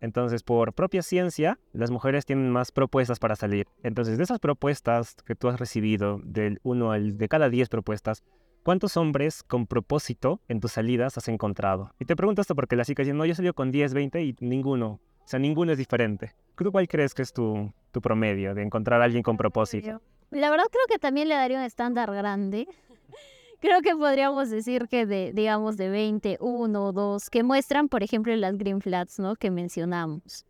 Entonces, 0.00 0.42
por 0.42 0.72
propia 0.72 1.02
ciencia, 1.02 1.58
las 1.72 1.90
mujeres 1.90 2.24
tienen 2.24 2.50
más 2.50 2.72
propuestas 2.72 3.18
para 3.18 3.36
salir. 3.36 3.68
Entonces, 3.82 4.16
de 4.16 4.24
esas 4.24 4.38
propuestas 4.38 5.16
que 5.26 5.34
tú 5.34 5.48
has 5.48 5.60
recibido, 5.60 6.18
del 6.24 6.60
uno 6.62 6.92
al 6.92 7.18
de 7.18 7.28
cada 7.28 7.50
10 7.50 7.68
propuestas, 7.68 8.24
¿cuántos 8.62 8.96
hombres 8.96 9.42
con 9.42 9.66
propósito 9.66 10.40
en 10.48 10.60
tus 10.60 10.72
salidas 10.72 11.18
has 11.18 11.28
encontrado? 11.28 11.92
Y 11.98 12.06
te 12.06 12.16
pregunto 12.16 12.40
esto 12.40 12.54
porque 12.54 12.74
las 12.74 12.86
chicas 12.86 13.04
dicen, 13.04 13.18
no, 13.18 13.26
yo 13.26 13.34
salí 13.34 13.52
con 13.52 13.70
10, 13.70 13.92
20 13.92 14.22
y 14.22 14.34
ninguno. 14.40 14.98
O 15.24 15.28
sea, 15.28 15.38
ninguno 15.38 15.72
es 15.72 15.78
diferente. 15.78 16.34
¿Cuál 16.56 16.88
crees 16.88 17.12
que 17.12 17.20
es 17.20 17.34
tu, 17.34 17.70
tu 17.92 18.00
promedio 18.00 18.54
de 18.54 18.62
encontrar 18.62 19.02
a 19.02 19.04
alguien 19.04 19.22
con 19.22 19.36
propósito? 19.36 20.00
La 20.30 20.50
verdad 20.50 20.66
creo 20.70 20.84
que 20.88 20.98
también 20.98 21.28
le 21.28 21.34
daría 21.34 21.58
un 21.58 21.64
estándar 21.64 22.12
grande. 22.12 22.68
Creo 23.60 23.80
que 23.80 23.96
podríamos 23.96 24.50
decir 24.50 24.86
que 24.86 25.06
de, 25.06 25.32
digamos, 25.32 25.76
de 25.78 25.88
20, 25.88 26.36
uno 26.40 26.86
o 26.86 26.92
dos, 26.92 27.30
que 27.30 27.42
muestran, 27.42 27.88
por 27.88 28.02
ejemplo, 28.02 28.36
las 28.36 28.58
green 28.58 28.82
flats, 28.82 29.18
¿no? 29.18 29.34
Que 29.34 29.50
mencionamos. 29.50 30.44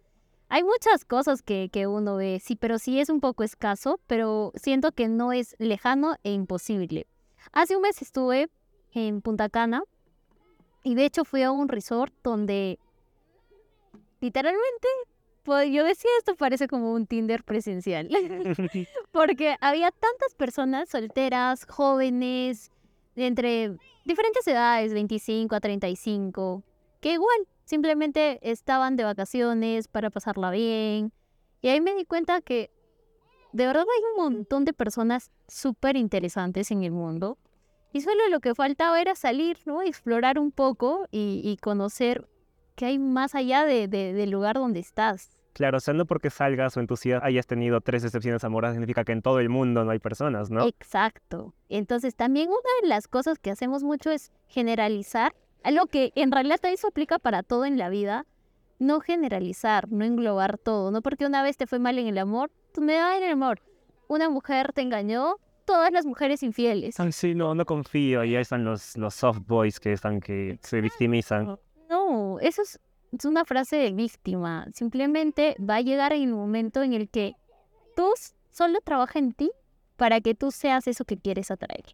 Hay 0.49 0.65
muchas 0.65 1.05
cosas 1.05 1.41
que, 1.41 1.71
que 1.73 1.87
uno 1.87 2.17
ve, 2.17 2.41
sí, 2.43 2.57
pero 2.57 2.79
sí 2.79 3.01
es 3.01 3.09
un 3.09 3.21
poco 3.21 3.45
escaso, 3.45 4.01
pero 4.07 4.53
siento 4.57 4.93
que 4.93 5.09
no 5.09 5.33
es 5.33 5.55
lejano 5.59 6.17
e 6.25 6.33
imposible. 6.33 7.07
Hace 7.53 7.77
un 7.77 7.83
mes 7.83 8.03
estuve 8.03 8.49
en 8.93 9.23
Punta 9.23 9.49
Cana 9.49 9.83
y 10.83 10.95
de 10.95 11.05
hecho 11.05 11.25
fui 11.25 11.43
a 11.43 11.51
un 11.51 11.69
resort 11.69 12.13
donde 12.23 12.79
literalmente 14.21 14.89
yo 15.47 15.85
decía 15.85 16.11
esto 16.19 16.35
parece 16.35 16.69
como 16.69 16.93
un 16.93 17.07
Tinder 17.07 17.45
presencial. 17.45 18.09
Porque 19.13 19.57
había 19.61 19.91
tantas 19.91 20.35
personas 20.35 20.89
solteras, 20.89 21.67
jóvenes, 21.67 22.71
entre 23.17 23.77
diferentes 24.05 24.47
edades, 24.47 24.93
25 24.93 25.55
a 25.55 25.61
35, 25.61 26.63
que 27.01 27.13
igual 27.13 27.49
simplemente 27.65 28.39
estaban 28.43 28.97
de 28.97 29.05
vacaciones 29.05 29.89
para 29.89 30.11
pasarla 30.11 30.51
bien. 30.51 31.13
Y 31.63 31.69
ahí 31.69 31.81
me 31.81 31.95
di 31.95 32.05
cuenta 32.05 32.41
que 32.41 32.71
de 33.53 33.67
verdad 33.67 33.85
hay 33.85 34.03
un 34.13 34.35
montón 34.35 34.65
de 34.65 34.73
personas 34.73 35.31
súper 35.49 35.97
interesantes 35.97 36.71
en 36.71 36.85
el 36.85 36.93
mundo. 36.93 37.39
Y 37.93 38.03
solo 38.03 38.29
lo 38.29 38.41
que 38.41 38.55
faltaba 38.55 39.01
era 39.01 39.15
salir, 39.15 39.59
¿no? 39.65 39.81
Explorar 39.81 40.39
un 40.39 40.53
poco 40.53 41.07
y, 41.11 41.57
conocer 41.63 42.29
qué 42.75 42.87
hay 42.87 42.99
más 42.99 43.35
allá 43.35 43.65
de, 43.65 43.89
del 43.89 44.31
lugar 44.31 44.57
donde 44.57 44.81
estás. 44.81 45.36
Claro, 45.57 45.79
o 45.79 45.81
sea, 45.81 45.95
no 45.95 46.05
porque 46.05 46.29
salgas 46.29 46.77
o 46.77 46.81
en 46.81 46.87
tu 46.87 46.99
ciudad 46.99 47.23
hayas 47.23 47.47
tenido 47.47 47.81
tres 47.81 48.03
decepciones 48.03 48.45
amorosas 48.45 48.75
significa 48.75 49.05
que 49.05 49.13
en 49.13 49.23
todo 49.23 49.41
el 49.41 49.49
mundo 49.49 49.87
no 49.87 49.91
hay 49.91 49.99
personas, 49.99 50.51
¿no? 50.51 50.67
Exacto. 50.69 51.55
Entonces, 51.71 52.15
también 52.15 52.51
una 52.51 52.59
de 52.83 52.89
las 52.89 53.09
cosas 53.09 53.39
que 53.39 53.51
hacemos 53.51 53.83
mucho 53.83 54.11
es 54.11 54.33
generalizar, 54.49 55.35
algo 55.65 55.87
que 55.87 56.13
en 56.15 56.31
realidad 56.31 56.61
eso 56.65 56.89
aplica 56.89 57.19
para 57.19 57.43
todo 57.43 57.65
en 57.65 57.79
la 57.79 57.89
vida, 57.89 58.27
no 58.79 59.01
generalizar, 59.01 59.91
no 59.91 60.05
englobar 60.05 60.59
todo, 60.59 60.91
no 60.91 61.01
porque 61.01 61.25
una 61.25 61.43
vez 61.43 61.57
te 61.57 61.67
fue 61.67 61.79
mal 61.79 61.99
en 61.99 62.07
el 62.07 62.19
amor, 62.19 62.51
tú 62.75 62.83
me 62.83 62.93
das 62.93 63.17
en 63.17 63.25
el 63.25 63.33
amor. 63.33 63.63
Una 64.09 64.29
mujer 64.29 64.75
te 64.75 64.83
engañó, 64.83 65.37
todas 65.65 65.91
las 65.91 66.05
mujeres 66.05 66.43
infieles. 66.43 66.97
sí, 67.13 67.35
no, 67.35 67.55
no 67.55 67.65
confío, 67.65 68.25
y 68.25 68.37
ahí 68.37 68.43
están 68.43 68.63
los, 68.63 68.95
los 68.99 69.15
soft 69.15 69.41
boys 69.47 69.81
que 69.81 69.95
están 69.95 70.21
que 70.21 70.59
se 70.61 70.83
victimizan. 70.83 71.59
No, 71.89 72.39
eso 72.41 72.61
es 72.61 72.79
es 73.13 73.25
una 73.25 73.45
frase 73.45 73.77
de 73.77 73.93
víctima. 73.93 74.67
Simplemente 74.73 75.57
va 75.59 75.77
a 75.77 75.81
llegar 75.81 76.13
el 76.13 76.29
momento 76.29 76.83
en 76.83 76.93
el 76.93 77.09
que 77.09 77.35
tú 77.95 78.13
solo 78.51 78.81
trabaja 78.83 79.19
en 79.19 79.33
ti 79.33 79.51
para 79.97 80.21
que 80.21 80.35
tú 80.35 80.51
seas 80.51 80.87
eso 80.87 81.05
que 81.05 81.17
quieres 81.17 81.51
atraer. 81.51 81.85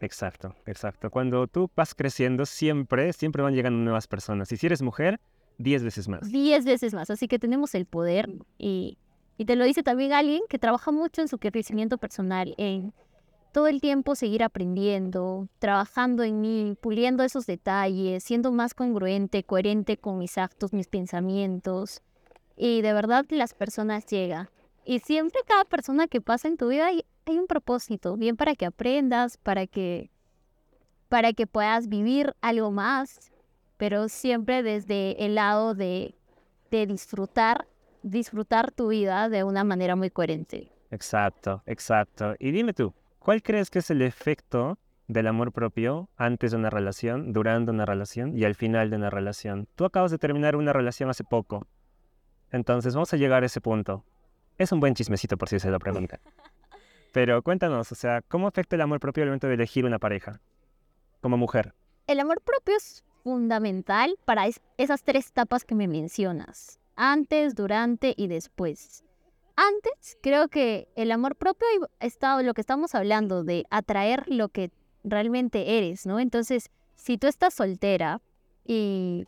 Exacto, 0.00 0.54
exacto. 0.66 1.10
Cuando 1.10 1.46
tú 1.46 1.70
vas 1.74 1.94
creciendo, 1.94 2.46
siempre, 2.46 3.12
siempre 3.12 3.42
van 3.42 3.54
llegando 3.54 3.78
nuevas 3.82 4.06
personas. 4.06 4.50
Y 4.52 4.56
si 4.56 4.66
eres 4.66 4.82
mujer, 4.82 5.20
diez 5.58 5.82
veces 5.82 6.08
más. 6.08 6.30
Diez 6.30 6.64
veces 6.64 6.94
más. 6.94 7.10
Así 7.10 7.28
que 7.28 7.38
tenemos 7.38 7.74
el 7.74 7.86
poder 7.86 8.28
y, 8.58 8.98
y 9.38 9.44
te 9.46 9.56
lo 9.56 9.64
dice 9.64 9.82
también 9.82 10.12
alguien 10.12 10.42
que 10.48 10.58
trabaja 10.58 10.92
mucho 10.92 11.22
en 11.22 11.28
su 11.28 11.38
crecimiento 11.38 11.98
personal, 11.98 12.54
en 12.58 12.92
todo 13.54 13.68
el 13.68 13.80
tiempo 13.80 14.16
seguir 14.16 14.42
aprendiendo, 14.42 15.46
trabajando 15.60 16.24
en 16.24 16.40
mí, 16.40 16.76
puliendo 16.80 17.22
esos 17.22 17.46
detalles, 17.46 18.24
siendo 18.24 18.50
más 18.50 18.74
congruente, 18.74 19.44
coherente 19.44 19.96
con 19.96 20.18
mis 20.18 20.38
actos, 20.38 20.72
mis 20.72 20.88
pensamientos. 20.88 22.02
Y 22.56 22.82
de 22.82 22.92
verdad 22.92 23.24
las 23.28 23.54
personas 23.54 24.06
llegan. 24.06 24.48
Y 24.84 24.98
siempre 24.98 25.40
cada 25.46 25.64
persona 25.64 26.08
que 26.08 26.20
pasa 26.20 26.48
en 26.48 26.56
tu 26.56 26.66
vida 26.66 26.86
hay, 26.88 27.04
un 27.26 27.46
propósito, 27.46 28.16
bien 28.16 28.36
para 28.36 28.56
que 28.56 28.66
aprendas, 28.66 29.36
para 29.36 29.68
que, 29.68 30.10
para 31.08 31.32
que 31.32 31.46
puedas 31.46 31.88
vivir 31.88 32.34
algo 32.40 32.72
más, 32.72 33.30
pero 33.76 34.08
siempre 34.08 34.64
desde 34.64 35.24
el 35.24 35.36
lado 35.36 35.74
de, 35.76 36.16
de 36.72 36.86
disfrutar, 36.88 37.68
disfrutar 38.02 38.72
tu 38.72 38.88
vida 38.88 39.28
de 39.28 39.44
una 39.44 39.62
manera 39.62 39.94
muy 39.94 40.10
coherente. 40.10 40.72
Exacto, 40.90 41.62
exacto. 41.66 42.34
Y 42.40 42.50
dime 42.50 42.74
tú, 42.74 42.92
¿Cuál 43.24 43.42
crees 43.42 43.70
que 43.70 43.78
es 43.78 43.90
el 43.90 44.02
efecto 44.02 44.76
del 45.08 45.26
amor 45.28 45.50
propio 45.50 46.10
antes 46.18 46.50
de 46.50 46.58
una 46.58 46.68
relación, 46.68 47.32
durante 47.32 47.70
una 47.70 47.86
relación 47.86 48.36
y 48.36 48.44
al 48.44 48.54
final 48.54 48.90
de 48.90 48.96
una 48.96 49.08
relación? 49.08 49.66
Tú 49.76 49.86
acabas 49.86 50.10
de 50.10 50.18
terminar 50.18 50.56
una 50.56 50.74
relación 50.74 51.08
hace 51.08 51.24
poco. 51.24 51.66
Entonces 52.50 52.92
vamos 52.92 53.14
a 53.14 53.16
llegar 53.16 53.42
a 53.42 53.46
ese 53.46 53.62
punto. 53.62 54.04
Es 54.58 54.72
un 54.72 54.80
buen 54.80 54.94
chismecito 54.94 55.38
por 55.38 55.48
si 55.48 55.58
se 55.58 55.70
lo 55.70 55.78
pregunta. 55.78 56.20
Pero 57.14 57.40
cuéntanos, 57.40 57.90
o 57.92 57.94
sea, 57.94 58.20
¿cómo 58.20 58.46
afecta 58.46 58.76
el 58.76 58.82
amor 58.82 59.00
propio 59.00 59.22
al 59.22 59.30
momento 59.30 59.48
de 59.48 59.54
elegir 59.54 59.86
una 59.86 59.98
pareja 59.98 60.42
como 61.22 61.38
mujer? 61.38 61.72
El 62.06 62.20
amor 62.20 62.42
propio 62.42 62.76
es 62.76 63.06
fundamental 63.22 64.18
para 64.26 64.44
esas 64.76 65.02
tres 65.02 65.28
etapas 65.28 65.64
que 65.64 65.74
me 65.74 65.88
mencionas. 65.88 66.78
Antes, 66.94 67.54
durante 67.54 68.12
y 68.18 68.26
después. 68.26 69.02
Antes, 69.56 70.18
creo 70.20 70.48
que 70.48 70.88
el 70.96 71.12
amor 71.12 71.36
propio 71.36 71.66
estado 72.00 72.42
lo 72.42 72.54
que 72.54 72.60
estamos 72.60 72.94
hablando 72.94 73.44
de 73.44 73.66
atraer 73.70 74.24
lo 74.28 74.48
que 74.48 74.72
realmente 75.04 75.78
eres, 75.78 76.06
¿no? 76.06 76.18
Entonces, 76.18 76.70
si 76.96 77.18
tú 77.18 77.28
estás 77.28 77.54
soltera 77.54 78.20
y, 78.64 79.26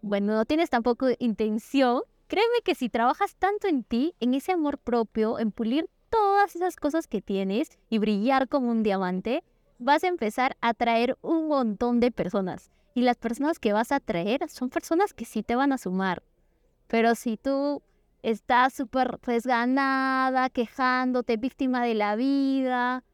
bueno, 0.00 0.34
no 0.34 0.44
tienes 0.44 0.70
tampoco 0.70 1.08
intención, 1.18 2.02
créeme 2.28 2.60
que 2.62 2.74
si 2.74 2.88
trabajas 2.88 3.34
tanto 3.36 3.66
en 3.66 3.82
ti, 3.82 4.14
en 4.20 4.34
ese 4.34 4.52
amor 4.52 4.78
propio, 4.78 5.38
en 5.40 5.50
pulir 5.50 5.88
todas 6.08 6.54
esas 6.54 6.76
cosas 6.76 7.08
que 7.08 7.20
tienes 7.20 7.70
y 7.90 7.98
brillar 7.98 8.48
como 8.48 8.70
un 8.70 8.84
diamante, 8.84 9.42
vas 9.78 10.04
a 10.04 10.08
empezar 10.08 10.56
a 10.60 10.68
atraer 10.68 11.18
un 11.20 11.48
montón 11.48 11.98
de 11.98 12.12
personas. 12.12 12.70
Y 12.94 13.02
las 13.02 13.16
personas 13.16 13.58
que 13.58 13.72
vas 13.72 13.90
a 13.90 13.96
atraer 13.96 14.48
son 14.48 14.70
personas 14.70 15.14
que 15.14 15.24
sí 15.24 15.42
te 15.42 15.56
van 15.56 15.72
a 15.72 15.78
sumar. 15.78 16.22
Pero 16.86 17.16
si 17.16 17.36
tú 17.36 17.82
estás 18.24 18.72
súper 18.72 19.18
desganada, 19.26 20.48
quejándote, 20.50 21.36
víctima 21.36 21.84
de 21.84 21.94
la 21.94 22.16
vida, 22.16 23.04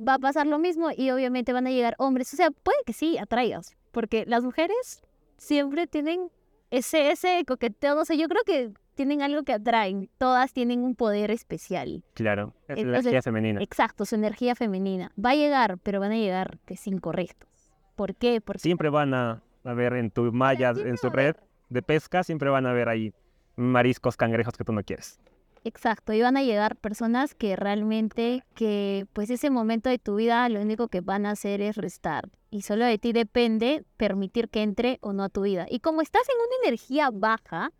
va 0.00 0.14
a 0.14 0.18
pasar 0.18 0.46
lo 0.46 0.58
mismo 0.58 0.90
y 0.96 1.10
obviamente 1.10 1.52
van 1.52 1.66
a 1.66 1.70
llegar 1.70 1.94
hombres. 1.98 2.32
O 2.32 2.36
sea, 2.36 2.50
puede 2.50 2.78
que 2.86 2.92
sí 2.92 3.18
atraigas, 3.18 3.76
porque 3.90 4.24
las 4.26 4.44
mujeres 4.44 5.02
siempre 5.36 5.86
tienen 5.86 6.30
ese, 6.70 7.10
ese 7.10 7.44
coqueteo, 7.46 7.94
no 7.94 8.04
sé, 8.04 8.16
yo 8.16 8.28
creo 8.28 8.42
que 8.46 8.72
tienen 8.94 9.20
algo 9.20 9.42
que 9.42 9.52
atraen, 9.52 10.08
todas 10.16 10.52
tienen 10.52 10.84
un 10.84 10.94
poder 10.94 11.30
especial. 11.30 12.04
Claro, 12.14 12.54
es 12.68 12.78
energía 12.78 13.20
femenina. 13.20 13.62
Exacto, 13.62 14.04
su 14.04 14.14
energía 14.14 14.54
femenina. 14.54 15.12
Va 15.22 15.30
a 15.30 15.34
llegar, 15.34 15.78
pero 15.82 15.98
van 15.98 16.12
a 16.12 16.16
llegar 16.16 16.58
es 16.68 16.86
incorrectos. 16.86 17.48
¿Por 17.96 18.14
qué? 18.14 18.40
Porque 18.40 18.60
siempre 18.60 18.90
van 18.90 19.12
a, 19.12 19.42
ver 19.64 19.94
en 19.94 20.10
tu 20.10 20.32
malla, 20.32 20.70
en 20.70 20.96
su 20.98 21.10
red 21.10 21.36
de 21.68 21.82
pesca, 21.82 22.22
siempre 22.22 22.48
van 22.48 22.66
a 22.66 22.72
ver 22.72 22.88
ahí 22.88 23.12
mariscos, 23.56 24.16
cangrejos 24.16 24.56
que 24.56 24.64
tú 24.64 24.72
no 24.72 24.82
quieres. 24.82 25.18
Exacto, 25.64 26.12
y 26.12 26.20
van 26.20 26.36
a 26.36 26.42
llegar 26.42 26.76
personas 26.76 27.34
que 27.34 27.54
realmente, 27.54 28.42
que 28.54 29.06
pues 29.12 29.30
ese 29.30 29.48
momento 29.48 29.88
de 29.88 29.98
tu 29.98 30.16
vida 30.16 30.48
lo 30.48 30.60
único 30.60 30.88
que 30.88 31.00
van 31.00 31.24
a 31.24 31.30
hacer 31.30 31.60
es 31.60 31.76
restar. 31.76 32.28
Y 32.50 32.62
solo 32.62 32.84
de 32.84 32.98
ti 32.98 33.12
depende 33.12 33.84
permitir 33.96 34.48
que 34.48 34.62
entre 34.62 34.98
o 35.00 35.12
no 35.12 35.24
a 35.24 35.28
tu 35.28 35.42
vida. 35.42 35.66
Y 35.70 35.78
como 35.78 36.02
estás 36.02 36.22
en 36.28 36.34
una 36.36 36.66
energía 36.66 37.10
baja, 37.12 37.70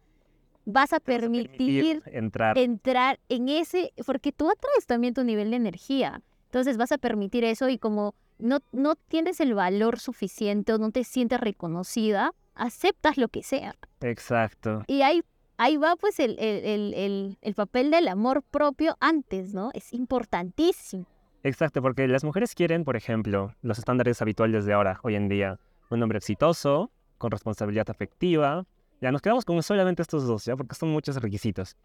vas 0.64 0.92
a 0.92 1.00
permitir, 1.00 2.02
entrar. 2.06 2.56
entrar 2.56 3.18
en 3.28 3.48
ese, 3.48 3.92
porque 4.06 4.32
tú 4.32 4.48
atraes 4.48 4.86
también 4.86 5.14
tu 5.14 5.24
nivel 5.24 5.50
de 5.50 5.56
energía. 5.56 6.22
Entonces 6.46 6.76
vas 6.76 6.92
a 6.92 6.98
permitir 6.98 7.44
eso 7.44 7.68
y 7.68 7.78
como 7.78 8.14
no, 8.38 8.58
no 8.72 8.94
tienes 8.94 9.40
el 9.40 9.54
valor 9.54 9.98
suficiente 9.98 10.72
o 10.72 10.78
no 10.78 10.90
te 10.90 11.04
sientes 11.04 11.40
reconocida, 11.40 12.32
aceptas 12.54 13.16
lo 13.16 13.28
que 13.28 13.42
sea. 13.42 13.74
Exacto. 14.00 14.84
Y 14.86 15.02
hay 15.02 15.22
ahí 15.62 15.76
va 15.76 15.94
pues 15.96 16.18
el, 16.18 16.36
el, 16.38 17.54
papel 17.54 17.90
del 17.90 18.08
amor 18.08 18.42
propio 18.42 18.96
antes, 19.00 19.54
¿no? 19.54 19.70
Es 19.74 19.92
importantísimo. 19.92 21.06
Exacto, 21.44 21.80
porque 21.82 22.08
las 22.08 22.24
mujeres 22.24 22.54
quieren, 22.54 22.84
por 22.84 22.96
ejemplo, 22.96 23.54
los 23.62 23.78
estándares 23.78 24.20
habituales 24.22 24.64
de 24.64 24.72
ahora, 24.72 24.98
hoy 25.02 25.14
en 25.14 25.28
día, 25.28 25.58
un 25.90 26.02
hombre 26.02 26.18
exitoso, 26.18 26.90
con 27.18 27.30
responsabilidad 27.30 27.88
afectiva. 27.90 28.64
Ya 29.00 29.12
nos 29.12 29.22
quedamos 29.22 29.44
con 29.44 29.62
solamente 29.62 30.02
estos 30.02 30.26
dos, 30.26 30.44
¿ya? 30.44 30.56
Porque 30.56 30.74
son 30.74 30.90
muchos 30.90 31.16
requisitos. 31.16 31.76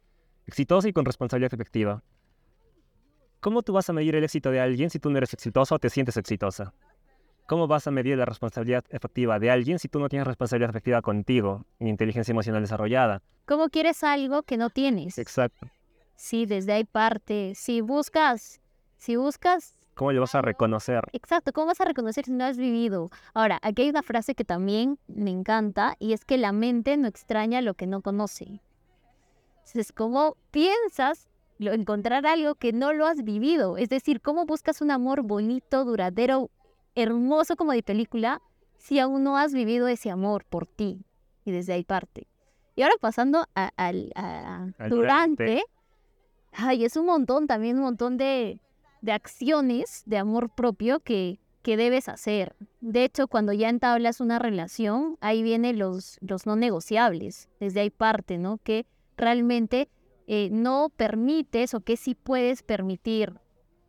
Exitoso 0.45 0.87
y 0.87 0.93
con 0.93 1.05
responsabilidad 1.05 1.53
afectiva. 1.53 2.03
¿Cómo 3.39 3.61
tú 3.61 3.73
vas 3.73 3.89
a 3.89 3.93
medir 3.93 4.15
el 4.15 4.23
éxito 4.23 4.49
de 4.49 4.59
alguien 4.59 4.89
si 4.89 4.99
tú 4.99 5.09
no 5.11 5.17
eres 5.17 5.33
exitoso 5.33 5.75
o 5.75 5.79
te 5.79 5.89
sientes 5.89 6.17
exitosa? 6.17 6.73
¿Cómo 7.47 7.65
vas 7.65 7.87
a 7.87 7.91
medir 7.91 8.17
la 8.17 8.25
responsabilidad 8.25 8.83
efectiva 8.89 9.39
de 9.39 9.49
alguien 9.49 9.79
si 9.79 9.87
tú 9.87 9.99
no 9.99 10.09
tienes 10.09 10.27
responsabilidad 10.27 10.69
efectiva 10.69 11.01
contigo 11.01 11.63
ni 11.79 11.89
inteligencia 11.89 12.33
emocional 12.33 12.61
desarrollada? 12.61 13.21
¿Cómo 13.45 13.69
quieres 13.69 14.03
algo 14.03 14.43
que 14.43 14.57
no 14.57 14.69
tienes? 14.69 15.17
Exacto. 15.17 15.65
Sí, 16.17 16.45
desde 16.45 16.73
ahí 16.73 16.83
parte. 16.83 17.53
Si 17.55 17.79
buscas, 17.79 18.59
si 18.97 19.15
buscas... 19.15 19.77
¿Cómo 19.93 20.11
le 20.11 20.19
vas 20.19 20.35
a 20.35 20.41
reconocer? 20.41 21.05
Exacto, 21.13 21.53
¿cómo 21.53 21.67
vas 21.67 21.79
a 21.79 21.85
reconocer 21.85 22.25
si 22.25 22.33
no 22.33 22.43
has 22.43 22.57
vivido? 22.57 23.11
Ahora, 23.33 23.59
aquí 23.61 23.83
hay 23.83 23.89
una 23.91 24.03
frase 24.03 24.35
que 24.35 24.43
también 24.43 24.99
me 25.07 25.31
encanta 25.31 25.95
y 25.99 26.11
es 26.11 26.25
que 26.25 26.37
la 26.37 26.51
mente 26.51 26.97
no 26.97 27.07
extraña 27.07 27.61
lo 27.61 27.75
que 27.75 27.87
no 27.87 28.01
conoce. 28.01 28.59
Entonces, 29.59 29.93
¿cómo 29.93 30.35
piensas 30.51 31.29
encontrar 31.59 32.25
algo 32.27 32.55
que 32.55 32.73
no 32.73 32.91
lo 32.91 33.07
has 33.07 33.23
vivido? 33.23 33.77
Es 33.77 33.87
decir, 33.87 34.19
¿cómo 34.19 34.45
buscas 34.45 34.81
un 34.81 34.91
amor 34.91 35.21
bonito, 35.21 35.85
duradero, 35.85 36.51
hermoso 36.97 37.55
como 37.55 37.71
de 37.71 37.83
película 37.83 38.41
si 38.75 38.99
aún 38.99 39.23
no 39.23 39.37
has 39.37 39.53
vivido 39.53 39.87
ese 39.87 40.09
amor 40.09 40.43
por 40.45 40.65
ti. 40.65 41.05
Y 41.45 41.51
desde 41.51 41.73
ahí 41.73 41.83
parte. 41.83 42.27
Y 42.75 42.81
ahora 42.81 42.95
pasando 42.99 43.45
al 43.55 44.13
durante, 44.89 45.63
ay, 46.51 46.83
es 46.83 46.97
un 46.97 47.05
montón 47.05 47.47
también, 47.47 47.77
un 47.77 47.83
montón 47.83 48.17
de, 48.17 48.59
de 49.01 49.11
acciones 49.11 50.03
de 50.05 50.17
amor 50.17 50.49
propio 50.49 50.99
que, 50.99 51.39
que 51.61 51.77
debes 51.77 52.09
hacer. 52.09 52.55
De 52.81 53.03
hecho, 53.03 53.27
cuando 53.27 53.53
ya 53.53 53.69
entablas 53.69 54.19
una 54.19 54.39
relación, 54.39 55.17
ahí 55.21 55.43
vienen 55.43 55.79
los, 55.79 56.17
los 56.21 56.45
no 56.45 56.55
negociables. 56.55 57.47
Desde 57.59 57.79
ahí 57.81 57.89
parte, 57.89 58.37
¿no? 58.37 58.57
Que 58.57 58.85
realmente 59.15 59.89
eh, 60.27 60.49
no 60.51 60.89
permites 60.95 61.73
o 61.73 61.81
que 61.81 61.95
sí 61.95 62.15
puedes 62.15 62.63
permitir 62.63 63.39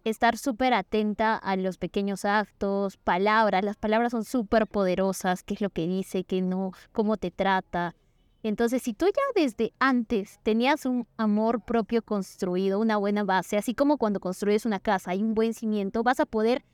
estar 0.05 0.36
súper 0.36 0.74
atenta 0.74 1.36
a 1.36 1.57
los 1.57 1.78
pequeños 1.78 2.24
actos, 2.24 2.96
palabras. 2.96 3.64
Las 3.64 3.76
palabras 3.76 4.12
son 4.12 4.24
súper 4.24 4.66
poderosas, 4.66 5.42
qué 5.42 5.55
es 5.55 5.61
lo 5.61 5.70
que 5.70 5.86
dice, 5.86 6.24
qué 6.24 6.42
no, 6.42 6.72
cómo 6.92 7.16
te 7.16 7.30
trata. 7.30 7.94
Entonces, 8.42 8.82
si 8.82 8.94
tú 8.94 9.07
ya 9.07 9.40
desde 9.40 9.72
antes 9.78 10.38
tenías 10.42 10.86
un 10.86 11.07
amor 11.16 11.61
propio 11.64 12.03
construido, 12.03 12.78
una 12.78 12.96
buena 12.96 13.24
base, 13.24 13.57
así 13.57 13.74
como 13.74 13.99
cuando 13.99 14.20
construyes 14.20 14.64
una 14.64 14.78
casa, 14.78 15.11
hay 15.11 15.22
un 15.22 15.34
buen 15.34 15.55
cimiento, 15.55 16.03
vas 16.03 16.20
a 16.20 16.26
poder 16.26 16.64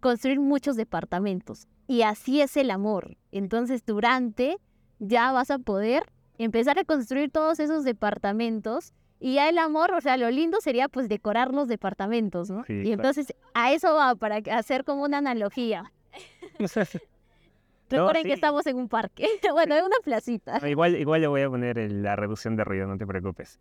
construir 0.00 0.38
muchos 0.38 0.76
departamentos. 0.76 1.66
Y 1.86 2.02
así 2.02 2.40
es 2.42 2.56
el 2.56 2.70
amor. 2.70 3.16
Entonces, 3.32 3.84
durante 3.86 4.58
ya 4.98 5.32
vas 5.32 5.50
a 5.50 5.58
poder 5.58 6.04
empezar 6.36 6.78
a 6.78 6.84
construir 6.84 7.30
todos 7.30 7.58
esos 7.58 7.84
departamentos 7.84 8.92
y 9.20 9.34
ya 9.34 9.48
el 9.48 9.58
amor, 9.58 9.92
o 9.92 10.00
sea, 10.00 10.16
lo 10.16 10.30
lindo 10.30 10.60
sería 10.60 10.88
pues 10.88 11.08
decorar 11.08 11.52
los 11.52 11.68
departamentos, 11.68 12.50
¿no? 12.50 12.64
y 12.68 12.92
entonces 12.92 13.34
a 13.54 13.72
eso 13.72 13.94
va, 13.94 14.14
para 14.14 14.36
hacer 14.56 14.84
como 14.84 15.02
una 15.02 15.18
analogía. 15.18 15.92
Recuerden 17.90 18.24
que 18.24 18.34
estamos 18.34 18.66
en 18.66 18.76
un 18.76 18.88
parque, 18.88 19.26
bueno, 19.52 19.76
en 19.76 19.84
una 19.84 19.96
placita. 20.04 20.66
igual, 20.68 20.96
igual 20.96 21.22
le 21.22 21.26
voy 21.26 21.40
a 21.42 21.48
poner 21.48 21.90
la 21.90 22.16
reducción 22.16 22.54
de 22.56 22.64
ruido, 22.64 22.86
no 22.86 22.98
te 22.98 23.06
preocupes. 23.06 23.58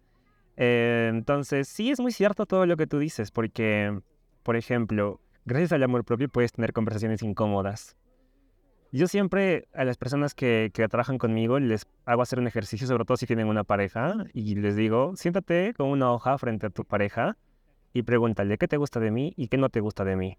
Eh, 0.57 1.09
entonces, 1.09 1.67
sí 1.67 1.91
es 1.91 1.99
muy 1.99 2.11
cierto 2.11 2.45
todo 2.45 2.65
lo 2.65 2.75
que 2.77 2.87
tú 2.87 2.99
dices, 2.99 3.31
porque, 3.31 3.99
por 4.43 4.55
ejemplo, 4.55 5.21
gracias 5.45 5.71
al 5.71 5.83
amor 5.83 6.03
propio 6.03 6.27
puedes 6.29 6.51
tener 6.51 6.73
conversaciones 6.73 7.21
incómodas. 7.21 7.95
Yo 8.91 9.07
siempre 9.07 9.67
a 9.73 9.83
las 9.83 9.97
personas 9.97 10.33
que, 10.33 10.71
trabajan 10.73 11.17
conmigo 11.17 11.59
les 11.59 11.85
hago 12.05 12.21
hacer 12.21 12.39
un 12.39 12.47
ejercicio, 12.47 12.87
sobre 12.87 13.03
todo 13.03 13.17
si 13.17 13.25
tienen 13.25 13.47
una 13.47 13.65
pareja, 13.65 14.15
y 14.33 14.55
les 14.55 14.75
digo, 14.77 15.13
siéntate 15.15 15.73
con 15.73 15.89
una 15.89 16.11
hoja 16.13 16.37
frente 16.37 16.67
a 16.67 16.69
tu 16.69 16.85
pareja 16.85 17.37
y 17.93 18.03
pregúntale 18.03 18.57
qué 18.57 18.67
te 18.67 18.77
gusta 18.77 18.99
de 18.99 19.11
mí 19.11 19.33
y 19.35 19.49
qué 19.49 19.57
no 19.57 19.69
te 19.69 19.81
gusta 19.81 20.05
de 20.05 20.15
mí. 20.15 20.37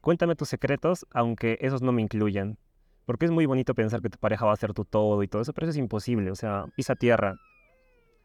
Cuéntame 0.00 0.34
tus 0.34 0.48
secretos, 0.48 1.06
aunque 1.12 1.58
esos 1.60 1.80
no 1.80 1.92
me 1.92 2.02
incluyan. 2.02 2.58
Porque 3.06 3.26
es 3.26 3.30
muy 3.30 3.46
bonito 3.46 3.74
pensar 3.74 4.02
que 4.02 4.10
tu 4.10 4.18
pareja 4.18 4.46
va 4.46 4.52
a 4.52 4.56
ser 4.56 4.72
tu 4.72 4.84
todo 4.84 5.22
y 5.22 5.28
todo 5.28 5.42
eso, 5.42 5.52
pero 5.52 5.66
eso 5.66 5.70
es 5.70 5.76
imposible. 5.76 6.32
O 6.32 6.34
sea, 6.34 6.66
pisa 6.74 6.96
tierra. 6.96 7.36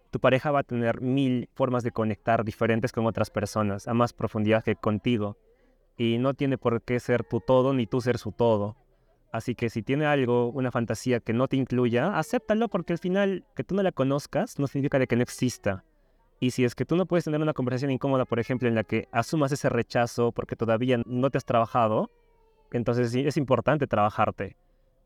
Tu 0.10 0.20
pareja 0.20 0.50
va 0.50 0.60
a 0.60 0.64
tener 0.64 1.02
mil 1.02 1.50
formas 1.54 1.84
de 1.84 1.92
conectar 1.92 2.44
diferentes 2.44 2.92
con 2.92 3.06
otras 3.06 3.30
personas, 3.30 3.88
a 3.88 3.94
más 3.94 4.14
profundidad 4.14 4.64
que 4.64 4.76
contigo. 4.76 5.38
Y 5.98 6.18
no 6.18 6.34
tiene 6.34 6.58
por 6.58 6.82
qué 6.82 7.00
ser 7.00 7.24
tu 7.24 7.42
todo 7.42 7.74
ni 7.74 7.86
tú 7.86 8.02
ser 8.02 8.18
su 8.18 8.32
todo. 8.32 8.76
Así 9.32 9.56
que 9.56 9.70
si 9.70 9.82
tiene 9.84 10.06
algo, 10.06 10.50
una 10.50 10.72
fantasía 10.72 11.20
que 11.20 11.34
no 11.34 11.48
te 11.48 11.58
incluya, 11.58 12.18
acéptalo 12.18 12.70
porque 12.70 12.94
al 12.94 13.00
final 13.00 13.46
que 13.56 13.64
tú 13.64 13.76
no 13.76 13.84
la 13.84 13.92
conozcas 13.92 14.58
no 14.58 14.68
significa 14.68 15.00
de 15.00 15.08
que 15.08 15.16
no 15.16 15.24
exista. 15.24 15.84
Y 16.40 16.52
si 16.52 16.64
es 16.64 16.76
que 16.76 16.86
tú 16.86 16.96
no 16.96 17.06
puedes 17.06 17.26
tener 17.26 17.42
una 17.42 17.54
conversación 17.54 17.92
incómoda, 17.92 18.26
por 18.26 18.40
ejemplo, 18.40 18.68
en 18.68 18.76
la 18.76 18.84
que 18.84 19.08
asumas 19.12 19.52
ese 19.52 19.70
rechazo 19.70 20.32
porque 20.32 20.56
todavía 20.56 21.02
no 21.06 21.30
te 21.30 21.38
has 21.38 21.46
trabajado, 21.46 22.12
entonces 22.72 23.12
sí, 23.12 23.22
es 23.26 23.38
importante 23.38 23.88
trabajarte. 23.88 24.56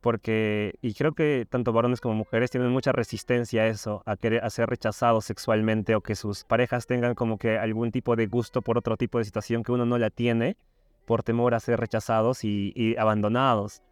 Porque, 0.02 0.74
y 0.82 0.96
creo 0.96 1.14
que 1.14 1.46
tanto 1.48 1.74
varones 1.74 2.02
como 2.02 2.16
mujeres 2.16 2.50
tienen 2.50 2.72
mucha 2.72 2.92
resistencia 2.92 3.62
a 3.62 3.68
eso, 3.68 4.02
a, 4.06 4.18
querer, 4.18 4.44
a 4.44 4.50
ser 4.50 4.68
rechazados 4.68 5.26
sexualmente 5.26 5.94
o 5.96 6.02
que 6.02 6.16
sus 6.16 6.44
parejas 6.44 6.88
tengan 6.88 7.14
como 7.14 7.38
que 7.38 7.60
algún 7.60 7.92
tipo 7.92 8.16
de 8.16 8.26
gusto 8.26 8.64
por 8.64 8.80
otro 8.80 8.98
tipo 8.98 9.20
de 9.20 9.26
situación 9.26 9.64
que 9.64 9.72
uno 9.72 9.86
no 9.86 10.00
la 10.00 10.10
tiene 10.10 10.58
por 11.06 11.22
temor 11.22 11.54
a 11.54 11.60
ser 11.60 11.80
rechazados 11.80 12.44
y, 12.44 12.74
y 12.76 12.98
abandonados. 12.98 13.84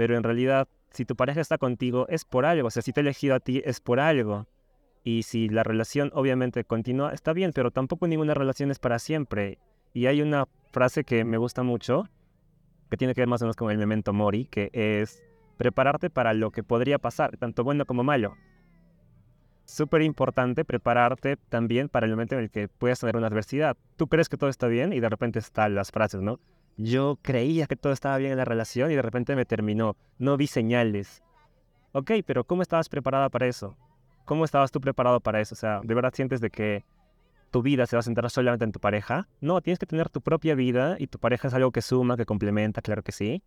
Pero 0.00 0.16
en 0.16 0.22
realidad, 0.22 0.66
si 0.92 1.04
tu 1.04 1.14
pareja 1.14 1.42
está 1.42 1.58
contigo, 1.58 2.06
es 2.08 2.24
por 2.24 2.46
algo. 2.46 2.68
O 2.68 2.70
sea, 2.70 2.80
si 2.80 2.90
te 2.90 3.00
ha 3.00 3.02
elegido 3.02 3.34
a 3.34 3.40
ti, 3.40 3.60
es 3.66 3.80
por 3.80 4.00
algo. 4.00 4.46
Y 5.04 5.24
si 5.24 5.50
la 5.50 5.62
relación 5.62 6.10
obviamente 6.14 6.64
continúa, 6.64 7.12
está 7.12 7.34
bien, 7.34 7.52
pero 7.54 7.70
tampoco 7.70 8.06
ninguna 8.06 8.32
relación 8.32 8.70
es 8.70 8.78
para 8.78 8.98
siempre. 8.98 9.58
Y 9.92 10.06
hay 10.06 10.22
una 10.22 10.48
frase 10.72 11.04
que 11.04 11.22
me 11.26 11.36
gusta 11.36 11.64
mucho, 11.64 12.08
que 12.88 12.96
tiene 12.96 13.14
que 13.14 13.20
ver 13.20 13.28
más 13.28 13.42
o 13.42 13.44
menos 13.44 13.56
con 13.56 13.70
el 13.70 13.76
memento 13.76 14.14
mori, 14.14 14.46
que 14.46 14.70
es 14.72 15.22
prepararte 15.58 16.08
para 16.08 16.32
lo 16.32 16.50
que 16.50 16.62
podría 16.62 16.98
pasar, 16.98 17.36
tanto 17.36 17.62
bueno 17.62 17.84
como 17.84 18.02
malo. 18.02 18.38
Súper 19.66 20.00
importante 20.00 20.64
prepararte 20.64 21.36
también 21.36 21.90
para 21.90 22.06
el 22.06 22.12
momento 22.12 22.36
en 22.36 22.40
el 22.40 22.50
que 22.50 22.68
puedas 22.68 23.00
tener 23.00 23.18
una 23.18 23.26
adversidad. 23.26 23.76
Tú 23.96 24.06
crees 24.06 24.30
que 24.30 24.38
todo 24.38 24.48
está 24.48 24.66
bien 24.66 24.94
y 24.94 25.00
de 25.00 25.10
repente 25.10 25.40
están 25.40 25.74
las 25.74 25.90
frases, 25.90 26.22
¿no? 26.22 26.40
Yo 26.82 27.18
creía 27.20 27.66
que 27.66 27.76
todo 27.76 27.92
estaba 27.92 28.16
bien 28.16 28.32
en 28.32 28.38
la 28.38 28.46
relación 28.46 28.90
y 28.90 28.94
de 28.94 29.02
repente 29.02 29.36
me 29.36 29.44
terminó. 29.44 29.98
No 30.18 30.38
vi 30.38 30.46
señales. 30.46 31.22
Ok, 31.92 32.12
pero 32.24 32.44
¿cómo 32.44 32.62
estabas 32.62 32.88
preparada 32.88 33.28
para 33.28 33.46
eso? 33.46 33.76
¿Cómo 34.24 34.46
estabas 34.46 34.70
tú 34.70 34.80
preparado 34.80 35.20
para 35.20 35.42
eso? 35.42 35.54
O 35.54 35.58
sea, 35.58 35.82
¿de 35.84 35.94
verdad 35.94 36.14
sientes 36.14 36.40
de 36.40 36.48
que 36.48 36.86
tu 37.50 37.60
vida 37.60 37.84
se 37.84 37.96
va 37.96 38.00
a 38.00 38.02
centrar 38.02 38.30
solamente 38.30 38.64
en 38.64 38.72
tu 38.72 38.80
pareja? 38.80 39.28
No, 39.42 39.60
tienes 39.60 39.78
que 39.78 39.84
tener 39.84 40.08
tu 40.08 40.22
propia 40.22 40.54
vida 40.54 40.96
y 40.98 41.08
tu 41.08 41.18
pareja 41.18 41.48
es 41.48 41.54
algo 41.54 41.70
que 41.70 41.82
suma, 41.82 42.16
que 42.16 42.24
complementa, 42.24 42.80
claro 42.80 43.02
que 43.02 43.12
sí. 43.12 43.42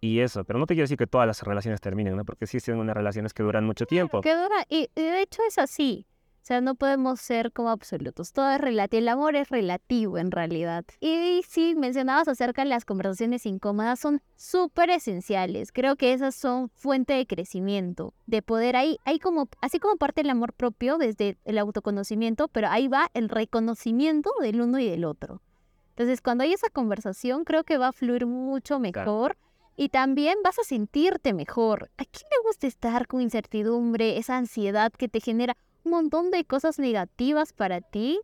Y 0.00 0.20
eso, 0.20 0.44
pero 0.44 0.58
no 0.58 0.64
te 0.64 0.72
quiero 0.72 0.84
decir 0.84 0.96
que 0.96 1.06
todas 1.06 1.26
las 1.26 1.42
relaciones 1.42 1.82
terminen, 1.82 2.16
¿no? 2.16 2.24
Porque 2.24 2.46
sí 2.46 2.56
existen 2.56 2.78
unas 2.78 2.96
relaciones 2.96 3.34
que 3.34 3.42
duran 3.42 3.66
mucho 3.66 3.84
tiempo. 3.84 4.22
Que 4.22 4.34
dura, 4.34 4.64
y 4.70 4.88
de 4.94 5.20
hecho 5.20 5.42
es 5.46 5.58
así. 5.58 6.06
O 6.42 6.46
sea, 6.50 6.60
no 6.62 6.74
podemos 6.74 7.20
ser 7.20 7.52
como 7.52 7.68
absolutos. 7.68 8.32
Todo 8.32 8.50
es 8.50 8.60
relativo. 8.60 8.98
El 8.98 9.08
amor 9.08 9.36
es 9.36 9.50
relativo 9.50 10.16
en 10.16 10.30
realidad. 10.30 10.84
Y 10.98 11.42
sí, 11.46 11.74
mencionabas 11.76 12.28
acerca 12.28 12.62
de 12.62 12.70
las 12.70 12.86
conversaciones 12.86 13.44
incómodas, 13.44 14.00
son 14.00 14.22
súper 14.36 14.90
esenciales. 14.90 15.70
Creo 15.70 15.96
que 15.96 16.14
esas 16.14 16.34
son 16.34 16.70
fuente 16.70 17.12
de 17.12 17.26
crecimiento, 17.26 18.14
de 18.26 18.40
poder 18.40 18.76
ahí, 18.76 18.98
hay 19.04 19.18
como, 19.18 19.48
así 19.60 19.78
como 19.78 19.96
parte 19.96 20.22
del 20.22 20.30
amor 20.30 20.54
propio 20.54 20.96
desde 20.96 21.36
el 21.44 21.58
autoconocimiento, 21.58 22.48
pero 22.48 22.68
ahí 22.68 22.88
va 22.88 23.10
el 23.12 23.28
reconocimiento 23.28 24.30
del 24.40 24.62
uno 24.62 24.78
y 24.78 24.88
del 24.88 25.04
otro. 25.04 25.42
Entonces, 25.90 26.22
cuando 26.22 26.44
hay 26.44 26.54
esa 26.54 26.70
conversación, 26.70 27.44
creo 27.44 27.64
que 27.64 27.76
va 27.76 27.88
a 27.88 27.92
fluir 27.92 28.24
mucho 28.24 28.78
mejor. 28.78 29.36
Y 29.76 29.88
también 29.88 30.36
vas 30.44 30.58
a 30.58 30.62
sentirte 30.62 31.32
mejor. 31.32 31.90
¿A 31.96 32.04
quién 32.04 32.28
le 32.30 32.46
gusta 32.46 32.66
estar 32.66 33.06
con 33.06 33.22
incertidumbre, 33.22 34.18
esa 34.18 34.36
ansiedad 34.36 34.92
que 34.92 35.08
te 35.08 35.20
genera? 35.20 35.56
Un 35.84 35.92
montón 35.92 36.30
de 36.30 36.44
cosas 36.44 36.78
negativas 36.78 37.52
para 37.52 37.80
ti. 37.80 38.20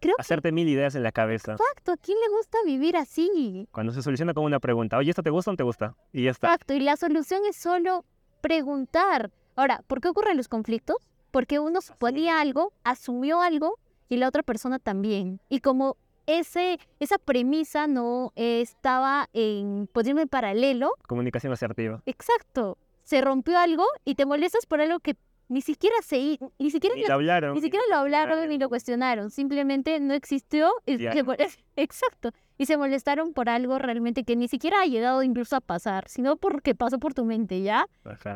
Creo 0.00 0.16
Hacerte 0.18 0.50
mil 0.50 0.68
ideas 0.68 0.94
en 0.96 1.04
la 1.04 1.12
cabeza. 1.12 1.52
Exacto, 1.52 1.92
¿a 1.92 1.96
quién 1.96 2.18
le 2.18 2.36
gusta 2.36 2.58
vivir 2.66 2.96
así? 2.96 3.68
Cuando 3.70 3.92
se 3.92 4.02
soluciona 4.02 4.34
con 4.34 4.44
una 4.44 4.58
pregunta, 4.58 4.96
oye, 4.96 5.10
¿esto 5.10 5.22
te 5.22 5.30
gusta 5.30 5.50
o 5.50 5.52
no 5.52 5.56
te 5.56 5.62
gusta? 5.62 5.94
Y 6.12 6.24
ya 6.24 6.32
está. 6.32 6.48
Exacto, 6.48 6.74
y 6.74 6.80
la 6.80 6.96
solución 6.96 7.42
es 7.48 7.56
solo 7.56 8.04
preguntar. 8.40 9.30
Ahora, 9.54 9.82
¿por 9.86 10.00
qué 10.00 10.08
ocurren 10.08 10.36
los 10.36 10.48
conflictos? 10.48 10.96
Porque 11.30 11.60
uno 11.60 11.80
suponía 11.80 12.40
algo, 12.40 12.72
asumió 12.82 13.40
algo 13.42 13.78
y 14.08 14.16
la 14.16 14.28
otra 14.28 14.42
persona 14.42 14.78
también. 14.78 15.40
Y 15.48 15.60
como 15.60 15.96
ese, 16.26 16.78
esa 17.00 17.18
premisa 17.18 17.86
no 17.86 18.32
estaba 18.34 19.28
en, 19.32 19.88
pues, 19.92 20.06
en 20.06 20.28
paralelo. 20.28 20.92
Comunicación 21.06 21.52
asertiva. 21.52 22.02
Exacto. 22.06 22.76
Se 23.04 23.20
rompió 23.20 23.58
algo 23.58 23.84
y 24.04 24.14
te 24.14 24.26
molestas 24.26 24.66
por 24.66 24.80
algo 24.80 25.00
que 25.00 25.16
ni 25.52 25.60
siquiera 25.60 25.96
se 26.02 26.38
ni 26.58 26.70
siquiera 26.70 26.96
lo, 26.96 27.14
hablaron. 27.14 27.54
Ni 27.54 27.60
siquiera 27.60 27.84
lo 27.90 27.96
hablaron 27.96 28.48
ni 28.48 28.58
lo 28.58 28.68
cuestionaron. 28.68 29.30
Simplemente 29.30 30.00
no 30.00 30.14
existió. 30.14 30.72
exacto. 31.76 32.30
Y 32.56 32.66
se 32.66 32.76
molestaron 32.76 33.34
por 33.34 33.48
algo 33.48 33.78
realmente 33.78 34.24
que 34.24 34.34
ni 34.34 34.48
siquiera 34.48 34.80
ha 34.80 34.86
llegado 34.86 35.22
incluso 35.22 35.56
a 35.56 35.60
pasar, 35.60 36.08
sino 36.08 36.36
porque 36.36 36.74
pasó 36.74 36.98
por 36.98 37.12
tu 37.12 37.24
mente, 37.24 37.60
¿ya? 37.60 37.86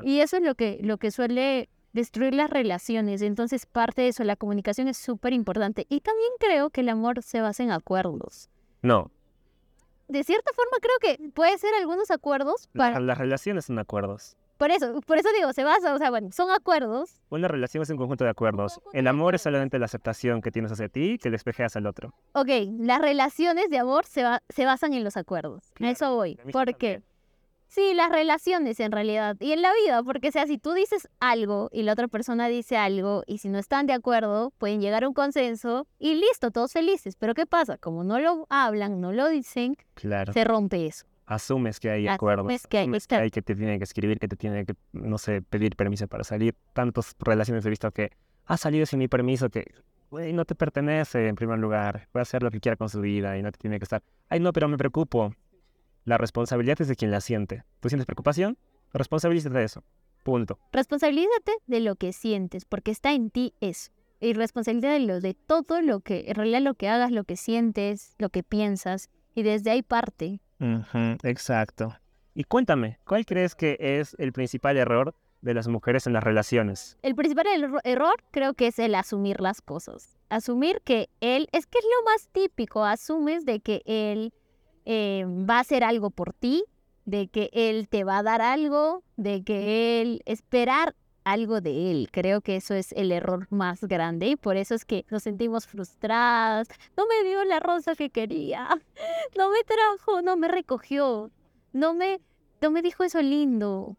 Y 0.03 0.21
eso 0.21 0.37
es 0.37 0.43
lo 0.43 0.55
que, 0.55 0.79
lo 0.83 0.99
que 0.99 1.11
suele 1.11 1.71
destruir 1.93 2.35
las 2.35 2.51
relaciones. 2.51 3.23
Entonces, 3.23 3.65
parte 3.65 4.03
de 4.03 4.09
eso, 4.09 4.23
la 4.25 4.37
comunicación 4.37 4.87
es 4.87 4.99
súper 4.99 5.33
importante. 5.33 5.87
Y 5.89 6.01
también 6.01 6.31
creo 6.39 6.71
que 6.71 6.83
el 6.83 6.91
amor 6.91 7.23
se 7.23 7.41
basa 7.41 7.63
en 7.63 7.71
acuerdos. 7.71 8.51
No. 8.83 9.11
De 10.09 10.23
cierta 10.23 10.53
forma, 10.53 10.77
creo 10.81 10.99
que 11.01 11.31
puede 11.31 11.57
ser 11.59 11.71
algunos 11.81 12.11
acuerdos 12.11 12.69
para... 12.75 13.01
Las 13.01 13.19
relaciones 13.19 13.65
son 13.65 13.79
acuerdos. 13.79 14.37
Por 14.57 14.71
eso, 14.71 15.01
por 15.03 15.19
eso 15.19 15.29
digo, 15.37 15.53
se 15.53 15.65
basa, 15.65 15.95
o 15.95 15.99
sea, 15.99 16.11
bueno, 16.11 16.31
son 16.33 16.51
acuerdos. 16.51 17.21
Una 17.29 17.49
relación 17.49 17.83
es 17.83 17.91
un 17.91 17.99
conjunto 17.99 18.25
de 18.25 18.31
acuerdos. 18.31 18.81
El 18.93 19.07
amor 19.07 19.35
es 19.35 19.43
solamente 19.43 19.79
la 19.79 19.85
aceptación 19.85 20.41
que 20.41 20.51
tienes 20.51 20.73
hacia 20.73 20.89
ti 20.89 21.19
que 21.19 21.29
le 21.29 21.37
espejeas 21.37 21.77
al 21.77 21.87
otro. 21.87 22.15
Ok, 22.33 22.49
las 22.79 23.01
relaciones 23.01 23.69
de 23.69 23.79
amor 23.79 24.07
se, 24.07 24.25
se 24.49 24.65
basan 24.65 24.95
en 24.95 25.05
los 25.05 25.17
acuerdos. 25.17 25.73
a 25.81 25.91
eso 25.91 26.15
voy. 26.15 26.37
¿Por 26.53 26.75
qué? 26.77 27.03
Sí, 27.69 27.93
las 27.95 28.11
relaciones 28.11 28.79
en 28.81 28.93
realidad. 28.93 29.37
Y 29.41 29.53
en 29.53 29.61
la 29.61 29.73
vida, 29.85 30.03
porque 30.03 30.33
sea, 30.33 30.47
si 30.47 30.57
tú 30.57 30.73
dices 30.73 31.09
algo 31.21 31.69
y 31.73 31.83
la 31.83 31.93
otra 31.93 32.09
persona 32.09 32.49
dice 32.49 32.77
algo 32.77 33.23
y 33.27 33.39
si 33.39 33.49
no 33.49 33.59
están 33.59 33.87
de 33.87 33.93
acuerdo, 33.93 34.53
pueden 34.57 34.81
llegar 34.81 35.05
a 35.05 35.09
un 35.09 35.15
consenso 35.15 35.87
y 35.99 36.15
listo, 36.15 36.51
todos 36.51 36.73
felices. 36.73 37.17
Pero 37.17 37.35
¿qué 37.35 37.45
pasa? 37.45 37.77
Como 37.77 38.05
no 38.05 38.21
lo 38.21 38.47
hablan, 38.49 39.01
no 39.01 39.13
lo 39.13 39.29
dicen, 39.29 39.77
claro. 39.95 40.33
se 40.33 40.45
rompe 40.45 40.87
eso 40.87 41.07
asumes 41.27 41.81
que 41.81 41.91
hay 41.91 42.09
acuerdos, 42.09 42.47
que 42.69 42.79
hay, 42.79 42.91
que, 42.91 43.15
hay 43.15 43.31
que 43.31 43.43
te 43.43 43.55
tienen 43.55 43.79
que 43.79 43.85
escribir, 43.85 44.19
que 44.19 44.29
te 44.29 44.37
tienen 44.37 44.65
que, 44.65 44.75
no 44.93 45.19
sé, 45.19 45.43
pedir 45.43 45.77
permiso 45.77 46.07
para 46.07 46.25
salir. 46.25 46.55
Tantas 46.73 47.15
relaciones 47.19 47.67
he 47.67 47.71
visto 47.71 47.91
que 47.91 48.13
ha 48.47 48.57
salido 48.57 48.87
sin 48.87 49.01
mi 49.01 49.09
permiso 49.09 49.51
que, 49.51 49.65
güey, 50.11 50.33
no 50.33 50.45
te 50.45 50.55
pertenece 50.55 51.29
en 51.29 51.35
primer 51.35 51.59
lugar, 51.59 52.09
puede 52.13 52.23
hacer 52.23 52.43
lo 52.43 52.51
que 52.51 52.61
quiera 52.61 52.77
con 52.77 52.89
su 52.89 53.01
vida 53.01 53.37
y 53.37 53.43
no 53.43 53.51
te 53.51 53.59
tiene 53.59 53.79
que 53.79 53.85
estar, 53.85 54.03
ay, 54.29 54.41
no, 54.41 54.53
pero 54.53 54.69
me 54.69 54.79
preocupo. 54.79 55.35
La 56.05 56.19
responsabilidad 56.19 56.81
es 56.81 56.87
de 56.87 56.95
quien 56.95 57.11
la 57.11 57.21
siente. 57.21 57.65
¿Tú 57.81 57.89
sientes 57.89 58.07
preocupación? 58.07 58.57
Responsabilízate 58.93 59.59
de 59.59 59.65
eso. 59.65 59.83
Punto. 60.23 60.59
Responsabilízate 60.73 61.53
de 61.67 61.81
lo 61.81 61.97
que 61.97 62.13
sientes, 62.13 62.65
porque 62.65 62.93
está 62.93 63.13
en 63.13 63.31
ti 63.31 63.55
eso. 63.61 63.91
Y 64.21 64.33
responsabilidad 64.33 64.93
de 64.93 65.01
lo 65.01 65.21
de 65.21 65.35
todo 65.35 65.83
lo 65.83 66.01
que, 66.01 66.27
en 66.29 66.37
realidad 66.37 66.63
lo 66.63 66.75
que 66.75 66.89
hagas, 66.89 67.11
lo 67.11 67.25
que 67.25 67.37
sientes, 67.37 68.15
lo 68.19 68.31
que 68.31 68.45
piensas, 68.45 69.11
y 69.35 69.43
desde 69.43 69.71
ahí 69.71 69.83
parte. 69.83 70.41
Exacto. 71.23 71.97
Y 72.35 72.45
cuéntame, 72.45 72.99
¿cuál 73.05 73.25
crees 73.25 73.55
que 73.55 73.77
es 73.81 74.15
el 74.19 74.33
principal 74.33 74.77
error 74.77 75.15
de 75.41 75.55
las 75.55 75.69
mujeres 75.69 76.07
en 76.07 76.13
las 76.13 76.23
relaciones? 76.25 76.99
El 77.03 77.15
principal 77.15 77.47
erro- 77.47 77.81
error 77.85 78.17
creo 78.31 78.55
que 78.55 78.67
es 78.69 78.79
el 78.79 78.95
asumir 78.95 79.41
las 79.41 79.61
cosas. 79.63 80.17
Asumir 80.29 80.81
que 80.85 81.09
él, 81.21 81.49
es 81.53 81.67
que 81.67 81.79
es 81.79 81.85
lo 81.85 82.11
más 82.11 82.29
típico, 82.33 82.85
asumes 82.85 83.45
de 83.45 83.61
que 83.61 83.83
él 83.87 84.33
eh, 84.85 85.25
va 85.27 85.59
a 85.59 85.61
hacer 85.61 85.85
algo 85.85 86.11
por 86.11 86.33
ti, 86.33 86.65
de 87.05 87.29
que 87.29 87.49
él 87.53 87.89
te 87.89 88.05
va 88.05 88.19
a 88.19 88.23
dar 88.23 88.43
algo, 88.43 89.03
de 89.17 89.45
que 89.45 90.01
él 90.03 90.21
esperar 90.27 90.95
algo 91.27 91.61
de 91.61 91.91
él. 91.91 92.09
Creo 92.11 92.41
que 92.41 92.57
eso 92.57 92.73
es 92.75 92.93
el 92.93 93.13
error 93.13 93.47
más 93.51 93.85
grande 93.85 94.29
y 94.29 94.37
por 94.37 94.57
eso 94.57 94.75
es 94.75 94.85
que 94.85 95.05
nos 95.11 95.25
sentimos 95.25 95.67
frustradas. 95.67 96.69
No 96.97 97.05
me 97.07 97.29
dio 97.29 97.45
la 97.45 97.61
rosa 97.61 97.95
que 97.95 98.11
quería, 98.11 98.69
no 99.37 99.51
me 99.51 99.63
trajo, 99.65 100.23
no 100.23 100.37
me 100.37 100.49
recogió, 100.49 101.31
no 101.73 101.93
me, 101.93 102.21
no 102.63 102.71
me 102.71 102.81
dijo 102.81 103.05
eso 103.05 103.21
lindo 103.21 103.97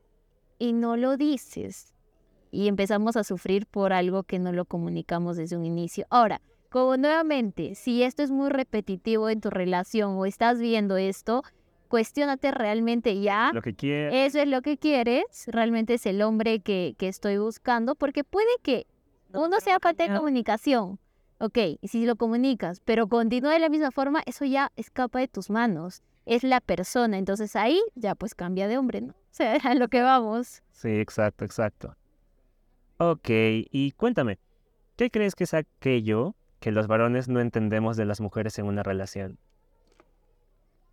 y 0.57 0.73
no 0.73 0.97
lo 0.97 1.17
dices 1.17 1.93
y 2.51 2.67
empezamos 2.67 3.15
a 3.17 3.23
sufrir 3.23 3.65
por 3.65 3.93
algo 3.93 4.23
que 4.23 4.39
no 4.39 4.51
lo 4.51 4.65
comunicamos 4.65 5.37
desde 5.37 5.57
un 5.57 5.65
inicio. 5.65 6.05
Ahora, 6.09 6.41
como 6.69 6.97
nuevamente, 6.97 7.75
si 7.75 8.03
esto 8.03 8.23
es 8.23 8.31
muy 8.31 8.49
repetitivo 8.49 9.29
en 9.29 9.41
tu 9.41 9.49
relación 9.49 10.17
o 10.17 10.25
estás 10.25 10.59
viendo 10.59 10.97
esto, 10.97 11.43
cuestiónate 11.87 12.51
realmente 12.51 13.19
ya. 13.19 13.51
Lo 13.53 13.61
que 13.61 13.73
quiere. 13.73 14.25
Eso 14.25 14.39
es 14.39 14.47
lo 14.47 14.61
que 14.61 14.77
quieres, 14.77 15.23
realmente 15.47 15.95
es 15.95 16.05
el 16.05 16.21
hombre 16.21 16.59
que, 16.59 16.95
que 16.97 17.07
estoy 17.07 17.37
buscando, 17.37 17.95
porque 17.95 18.23
puede 18.23 18.49
que 18.61 18.87
uno 19.33 19.59
sea 19.59 19.79
falta 19.79 20.07
de 20.07 20.15
comunicación, 20.15 20.99
ok, 21.39 21.57
y 21.81 21.87
si 21.87 22.05
lo 22.05 22.15
comunicas, 22.15 22.79
pero 22.79 23.07
continúa 23.07 23.53
de 23.53 23.59
la 23.59 23.69
misma 23.69 23.91
forma, 23.91 24.21
eso 24.25 24.45
ya 24.45 24.71
escapa 24.75 25.19
de 25.19 25.27
tus 25.27 25.49
manos, 25.49 26.01
es 26.25 26.43
la 26.43 26.61
persona, 26.61 27.17
entonces 27.17 27.55
ahí 27.55 27.81
ya 27.95 28.15
pues 28.15 28.35
cambia 28.35 28.67
de 28.67 28.77
hombre, 28.77 29.01
¿no? 29.01 29.13
O 29.13 29.15
sea, 29.31 29.53
a 29.63 29.75
lo 29.75 29.87
que 29.87 30.01
vamos. 30.01 30.63
Sí, 30.71 30.89
exacto, 30.89 31.45
exacto. 31.45 31.95
Ok, 32.97 33.29
y 33.29 33.91
cuéntame, 33.91 34.39
¿qué 34.95 35.11
crees 35.11 35.35
que 35.35 35.43
es 35.43 35.53
aquello 35.53 36.35
que 36.59 36.71
los 36.71 36.87
varones 36.87 37.27
no 37.27 37.39
entendemos 37.39 37.97
de 37.97 38.05
las 38.05 38.21
mujeres 38.21 38.57
en 38.57 38.65
una 38.65 38.81
relación? 38.81 39.37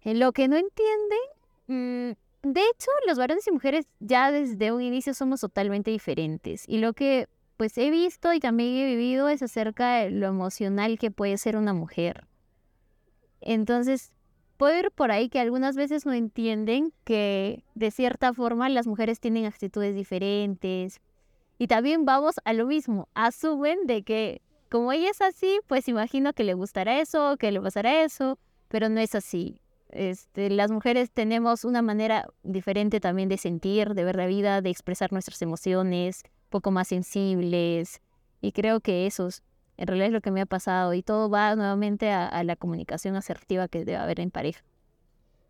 Lo 0.04 0.32
que 0.32 0.48
no 0.48 0.56
entienden, 0.56 1.18
mm, 1.66 2.52
de 2.52 2.60
hecho, 2.60 2.90
los 3.06 3.16
varones 3.18 3.46
y 3.46 3.52
mujeres 3.52 3.86
ya 4.00 4.30
desde 4.30 4.70
un 4.70 4.82
inicio 4.82 5.14
somos 5.14 5.40
totalmente 5.40 5.90
diferentes. 5.90 6.64
Y 6.68 6.78
lo 6.78 6.92
que 6.92 7.28
pues 7.56 7.78
he 7.78 7.90
visto 7.90 8.32
y 8.32 8.40
también 8.40 8.74
he 8.74 8.86
vivido 8.86 9.28
es 9.28 9.42
acerca 9.42 9.96
de 9.96 10.10
lo 10.10 10.26
emocional 10.26 10.98
que 10.98 11.10
puede 11.10 11.38
ser 11.38 11.56
una 11.56 11.72
mujer. 11.72 12.26
Entonces, 13.40 14.12
puedo 14.56 14.78
ir 14.78 14.90
por 14.90 15.10
ahí 15.10 15.28
que 15.28 15.40
algunas 15.40 15.76
veces 15.76 16.04
no 16.04 16.12
entienden 16.12 16.92
que 17.04 17.64
de 17.74 17.90
cierta 17.90 18.32
forma 18.32 18.68
las 18.68 18.86
mujeres 18.86 19.20
tienen 19.20 19.46
actitudes 19.46 19.94
diferentes. 19.94 21.00
Y 21.58 21.68
también 21.68 22.04
vamos 22.04 22.36
a 22.44 22.52
lo 22.52 22.66
mismo, 22.66 23.08
asumen 23.14 23.86
de 23.86 24.02
que 24.02 24.42
como 24.70 24.90
ella 24.90 25.10
es 25.10 25.20
así, 25.20 25.60
pues 25.68 25.86
imagino 25.88 26.32
que 26.32 26.42
le 26.42 26.54
gustará 26.54 27.00
eso, 27.00 27.36
que 27.36 27.52
le 27.52 27.60
pasará 27.60 28.02
eso, 28.02 28.38
pero 28.68 28.88
no 28.88 28.98
es 28.98 29.14
así. 29.14 29.60
Este, 29.94 30.50
las 30.50 30.72
mujeres 30.72 31.12
tenemos 31.12 31.64
una 31.64 31.80
manera 31.80 32.26
diferente 32.42 32.98
también 32.98 33.28
de 33.28 33.38
sentir, 33.38 33.94
de 33.94 34.02
ver 34.02 34.16
la 34.16 34.26
vida, 34.26 34.60
de 34.60 34.68
expresar 34.68 35.12
nuestras 35.12 35.40
emociones, 35.40 36.24
poco 36.50 36.72
más 36.72 36.88
sensibles. 36.88 38.02
Y 38.40 38.50
creo 38.50 38.80
que 38.80 39.06
eso 39.06 39.28
es, 39.28 39.44
en 39.76 39.86
realidad 39.86 40.08
es 40.08 40.12
lo 40.12 40.20
que 40.20 40.32
me 40.32 40.40
ha 40.40 40.46
pasado. 40.46 40.94
Y 40.94 41.04
todo 41.04 41.30
va 41.30 41.54
nuevamente 41.54 42.10
a, 42.10 42.26
a 42.26 42.42
la 42.42 42.56
comunicación 42.56 43.14
asertiva 43.14 43.68
que 43.68 43.84
debe 43.84 43.96
haber 43.96 44.18
en 44.18 44.32
pareja. 44.32 44.64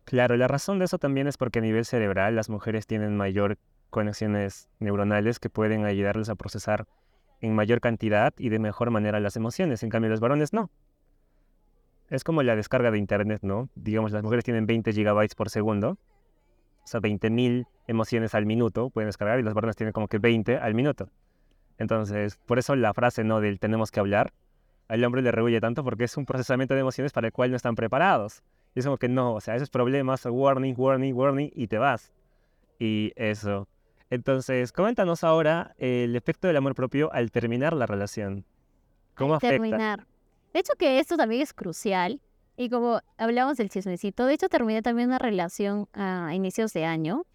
Claro, 0.03 0.37
la 0.37 0.47
razón 0.47 0.77
de 0.77 0.85
eso 0.85 0.99
también 0.99 1.27
es 1.27 1.37
porque 1.37 1.57
a 1.57 1.63
nivel 1.63 1.83
cerebral 1.83 2.35
las 2.35 2.47
mujeres 2.47 2.85
tienen 2.85 3.17
mayor 3.17 3.57
conexiones 3.89 4.69
neuronales 4.79 5.39
que 5.39 5.49
pueden 5.49 5.85
ayudarles 5.85 6.29
a 6.29 6.35
procesar 6.35 6.85
en 7.41 7.55
mayor 7.55 7.81
cantidad 7.81 8.31
y 8.37 8.49
de 8.49 8.59
mejor 8.59 8.91
manera 8.91 9.19
las 9.19 9.35
emociones. 9.37 9.81
En 9.81 9.89
cambio, 9.89 10.11
los 10.11 10.19
varones 10.19 10.53
no. 10.53 10.69
Es 12.09 12.23
como 12.23 12.43
la 12.43 12.55
descarga 12.55 12.91
de 12.91 12.97
internet, 12.97 13.39
¿no? 13.41 13.69
Digamos, 13.75 14.11
las 14.11 14.23
mujeres 14.23 14.43
tienen 14.43 14.65
20 14.65 14.93
gigabytes 14.93 15.35
por 15.35 15.49
segundo, 15.49 15.97
o 16.83 16.87
sea, 16.87 17.01
20.000 17.01 17.65
emociones 17.87 18.35
al 18.35 18.45
minuto 18.45 18.91
pueden 18.91 19.07
descargar 19.07 19.39
y 19.39 19.43
los 19.43 19.53
varones 19.53 19.75
tienen 19.75 19.91
como 19.91 20.07
que 20.07 20.19
20 20.19 20.57
al 20.57 20.75
minuto. 20.75 21.09
Entonces, 21.77 22.37
por 22.45 22.59
eso 22.59 22.75
la 22.75 22.93
frase, 22.93 23.23
¿no? 23.23 23.41
Del 23.41 23.59
tenemos 23.59 23.91
que 23.91 23.99
hablar, 23.99 24.33
al 24.87 25.03
hombre 25.03 25.21
le 25.21 25.31
rehuye 25.31 25.59
tanto 25.59 25.83
porque 25.83 26.03
es 26.03 26.15
un 26.15 26.25
procesamiento 26.25 26.75
de 26.75 26.81
emociones 26.81 27.11
para 27.11 27.27
el 27.27 27.33
cual 27.33 27.49
no 27.49 27.57
están 27.57 27.75
preparados. 27.75 28.43
Y 28.75 28.79
es 28.79 28.85
como 28.85 28.97
que 28.97 29.09
no, 29.09 29.33
o 29.33 29.41
sea, 29.41 29.55
esos 29.55 29.69
problemas, 29.69 30.25
warning, 30.25 30.75
warning, 30.77 31.13
warning, 31.15 31.49
y 31.53 31.67
te 31.67 31.77
vas. 31.77 32.13
Y 32.77 33.13
eso. 33.15 33.67
Entonces, 34.09 34.71
coméntanos 34.71 35.23
ahora 35.23 35.73
el 35.77 36.15
efecto 36.15 36.47
del 36.47 36.57
amor 36.57 36.75
propio 36.75 37.11
al 37.13 37.31
terminar 37.31 37.73
la 37.73 37.87
relación. 37.87 38.45
¿Cómo 39.15 39.35
afecta? 39.35 39.53
terminar. 39.53 40.05
De 40.55 40.61
hecho 40.61 40.75
que 40.77 40.99
esto 40.99 41.17
también 41.17 41.41
es 41.41 41.53
crucial. 41.53 42.21
Y 42.55 42.69
como 42.69 43.01
hablamos 43.17 43.57
del 43.57 43.67
chismecito, 43.67 44.25
de 44.25 44.35
hecho 44.35 44.47
terminé 44.47 44.81
también 44.81 45.09
una 45.09 45.19
relación 45.19 45.89
a 45.91 46.33
inicios 46.33 46.71
de 46.71 46.85
año. 46.85 47.25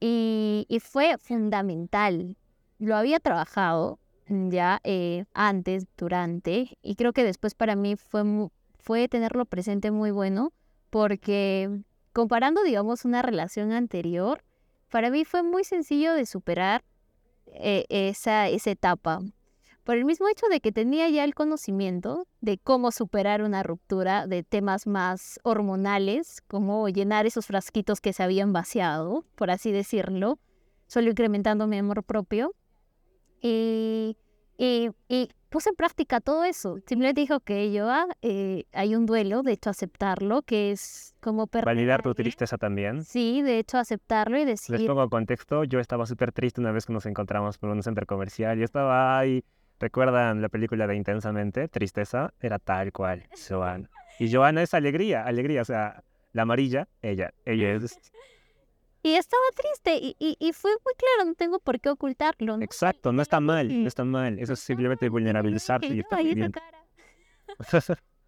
Y, 0.00 0.66
fue 0.82 1.16
fundamental. 1.16 2.36
Lo 2.78 2.94
había 2.94 3.20
trabajado 3.20 3.98
ya 4.26 4.82
eh, 4.84 5.24
antes, 5.32 5.86
durante, 5.96 6.76
y 6.82 6.96
creo 6.96 7.14
que 7.14 7.24
después 7.24 7.54
para 7.54 7.74
mí 7.74 7.96
fue, 7.96 8.22
fue 8.78 9.08
tenerlo 9.08 9.46
presente 9.46 9.90
muy 9.90 10.10
bueno, 10.10 10.52
porque 10.90 11.70
comparando, 12.12 12.62
digamos, 12.62 13.06
una 13.06 13.22
relación 13.22 13.72
anterior, 13.72 14.44
para 14.90 15.08
mí 15.08 15.24
fue 15.24 15.42
muy 15.42 15.64
sencillo 15.64 16.12
de 16.12 16.26
superar 16.26 16.84
eh, 17.46 17.86
esa, 17.88 18.50
esa 18.50 18.70
etapa. 18.70 19.22
Por 19.84 19.96
el 19.96 20.04
mismo 20.04 20.28
hecho 20.28 20.46
de 20.48 20.60
que 20.60 20.70
tenía 20.70 21.08
ya 21.08 21.24
el 21.24 21.34
conocimiento 21.34 22.26
de 22.40 22.58
cómo 22.58 22.92
superar 22.92 23.42
una 23.42 23.64
ruptura 23.64 24.28
de 24.28 24.44
temas 24.44 24.86
más 24.86 25.40
hormonales, 25.42 26.40
cómo 26.46 26.88
llenar 26.88 27.26
esos 27.26 27.46
frasquitos 27.46 28.00
que 28.00 28.12
se 28.12 28.22
habían 28.22 28.52
vaciado, 28.52 29.24
por 29.34 29.50
así 29.50 29.72
decirlo, 29.72 30.38
solo 30.86 31.10
incrementando 31.10 31.66
mi 31.66 31.78
amor 31.78 32.04
propio. 32.04 32.54
Y, 33.40 34.16
y, 34.56 34.90
y 35.08 35.28
puse 35.48 35.70
en 35.70 35.76
práctica 35.76 36.20
todo 36.20 36.44
eso. 36.44 36.76
Simplemente 36.86 37.20
dijo 37.20 37.40
que 37.40 37.72
yo, 37.72 37.88
ah, 37.90 38.06
eh, 38.22 38.64
hay 38.72 38.94
un 38.94 39.04
duelo, 39.04 39.42
de 39.42 39.52
hecho 39.52 39.70
aceptarlo, 39.70 40.42
que 40.42 40.70
es 40.70 41.14
como 41.20 41.48
perder 41.48 41.68
a 41.68 41.72
Validar 41.74 42.02
tu 42.02 42.14
tristeza 42.14 42.56
también. 42.56 43.04
Sí, 43.04 43.42
de 43.42 43.58
hecho 43.58 43.78
aceptarlo 43.78 44.38
y 44.38 44.44
Les 44.44 44.66
decir, 44.66 44.86
pongo 44.86 45.08
contexto, 45.10 45.64
yo 45.64 45.80
estaba 45.80 46.06
súper 46.06 46.30
triste 46.30 46.60
una 46.60 46.70
vez 46.70 46.86
que 46.86 46.92
nos 46.92 47.06
encontramos 47.06 47.58
por 47.58 47.70
un 47.70 47.82
centro 47.82 48.06
comercial. 48.06 48.58
Yo 48.58 48.64
estaba 48.64 49.18
ahí, 49.18 49.44
¿recuerdan 49.82 50.40
la 50.40 50.48
película 50.48 50.86
de 50.86 50.94
Intensamente? 50.94 51.66
Tristeza, 51.68 52.32
era 52.40 52.58
tal 52.58 52.92
cual, 52.92 53.24
Joana. 53.48 53.90
Y 54.18 54.30
Joana 54.30 54.62
es 54.62 54.74
alegría, 54.74 55.24
alegría, 55.24 55.62
o 55.62 55.64
sea, 55.64 56.04
la 56.32 56.42
amarilla, 56.42 56.86
ella, 57.00 57.32
ella 57.44 57.72
es... 57.74 57.98
y 59.02 59.14
estaba 59.14 59.42
triste 59.56 59.96
y, 59.96 60.14
y, 60.18 60.36
y 60.38 60.52
fue 60.52 60.70
muy 60.70 60.92
claro, 60.94 61.28
no 61.30 61.34
tengo 61.34 61.58
por 61.58 61.80
qué 61.80 61.88
ocultarlo. 61.88 62.58
¿no? 62.58 62.62
Exacto, 62.62 63.10
no 63.12 63.22
está 63.22 63.40
mal, 63.40 63.82
no 63.82 63.88
está 63.92 64.04
mal. 64.04 64.38
Eso 64.38 64.52
es 64.52 64.60
simplemente 64.60 65.10
que 65.10 65.88
y 65.88 66.00
está 66.00 66.22
bien. 66.22 66.52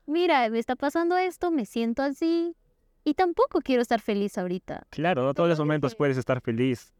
Mira, 0.06 0.48
me 0.48 0.58
está 0.58 0.74
pasando 0.74 1.16
esto, 1.16 1.50
me 1.50 1.66
siento 1.66 2.02
así 2.02 2.56
y 3.04 3.14
tampoco 3.14 3.60
quiero 3.60 3.82
estar 3.82 4.00
feliz 4.00 4.36
ahorita. 4.38 4.86
Claro, 4.90 5.22
no 5.22 5.34
todos 5.34 5.50
los 5.50 5.58
momentos 5.58 5.94
puedes 5.94 6.16
estar 6.16 6.40
feliz. 6.40 6.92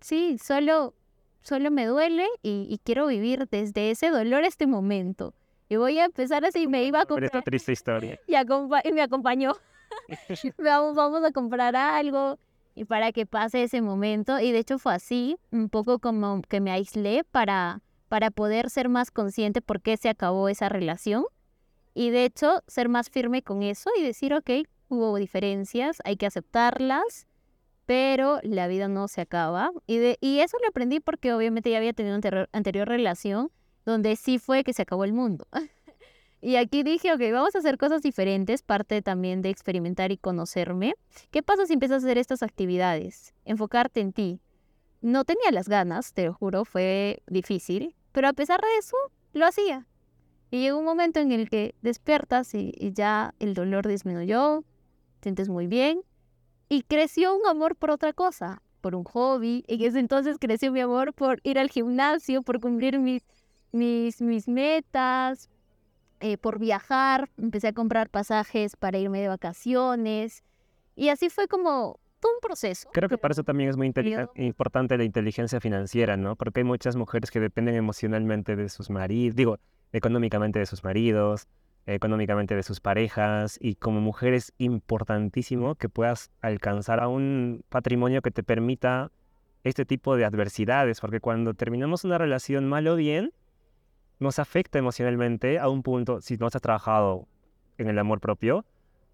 Sí, 0.00 0.38
solo, 0.38 0.94
solo 1.42 1.70
me 1.70 1.86
duele 1.86 2.26
y, 2.42 2.66
y 2.68 2.78
quiero 2.84 3.06
vivir 3.06 3.48
desde 3.50 3.90
ese 3.90 4.10
dolor 4.10 4.44
este 4.44 4.66
momento. 4.66 5.34
Y 5.68 5.76
voy 5.76 5.98
a 5.98 6.04
empezar 6.06 6.44
así, 6.44 6.66
me 6.66 6.84
iba 6.84 7.02
a 7.02 7.06
Por 7.06 7.22
esta 7.22 7.38
comprar 7.38 7.44
triste 7.44 7.72
historia. 7.72 8.18
y, 8.26 8.34
acompa- 8.34 8.82
y 8.84 8.92
me 8.92 9.02
acompañó. 9.02 9.54
vamos, 10.58 10.94
vamos 10.94 11.24
a 11.24 11.32
comprar 11.32 11.76
algo 11.76 12.38
y 12.74 12.84
para 12.84 13.12
que 13.12 13.26
pase 13.26 13.62
ese 13.64 13.82
momento. 13.82 14.40
Y 14.40 14.52
de 14.52 14.58
hecho 14.58 14.78
fue 14.78 14.94
así, 14.94 15.36
un 15.50 15.68
poco 15.68 15.98
como 15.98 16.42
que 16.42 16.60
me 16.60 16.70
aislé 16.70 17.24
para, 17.24 17.80
para 18.08 18.30
poder 18.30 18.70
ser 18.70 18.88
más 18.88 19.10
consciente 19.10 19.60
por 19.60 19.80
qué 19.80 19.96
se 19.96 20.08
acabó 20.08 20.48
esa 20.48 20.68
relación. 20.68 21.24
Y 21.94 22.10
de 22.10 22.24
hecho 22.24 22.62
ser 22.68 22.88
más 22.88 23.10
firme 23.10 23.42
con 23.42 23.62
eso 23.62 23.90
y 23.98 24.02
decir, 24.02 24.32
ok, 24.34 24.50
hubo 24.88 25.16
diferencias, 25.16 25.98
hay 26.04 26.16
que 26.16 26.26
aceptarlas, 26.26 27.26
pero 27.90 28.38
la 28.44 28.68
vida 28.68 28.86
no 28.86 29.08
se 29.08 29.20
acaba. 29.20 29.72
Y, 29.88 29.98
eso 30.38 30.58
lo 30.62 30.68
aprendí 30.68 31.00
porque 31.00 31.32
obviamente 31.32 31.72
ya 31.72 31.78
había 31.78 31.92
tenido 31.92 32.16
una 32.16 32.48
anterior, 32.52 32.86
relación 32.86 33.50
donde 33.84 34.14
sí 34.14 34.38
fue 34.38 34.62
que 34.62 34.72
se 34.72 34.82
acabó 34.82 35.02
el 35.02 35.12
mundo. 35.12 35.48
Y 36.42 36.56
aquí 36.56 36.84
dije, 36.84 37.12
ok, 37.12 37.20
vamos 37.32 37.54
a 37.54 37.58
hacer 37.58 37.76
cosas 37.76 38.00
diferentes, 38.00 38.62
parte 38.62 39.02
también 39.02 39.42
de 39.42 39.50
experimentar 39.50 40.10
y 40.10 40.16
conocerme. 40.16 40.94
¿Qué 41.30 41.42
pasa 41.42 41.66
si 41.66 41.74
empiezas 41.74 42.02
a 42.02 42.06
hacer 42.06 42.16
estas 42.16 42.42
actividades? 42.42 43.34
Enfocarte 43.44 44.00
en 44.00 44.14
ti. 44.14 44.40
No 45.02 45.26
tenía 45.26 45.50
las 45.50 45.68
ganas, 45.68 46.14
te 46.14 46.24
lo 46.24 46.32
juro, 46.32 46.64
fue 46.64 47.22
difícil, 47.26 47.94
pero 48.12 48.28
a 48.28 48.32
pesar 48.32 48.60
de 48.62 48.78
eso, 48.78 48.96
lo 49.34 49.44
hacía. 49.44 49.86
Y 50.50 50.60
llegó 50.60 50.78
un 50.78 50.86
momento 50.86 51.20
en 51.20 51.30
el 51.32 51.50
que 51.50 51.74
despiertas 51.82 52.54
y, 52.54 52.72
y 52.74 52.94
ya 52.94 53.34
el 53.38 53.52
dolor 53.52 53.86
disminuyó, 53.86 54.64
te 55.18 55.24
sientes 55.24 55.50
muy 55.50 55.66
bien 55.66 56.00
y 56.70 56.82
creció 56.82 57.36
un 57.36 57.46
amor 57.46 57.74
por 57.74 57.90
otra 57.90 58.12
cosa, 58.12 58.62
por 58.80 58.94
un 58.94 59.02
hobby. 59.02 59.64
En 59.66 59.82
ese 59.82 59.98
entonces 59.98 60.38
creció 60.38 60.70
mi 60.70 60.80
amor 60.80 61.12
por 61.12 61.40
ir 61.42 61.58
al 61.58 61.68
gimnasio, 61.68 62.42
por 62.42 62.60
cumplir 62.60 63.00
mis, 63.00 63.22
mis, 63.72 64.22
mis 64.22 64.46
metas, 64.46 65.50
eh, 66.20 66.38
por 66.38 66.60
viajar. 66.60 67.28
Empecé 67.36 67.68
a 67.68 67.72
comprar 67.72 68.08
pasajes 68.08 68.76
para 68.76 68.98
irme 68.98 69.20
de 69.20 69.26
vacaciones. 69.26 70.44
Y 70.94 71.08
así 71.08 71.28
fue 71.28 71.48
como 71.48 71.98
todo 72.20 72.34
un 72.34 72.40
proceso. 72.40 72.88
Creo 72.92 73.08
que 73.08 73.18
para 73.18 73.32
eso 73.32 73.42
también 73.42 73.68
es 73.68 73.76
muy 73.76 73.92
importante 74.36 74.96
la 74.96 75.04
inteligencia 75.04 75.60
financiera, 75.60 76.16
¿no? 76.16 76.36
Porque 76.36 76.60
hay 76.60 76.64
muchas 76.64 76.94
mujeres 76.94 77.32
que 77.32 77.40
dependen 77.40 77.74
emocionalmente 77.74 78.54
de 78.54 78.68
sus 78.68 78.90
maridos, 78.90 79.34
digo, 79.34 79.58
económicamente 79.92 80.60
de 80.60 80.66
sus 80.66 80.84
maridos, 80.84 81.48
económicamente 81.86 82.54
de 82.54 82.62
sus 82.62 82.80
parejas 82.80 83.58
y 83.60 83.74
como 83.74 84.00
mujer 84.00 84.34
es 84.34 84.52
importantísimo 84.58 85.74
que 85.74 85.88
puedas 85.88 86.30
alcanzar 86.40 87.00
a 87.00 87.08
un 87.08 87.64
patrimonio 87.68 88.22
que 88.22 88.30
te 88.30 88.42
permita 88.42 89.10
este 89.64 89.84
tipo 89.84 90.16
de 90.16 90.24
adversidades, 90.24 91.00
porque 91.00 91.20
cuando 91.20 91.54
terminamos 91.54 92.04
una 92.04 92.18
relación 92.18 92.68
mal 92.68 92.86
o 92.88 92.96
bien, 92.96 93.32
nos 94.18 94.38
afecta 94.38 94.78
emocionalmente 94.78 95.58
a 95.58 95.68
un 95.68 95.82
punto, 95.82 96.20
si 96.20 96.36
no 96.36 96.46
has 96.46 96.52
trabajado 96.52 97.26
en 97.78 97.88
el 97.88 97.98
amor 97.98 98.20
propio, 98.20 98.64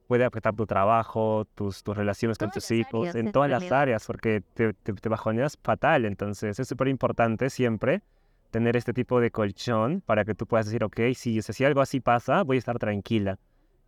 puede 0.07 0.25
afectar 0.25 0.55
tu 0.55 0.67
trabajo, 0.67 1.47
tus, 1.55 1.83
tus 1.83 1.97
relaciones 1.97 2.39
con 2.39 2.51
tus 2.51 2.71
hijos, 2.71 3.14
en 3.14 3.33
todas 3.33 3.51
las 3.51 3.71
áreas, 3.73 4.07
porque 4.07 4.43
te, 4.55 4.73
te, 4.73 4.93
te 4.93 5.09
bajoneas 5.09 5.59
fatal. 5.62 6.05
Entonces 6.05 6.59
es 6.59 6.69
súper 6.69 6.89
importante 6.89 7.51
siempre 7.51 8.03
tener 8.51 8.77
este 8.77 8.93
tipo 8.93 9.21
de 9.21 9.31
colchón 9.31 10.03
para 10.05 10.25
que 10.25 10.35
tú 10.35 10.47
puedas 10.47 10.67
decir, 10.67 10.85
ok, 10.85 11.01
si, 11.15 11.43
si 11.43 11.65
algo 11.65 11.81
así 11.81 12.01
pasa, 12.01 12.43
voy 12.43 12.57
a 12.57 12.59
estar 12.59 12.79
tranquila. 12.79 13.39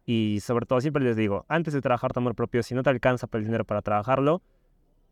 Y 0.04 0.40
sobre 0.40 0.66
todo, 0.66 0.80
siempre 0.80 1.04
les 1.04 1.16
digo, 1.16 1.44
antes 1.48 1.74
de 1.74 1.80
trabajar 1.80 2.12
tu 2.12 2.20
amor 2.20 2.34
propio, 2.34 2.62
si 2.62 2.74
no 2.74 2.82
te 2.82 2.90
alcanza 2.90 3.26
para 3.26 3.40
el 3.40 3.46
dinero 3.46 3.64
para 3.64 3.82
trabajarlo, 3.82 4.42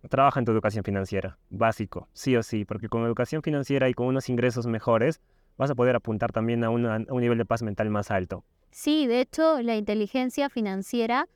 trabaja 0.09 0.41
en 0.41 0.47
tu 0.47 0.53
educación 0.53 0.85
financiera, 0.85 1.39
básico, 1.51 2.09
sí 2.13 2.37
o 2.37 2.43
sí, 2.43 2.65
porque 2.65 2.89
con 2.89 3.05
educación 3.05 3.43
financiera 3.43 3.89
y 3.89 3.95
con 3.95 4.07
unos 4.07 4.29
ingresos 4.29 4.67
mejores, 4.67 5.21
vas 5.59 5.71
a 5.71 5.75
poder 5.75 5.97
apuntar 5.97 6.33
también 6.33 6.65
a, 6.65 6.69
a 6.69 6.71
un 6.71 7.21
nivel 7.21 7.39
de 7.39 7.45
paz 7.45 7.63
mental 7.63 7.91
más 7.91 8.11
alto. 8.11 8.45
Sí, 8.71 9.07
de 9.07 9.21
hecho, 9.21 9.61
la 9.63 9.77
inteligencia 9.77 10.49
financiera 10.49 11.29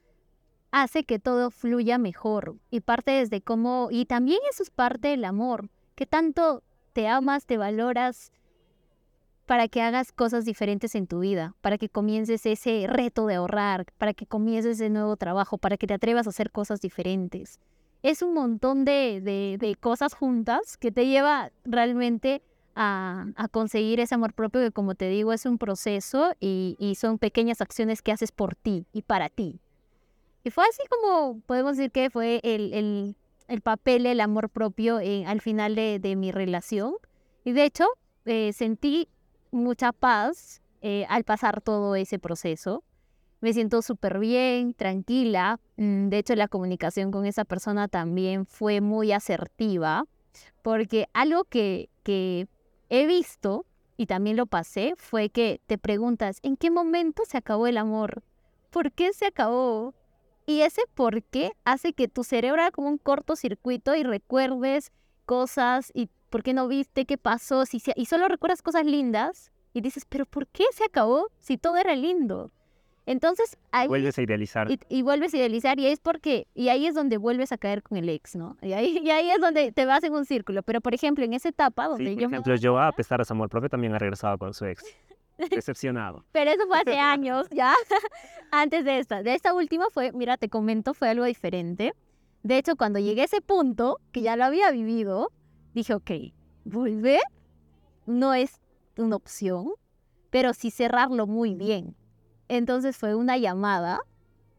hace 0.70 1.04
que 1.04 1.18
todo 1.18 1.50
fluya 1.50 1.98
mejor 1.98 2.56
y 2.70 2.80
parte 2.80 3.10
desde 3.12 3.40
cómo, 3.40 3.88
y 3.90 4.06
también 4.06 4.40
eso 4.50 4.62
es 4.62 4.70
parte 4.70 5.08
del 5.08 5.24
amor, 5.24 5.68
que 5.94 6.06
tanto 6.06 6.62
te 6.92 7.08
amas, 7.08 7.46
te 7.46 7.56
valoras 7.56 8.32
para 9.46 9.66
que 9.66 9.82
hagas 9.82 10.12
cosas 10.12 10.44
diferentes 10.44 10.94
en 10.94 11.08
tu 11.08 11.20
vida, 11.20 11.56
para 11.60 11.76
que 11.76 11.88
comiences 11.88 12.46
ese 12.46 12.86
reto 12.88 13.26
de 13.26 13.34
ahorrar, 13.34 13.86
para 13.98 14.14
que 14.14 14.24
comiences 14.24 14.80
ese 14.80 14.90
nuevo 14.90 15.16
trabajo, 15.16 15.58
para 15.58 15.76
que 15.76 15.88
te 15.88 15.94
atrevas 15.94 16.26
a 16.26 16.30
hacer 16.30 16.52
cosas 16.52 16.80
diferentes. 16.80 17.58
Es 18.02 18.22
un 18.22 18.32
montón 18.32 18.84
de, 18.84 19.20
de, 19.20 19.76
cosas 19.80 20.14
juntas 20.14 20.76
que 20.76 20.92
te 20.92 21.06
lleva 21.06 21.50
realmente 21.64 22.42
a, 22.76 23.26
a, 23.34 23.48
conseguir 23.48 23.98
ese 23.98 24.14
amor 24.14 24.34
propio 24.34 24.60
que, 24.60 24.70
como 24.70 24.94
te 24.94 25.08
digo, 25.08 25.32
es 25.32 25.44
un 25.44 25.58
proceso 25.58 26.32
y, 26.38 26.76
y 26.78 26.94
son 26.94 27.18
pequeñas 27.18 27.60
acciones 27.60 28.02
que 28.02 28.12
haces 28.12 28.30
por 28.30 28.54
ti 28.54 28.86
y 28.92 29.02
para 29.02 29.28
ti. 29.28 29.60
Y 30.42 30.50
fue 30.50 30.64
así 30.64 30.82
como 30.88 31.40
podemos 31.40 31.76
decir 31.76 31.90
que 31.90 32.08
fue 32.08 32.40
el, 32.42 32.72
el, 32.72 33.16
el 33.50 33.62
papel, 33.62 34.06
el 34.06 34.20
amor 34.20 34.48
propio 34.48 35.00
eh, 35.00 35.24
al 35.26 35.40
final 35.40 35.74
de, 35.74 36.14
mi 36.16 36.30
relación. 36.30 36.94
Y 37.44 37.52
de 37.52 37.64
hecho, 37.64 37.84
eh, 38.24 38.52
sentí 38.52 39.08
mucha 39.50 39.92
paz 39.92 40.62
eh, 40.82 41.04
al 41.08 41.24
pasar 41.24 41.60
todo 41.60 41.96
ese 41.96 42.20
proceso. 42.20 42.84
Me 43.40 43.52
siento 43.52 43.82
súper 43.82 44.20
bien, 44.20 44.72
tranquila. 44.72 45.58
Mm, 45.76 46.10
de 46.10 46.18
hecho, 46.18 46.36
la 46.36 46.46
comunicación 46.46 47.10
con 47.10 47.26
esa 47.26 47.44
persona 47.44 47.88
también 47.88 48.46
fue 48.46 48.80
muy 48.80 49.10
asertiva, 49.10 50.04
porque 50.62 51.08
algo 51.12 51.42
que, 51.42 51.90
que 52.04 52.46
he 52.88 53.06
visto 53.06 53.66
y 53.96 54.06
también 54.06 54.36
lo 54.36 54.46
pasé 54.46 54.94
fue 54.96 55.28
que 55.28 55.60
te 55.66 55.76
preguntas, 55.76 56.38
¿en 56.42 56.56
qué 56.56 56.70
momento 56.70 57.24
se 57.26 57.36
acabó 57.36 57.66
el 57.66 57.78
amor? 57.78 58.22
¿Por 58.70 58.92
qué 58.92 59.12
se 59.12 59.26
acabó? 59.26 59.92
Y 60.50 60.62
ese 60.62 60.82
por 60.96 61.22
qué 61.22 61.52
hace 61.64 61.92
que 61.92 62.08
tu 62.08 62.24
cerebro 62.24 62.60
haga 62.60 62.72
como 62.72 62.88
un 62.88 62.98
cortocircuito 62.98 63.94
y 63.94 64.02
recuerdes 64.02 64.90
cosas 65.24 65.92
y 65.94 66.08
por 66.28 66.42
qué 66.42 66.54
no 66.54 66.66
viste 66.66 67.06
qué 67.06 67.16
pasó 67.18 67.64
si 67.66 67.80
y 67.94 68.06
solo 68.06 68.26
recuerdas 68.26 68.60
cosas 68.60 68.84
lindas 68.84 69.52
y 69.72 69.80
dices, 69.80 70.04
pero 70.08 70.26
¿por 70.26 70.48
qué 70.48 70.64
se 70.72 70.82
acabó 70.82 71.28
si 71.38 71.56
todo 71.56 71.76
era 71.76 71.94
lindo? 71.94 72.50
Entonces 73.06 73.58
ahí, 73.70 73.86
vuelves 73.86 74.18
a 74.18 74.22
idealizar. 74.22 74.66
Y, 74.88 75.02
vuelves 75.02 75.34
a 75.34 75.36
idealizar 75.36 75.78
y 75.78 75.86
es 75.86 76.00
porque, 76.00 76.48
y 76.52 76.68
ahí 76.68 76.84
es 76.84 76.96
donde 76.96 77.16
vuelves 77.16 77.52
a 77.52 77.56
caer 77.56 77.84
con 77.84 77.96
el 77.96 78.08
ex, 78.08 78.34
¿no? 78.34 78.56
Y 78.60 78.72
ahí, 78.72 78.98
y 79.04 79.10
ahí 79.10 79.30
es 79.30 79.40
donde 79.40 79.70
te 79.70 79.86
vas 79.86 80.02
en 80.02 80.14
un 80.14 80.24
círculo. 80.24 80.64
Pero 80.64 80.80
por 80.80 80.94
ejemplo, 80.94 81.24
en 81.24 81.32
esa 81.32 81.50
etapa 81.50 81.86
donde 81.86 82.16
yo... 82.16 82.22
Por 82.22 82.32
ejemplo, 82.32 82.56
yo 82.56 82.76
a 82.76 82.90
pesar 82.90 83.20
de 83.20 83.24
su 83.24 83.34
amor 83.34 83.50
propio 83.50 83.68
también 83.68 83.94
ha 83.94 84.00
regresado 84.00 84.36
con 84.36 84.52
su 84.52 84.64
ex. 84.64 84.82
Decepcionado. 85.50 86.24
Pero 86.32 86.50
eso 86.50 86.66
fue 86.66 86.78
hace 86.80 86.98
años, 86.98 87.48
ya. 87.50 87.74
Antes 88.50 88.84
de 88.84 88.98
esta. 88.98 89.22
De 89.22 89.34
esta 89.34 89.54
última 89.54 89.86
fue, 89.90 90.12
mira, 90.12 90.36
te 90.36 90.48
comento, 90.48 90.94
fue 90.94 91.08
algo 91.08 91.24
diferente. 91.24 91.94
De 92.42 92.58
hecho, 92.58 92.76
cuando 92.76 92.98
llegué 92.98 93.22
a 93.22 93.24
ese 93.26 93.40
punto, 93.40 93.98
que 94.12 94.22
ya 94.22 94.36
lo 94.36 94.44
había 94.44 94.70
vivido, 94.70 95.30
dije, 95.74 95.94
ok, 95.94 96.10
volver 96.64 97.20
no 98.06 98.34
es 98.34 98.60
una 98.96 99.16
opción, 99.16 99.68
pero 100.30 100.54
sí 100.54 100.70
cerrarlo 100.70 101.26
muy 101.26 101.54
bien. 101.54 101.96
Entonces 102.48 102.96
fue 102.96 103.14
una 103.14 103.36
llamada, 103.36 104.00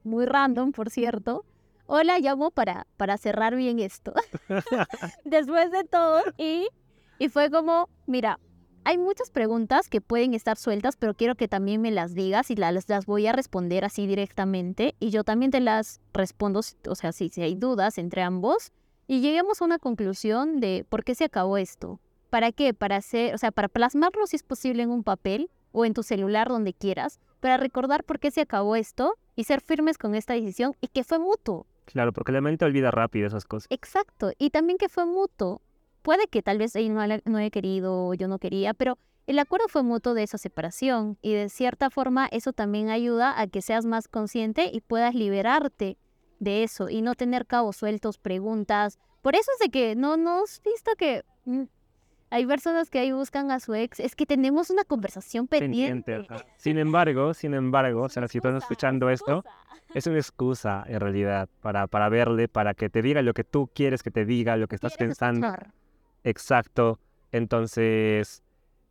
muy 0.03 0.25
random, 0.25 0.71
por 0.71 0.89
cierto. 0.89 1.45
Hola, 1.87 2.19
llamo 2.19 2.51
para, 2.51 2.87
para 2.97 3.17
cerrar 3.17 3.55
bien 3.55 3.79
esto. 3.79 4.13
Después 5.25 5.71
de 5.71 5.83
todo, 5.83 6.21
y, 6.37 6.67
y 7.19 7.29
fue 7.29 7.51
como, 7.51 7.89
mira, 8.05 8.39
hay 8.83 8.97
muchas 8.97 9.29
preguntas 9.29 9.89
que 9.89 10.01
pueden 10.01 10.33
estar 10.33 10.57
sueltas, 10.57 10.95
pero 10.95 11.13
quiero 11.13 11.35
que 11.35 11.47
también 11.47 11.81
me 11.81 11.91
las 11.91 12.13
digas 12.13 12.49
y 12.51 12.55
las, 12.55 12.89
las 12.89 13.05
voy 13.05 13.27
a 13.27 13.31
responder 13.31 13.85
así 13.85 14.07
directamente. 14.07 14.95
Y 14.99 15.11
yo 15.11 15.23
también 15.23 15.51
te 15.51 15.59
las 15.59 16.01
respondo, 16.13 16.61
o 16.87 16.95
sea, 16.95 17.11
si, 17.11 17.29
si 17.29 17.41
hay 17.41 17.55
dudas 17.55 17.97
entre 17.97 18.21
ambos. 18.23 18.71
Y 19.07 19.21
lleguemos 19.21 19.61
a 19.61 19.65
una 19.65 19.77
conclusión 19.77 20.59
de 20.59 20.85
por 20.89 21.03
qué 21.03 21.15
se 21.15 21.25
acabó 21.25 21.57
esto. 21.57 21.99
¿Para 22.29 22.51
qué? 22.51 22.73
Para 22.73 22.95
hacer, 22.95 23.35
o 23.35 23.37
sea, 23.37 23.51
para 23.51 23.67
plasmarlo 23.67 24.25
si 24.25 24.37
es 24.37 24.43
posible 24.43 24.83
en 24.83 24.89
un 24.89 25.03
papel 25.03 25.49
o 25.73 25.85
en 25.85 25.93
tu 25.93 26.01
celular 26.01 26.47
donde 26.47 26.73
quieras, 26.73 27.19
para 27.39 27.57
recordar 27.57 28.03
por 28.03 28.19
qué 28.19 28.31
se 28.31 28.41
acabó 28.41 28.75
esto 28.75 29.17
y 29.35 29.43
ser 29.43 29.61
firmes 29.61 29.97
con 29.97 30.15
esta 30.15 30.33
decisión 30.33 30.75
y 30.81 30.87
que 30.87 31.03
fue 31.03 31.19
mutuo. 31.19 31.65
Claro, 31.85 32.13
porque 32.13 32.31
la 32.31 32.41
mente 32.41 32.63
olvida 32.63 32.89
rápido 32.89 33.27
esas 33.27 33.45
cosas. 33.45 33.67
Exacto, 33.69 34.31
y 34.37 34.49
también 34.49 34.77
que 34.77 34.87
fue 34.87 35.05
mutuo 35.05 35.61
puede 36.01 36.27
que 36.27 36.41
tal 36.41 36.57
vez 36.57 36.75
él 36.75 36.93
no, 36.93 37.01
no 37.25 37.39
he 37.39 37.51
querido 37.51 38.07
o 38.07 38.13
yo 38.13 38.27
no 38.27 38.39
quería, 38.39 38.73
pero 38.73 38.97
el 39.27 39.39
acuerdo 39.39 39.67
fue 39.69 39.83
mutuo 39.83 40.13
de 40.13 40.23
esa 40.23 40.37
separación 40.37 41.17
y 41.21 41.33
de 41.33 41.49
cierta 41.49 41.89
forma 41.89 42.27
eso 42.31 42.53
también 42.53 42.89
ayuda 42.89 43.39
a 43.39 43.47
que 43.47 43.61
seas 43.61 43.85
más 43.85 44.07
consciente 44.07 44.69
y 44.71 44.81
puedas 44.81 45.15
liberarte 45.15 45.97
de 46.39 46.63
eso 46.63 46.89
y 46.89 47.01
no 47.01 47.15
tener 47.15 47.45
cabos 47.45 47.77
sueltos, 47.77 48.17
preguntas. 48.17 48.99
Por 49.21 49.35
eso 49.35 49.51
es 49.53 49.59
de 49.59 49.69
que 49.69 49.95
no 49.95 50.17
nos 50.17 50.61
visto 50.63 50.91
que 50.97 51.23
mm, 51.45 51.63
hay 52.31 52.45
personas 52.47 52.89
que 52.89 52.97
ahí 52.97 53.11
buscan 53.11 53.51
a 53.51 53.59
su 53.59 53.75
ex, 53.75 53.99
es 53.99 54.15
que 54.15 54.25
tenemos 54.25 54.69
una 54.69 54.85
conversación 54.85 55.47
pendiente. 55.47 56.25
sin 56.57 56.77
embargo, 56.77 57.33
sin 57.33 57.53
embargo, 57.53 58.03
o 58.03 58.09
sea, 58.09 58.27
si 58.27 58.39
estás 58.39 58.55
escuchando 58.55 59.09
esto, 59.09 59.43
es 59.93 60.07
una 60.07 60.17
excusa 60.17 60.83
en 60.87 60.99
realidad 60.99 61.47
para, 61.61 61.87
para 61.87 62.09
verle, 62.09 62.47
para 62.47 62.73
que 62.73 62.89
te 62.89 63.01
diga 63.01 63.21
lo 63.21 63.33
que 63.33 63.43
tú 63.43 63.69
quieres 63.73 64.01
que 64.01 64.11
te 64.11 64.25
diga, 64.25 64.57
lo 64.57 64.67
que 64.67 64.75
estás 64.75 64.97
pensando. 64.97 65.55
Exacto. 66.23 66.99
Entonces, 67.31 68.43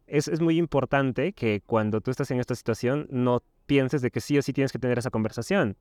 es, 0.07 0.29
es, 0.29 0.41
muy 0.41 0.59
importante 0.59 1.33
que 1.33 1.63
cuando 1.65 2.01
tú 2.01 2.11
estás 2.11 2.31
en 2.31 2.41
esta 2.41 2.55
situación 2.55 3.07
no 3.11 3.43
pienses 3.67 4.03
de 4.03 4.11
que 4.11 4.21
sí 4.21 4.37
o 4.39 4.43
sí 4.43 4.53
tienes 4.53 4.73
que 4.73 4.79
tener 4.79 4.99
esa 4.99 5.11
conversación. 5.11 5.77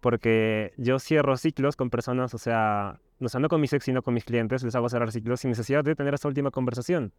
Porque 0.00 0.72
yo 0.76 0.98
cierro 0.98 1.36
ciclos 1.36 1.76
con 1.76 1.90
personas, 1.90 2.32
o 2.34 2.38
sea, 2.38 3.00
no, 3.18 3.26
o 3.26 3.48
con 3.48 3.60
mis 3.60 3.72
ex, 3.72 3.84
sino 3.84 4.02
con 4.02 4.14
mis 4.14 4.24
clientes, 4.24 4.62
les 4.62 4.74
hago 4.74 4.88
cerrar 4.88 5.12
ciclos 5.12 5.40
sin 5.40 5.50
necesidad 5.50 5.84
de 5.84 5.94
tener 5.94 6.14
esa 6.14 6.28
última 6.28 6.50
conversación. 6.50 7.12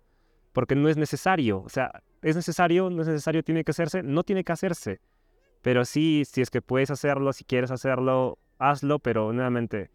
Porque 0.51 0.75
no 0.75 0.89
es 0.89 0.97
necesario. 0.97 1.61
O 1.61 1.69
sea, 1.69 2.01
es 2.21 2.35
necesario, 2.35 2.89
no 2.89 3.01
es 3.01 3.07
necesario, 3.07 3.43
tiene 3.43 3.63
que 3.63 3.71
hacerse, 3.71 4.01
no 4.01 4.23
tiene 4.23 4.43
que 4.43 4.51
hacerse. 4.51 4.99
Pero 5.61 5.85
sí, 5.85 6.23
si 6.25 6.41
es 6.41 6.49
que 6.49 6.61
puedes 6.61 6.89
hacerlo, 6.89 7.33
si 7.33 7.43
quieres 7.43 7.69
hacerlo, 7.69 8.39
hazlo, 8.57 8.97
pero 8.99 9.31
nuevamente, 9.31 9.91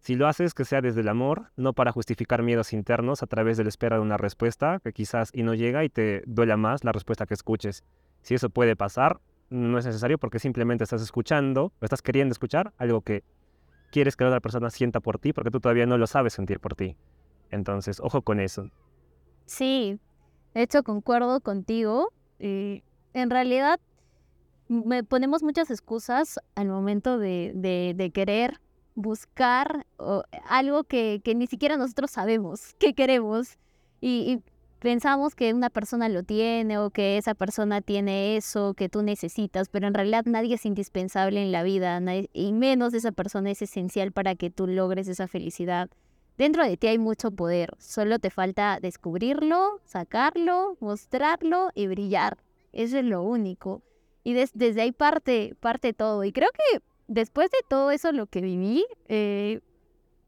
si 0.00 0.16
lo 0.16 0.26
haces, 0.26 0.54
que 0.54 0.64
sea 0.64 0.80
desde 0.80 1.02
el 1.02 1.08
amor, 1.08 1.52
no 1.56 1.74
para 1.74 1.92
justificar 1.92 2.42
miedos 2.42 2.72
internos 2.72 3.22
a 3.22 3.26
través 3.26 3.56
de 3.58 3.64
la 3.64 3.68
espera 3.68 3.96
de 3.96 4.02
una 4.02 4.16
respuesta 4.16 4.80
que 4.82 4.92
quizás 4.92 5.30
y 5.32 5.42
no 5.42 5.54
llega 5.54 5.84
y 5.84 5.90
te 5.90 6.22
duela 6.26 6.56
más 6.56 6.84
la 6.84 6.92
respuesta 6.92 7.26
que 7.26 7.34
escuches. 7.34 7.84
Si 8.22 8.34
eso 8.34 8.48
puede 8.48 8.76
pasar, 8.76 9.20
no 9.50 9.78
es 9.78 9.84
necesario 9.84 10.16
porque 10.16 10.38
simplemente 10.38 10.84
estás 10.84 11.02
escuchando 11.02 11.72
o 11.80 11.84
estás 11.84 12.00
queriendo 12.00 12.32
escuchar 12.32 12.72
algo 12.78 13.02
que 13.02 13.24
quieres 13.90 14.16
que 14.16 14.24
la 14.24 14.30
otra 14.30 14.40
persona 14.40 14.70
sienta 14.70 15.00
por 15.00 15.18
ti 15.18 15.32
porque 15.32 15.50
tú 15.50 15.60
todavía 15.60 15.86
no 15.86 15.98
lo 15.98 16.06
sabes 16.06 16.32
sentir 16.32 16.60
por 16.60 16.74
ti. 16.74 16.96
Entonces, 17.50 18.00
ojo 18.00 18.22
con 18.22 18.40
eso. 18.40 18.70
Sí, 19.44 19.98
de 20.54 20.62
hecho 20.62 20.82
concuerdo 20.82 21.40
contigo. 21.40 22.12
Y 22.38 22.82
en 23.12 23.28
realidad 23.28 23.80
me 24.68 25.04
ponemos 25.04 25.42
muchas 25.42 25.70
excusas 25.70 26.38
al 26.54 26.68
momento 26.68 27.18
de, 27.18 27.52
de, 27.54 28.10
querer 28.12 28.60
buscar 28.94 29.86
algo 30.48 30.84
que, 30.84 31.20
que, 31.24 31.34
ni 31.34 31.46
siquiera 31.46 31.76
nosotros 31.76 32.10
sabemos 32.10 32.74
que 32.78 32.94
queremos. 32.94 33.58
y, 34.00 34.42
pensamos 34.80 35.34
que 35.34 35.52
una 35.52 35.70
persona 35.70 36.08
lo 36.08 36.22
tiene 36.22 36.78
o 36.78 36.90
que 36.90 37.18
esa 37.18 37.34
persona 37.34 37.82
tiene 37.82 38.36
eso 38.36 38.74
que 38.74 38.88
tú 38.88 39.02
necesitas, 39.02 39.68
pero 39.68 39.86
en 39.86 39.94
realidad 39.94 40.24
nadie 40.26 40.54
es 40.54 40.66
indispensable 40.66 41.42
en 41.42 41.52
la 41.52 41.62
vida 41.62 42.00
y 42.32 42.52
menos 42.52 42.94
esa 42.94 43.12
persona 43.12 43.50
es 43.50 43.62
esencial 43.62 44.10
para 44.10 44.34
que 44.34 44.50
tú 44.50 44.66
logres 44.66 45.06
esa 45.06 45.28
felicidad. 45.28 45.90
Dentro 46.38 46.64
de 46.64 46.78
ti 46.78 46.86
hay 46.86 46.98
mucho 46.98 47.30
poder, 47.30 47.74
solo 47.78 48.18
te 48.18 48.30
falta 48.30 48.78
descubrirlo, 48.80 49.80
sacarlo, 49.84 50.78
mostrarlo 50.80 51.70
y 51.74 51.86
brillar. 51.86 52.38
Eso 52.72 52.98
es 52.98 53.04
lo 53.04 53.22
único. 53.22 53.82
Y 54.24 54.32
desde 54.32 54.80
ahí 54.80 54.92
parte, 54.92 55.54
parte 55.60 55.92
todo. 55.92 56.24
Y 56.24 56.32
creo 56.32 56.48
que 56.52 56.80
después 57.10 57.50
de 57.50 57.58
todo 57.68 57.90
eso 57.90 58.12
lo 58.12 58.26
que 58.26 58.40
viví, 58.40 58.86
eh, 59.08 59.60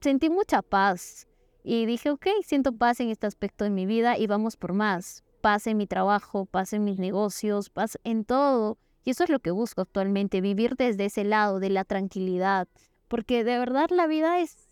sentí 0.01 0.29
mucha 0.29 0.63
paz 0.63 1.29
y 1.63 1.87
dije, 1.87 2.11
ok, 2.11 2.27
siento 2.45 2.73
paz 2.73 2.99
en 2.99 3.09
este 3.09 3.29
aspecto 3.29 3.63
de 3.65 3.71
mi 3.71 3.87
vida 3.87 4.19
y 4.19 4.27
vamos 4.27 4.57
por 4.57 4.73
más. 4.73 5.23
Paz 5.41 5.69
en 5.69 5.77
mi 5.77 5.87
trabajo, 5.87 6.45
paz 6.45 6.73
en 6.73 6.85
mis 6.85 6.99
negocios, 6.99 7.71
paz 7.71 7.99
en 8.03 8.25
todo. 8.25 8.79
Y 9.05 9.11
eso 9.11 9.23
es 9.25 9.31
lo 9.31 9.39
que 9.39 9.53
busco 9.53 9.81
actualmente, 9.81 10.41
vivir 10.41 10.75
desde 10.77 11.05
ese 11.05 11.25
lado 11.25 11.61
de 11.61 11.71
la 11.71 11.85
tranquilidad. 11.85 12.69
Porque 13.07 13.45
de 13.45 13.59
verdad 13.59 13.91
la 13.91 14.09
vida 14.09 14.41
es, 14.41 14.69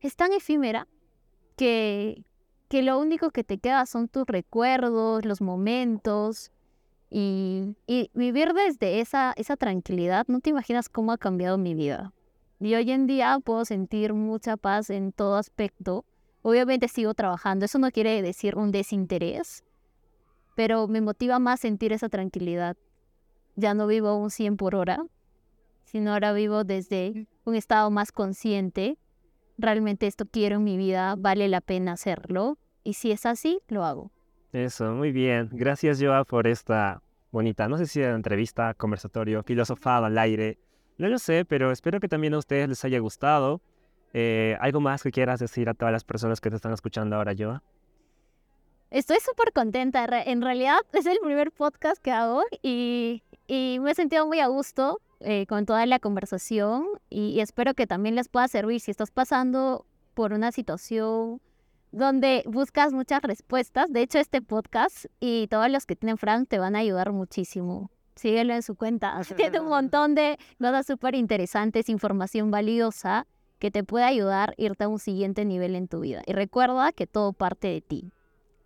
es 0.00 0.14
tan 0.14 0.32
efímera 0.32 0.86
que, 1.56 2.24
que 2.68 2.82
lo 2.82 2.98
único 2.98 3.30
que 3.30 3.42
te 3.42 3.58
queda 3.58 3.86
son 3.86 4.06
tus 4.06 4.24
recuerdos, 4.26 5.24
los 5.24 5.40
momentos. 5.40 6.52
Y, 7.10 7.76
y 7.86 8.10
vivir 8.14 8.52
desde 8.54 9.00
esa, 9.00 9.32
esa 9.36 9.56
tranquilidad, 9.56 10.26
no 10.28 10.40
te 10.40 10.50
imaginas 10.50 10.88
cómo 10.88 11.12
ha 11.12 11.18
cambiado 11.18 11.58
mi 11.58 11.74
vida. 11.74 12.12
Y 12.60 12.74
hoy 12.74 12.90
en 12.92 13.06
día 13.06 13.38
puedo 13.42 13.64
sentir 13.64 14.14
mucha 14.14 14.56
paz 14.56 14.90
en 14.90 15.12
todo 15.12 15.36
aspecto 15.36 16.04
Obviamente 16.42 16.88
sigo 16.88 17.12
trabajando, 17.12 17.66
eso 17.66 17.78
no 17.78 17.90
quiere 17.90 18.22
decir 18.22 18.56
un 18.56 18.70
desinterés, 18.70 19.62
pero 20.56 20.88
me 20.88 21.02
motiva 21.02 21.38
más 21.38 21.60
sentir 21.60 21.92
esa 21.92 22.08
tranquilidad. 22.08 22.76
Ya 23.56 23.74
no 23.74 23.86
vivo 23.86 24.16
un 24.16 24.30
100 24.30 24.56
por 24.56 24.74
hora, 24.74 25.04
sino 25.84 26.12
ahora 26.12 26.32
vivo 26.32 26.64
desde 26.64 27.26
un 27.44 27.56
estado 27.56 27.90
más 27.90 28.10
consciente. 28.10 28.96
Realmente 29.58 30.06
esto 30.06 30.24
quiero 30.24 30.56
en 30.56 30.64
mi 30.64 30.78
vida, 30.78 31.14
vale 31.18 31.46
la 31.48 31.60
pena 31.60 31.92
hacerlo. 31.92 32.56
Y 32.84 32.94
si 32.94 33.10
es 33.12 33.26
así, 33.26 33.60
lo 33.68 33.84
hago. 33.84 34.10
Eso, 34.52 34.92
muy 34.92 35.12
bien. 35.12 35.48
Gracias, 35.52 36.00
Joa, 36.02 36.24
por 36.24 36.46
esta 36.46 37.02
bonita, 37.30 37.68
no 37.68 37.78
sé 37.78 37.86
si 37.86 38.00
era 38.00 38.14
entrevista, 38.14 38.74
conversatorio, 38.74 39.42
filosofado 39.42 40.06
al 40.06 40.18
aire. 40.18 40.58
No 40.98 41.08
lo 41.08 41.18
sé, 41.18 41.44
pero 41.44 41.70
espero 41.70 42.00
que 42.00 42.08
también 42.08 42.34
a 42.34 42.38
ustedes 42.38 42.68
les 42.68 42.84
haya 42.84 42.98
gustado. 42.98 43.60
Eh, 44.12 44.56
¿Algo 44.60 44.80
más 44.80 45.02
que 45.02 45.12
quieras 45.12 45.38
decir 45.38 45.68
a 45.68 45.74
todas 45.74 45.92
las 45.92 46.04
personas 46.04 46.40
que 46.40 46.50
te 46.50 46.56
están 46.56 46.72
escuchando 46.72 47.16
ahora, 47.16 47.32
Joa? 47.38 47.62
Estoy 48.90 49.18
súper 49.20 49.52
contenta. 49.52 50.04
En 50.26 50.42
realidad 50.42 50.80
es 50.92 51.06
el 51.06 51.18
primer 51.22 51.52
podcast 51.52 52.02
que 52.02 52.10
hago 52.10 52.42
y, 52.60 53.22
me 53.48 53.90
he 53.90 53.94
sentido 53.94 54.26
muy 54.26 54.40
a 54.40 54.48
gusto 54.48 55.00
eh, 55.20 55.46
con 55.46 55.64
toda 55.64 55.86
la 55.86 56.00
conversación 56.00 56.86
y, 57.08 57.38
espero 57.40 57.74
que 57.74 57.86
también 57.86 58.16
les 58.16 58.28
pueda 58.28 58.48
servir 58.48 58.80
si 58.80 58.90
estás 58.90 59.12
pasando 59.12 59.86
por 60.14 60.32
una 60.32 60.50
situación 60.50 61.40
donde 61.92 62.42
buscas 62.46 62.92
muchas 62.92 63.22
respuestas. 63.22 63.92
De 63.92 64.02
hecho, 64.02 64.18
este 64.18 64.42
podcast 64.42 65.06
y 65.18 65.46
todos 65.48 65.70
los 65.70 65.86
que 65.86 65.96
tienen 65.96 66.18
Frank 66.18 66.48
te 66.48 66.58
van 66.58 66.76
a 66.76 66.80
ayudar 66.80 67.12
muchísimo. 67.12 67.90
Síguelo 68.14 68.54
en 68.54 68.62
su 68.62 68.74
cuenta. 68.74 69.20
Tiene 69.36 69.60
un 69.60 69.68
montón 69.68 70.14
de 70.14 70.38
cosas 70.58 70.86
súper 70.86 71.14
interesantes, 71.14 71.88
información 71.88 72.50
valiosa 72.50 73.26
que 73.58 73.70
te 73.70 73.84
puede 73.84 74.04
ayudar 74.04 74.50
a 74.50 74.54
irte 74.56 74.84
a 74.84 74.88
un 74.88 74.98
siguiente 74.98 75.44
nivel 75.44 75.74
en 75.74 75.88
tu 75.88 76.00
vida. 76.00 76.22
Y 76.26 76.32
recuerda 76.32 76.92
que 76.92 77.06
todo 77.06 77.32
parte 77.32 77.68
de 77.68 77.80
ti. 77.80 78.12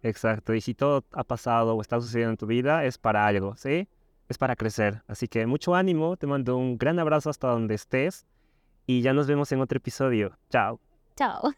Exacto, 0.03 0.55
y 0.55 0.61
si 0.61 0.75
todo 0.75 1.05
ha 1.12 1.25
pasado 1.25 1.75
o 1.75 1.81
está 1.81 2.01
sucediendo 2.01 2.33
en 2.33 2.37
tu 2.37 2.47
vida, 2.47 2.85
es 2.85 2.99
para 2.99 3.27
algo, 3.27 3.57
¿sí? 3.57 3.89
Es 4.29 4.39
para 4.39 4.55
crecer. 4.55 5.03
Así 5.07 5.29
que 5.29 5.47
mucho 5.47 5.75
ánimo, 5.75 6.16
te 6.16 6.27
mando 6.27 6.57
un 6.57 6.77
gran 6.77 6.99
abrazo 6.99 7.31
hasta 7.31 7.49
donde 7.49 7.75
estés 7.75 8.27
y 8.87 9.01
ya 9.01 9.12
nos 9.14 9.27
vemos 9.27 9.51
en 9.53 9.61
otro 9.61 9.79
episodio. 9.79 10.37
Chao. 10.51 10.79
Chao. 11.16 11.53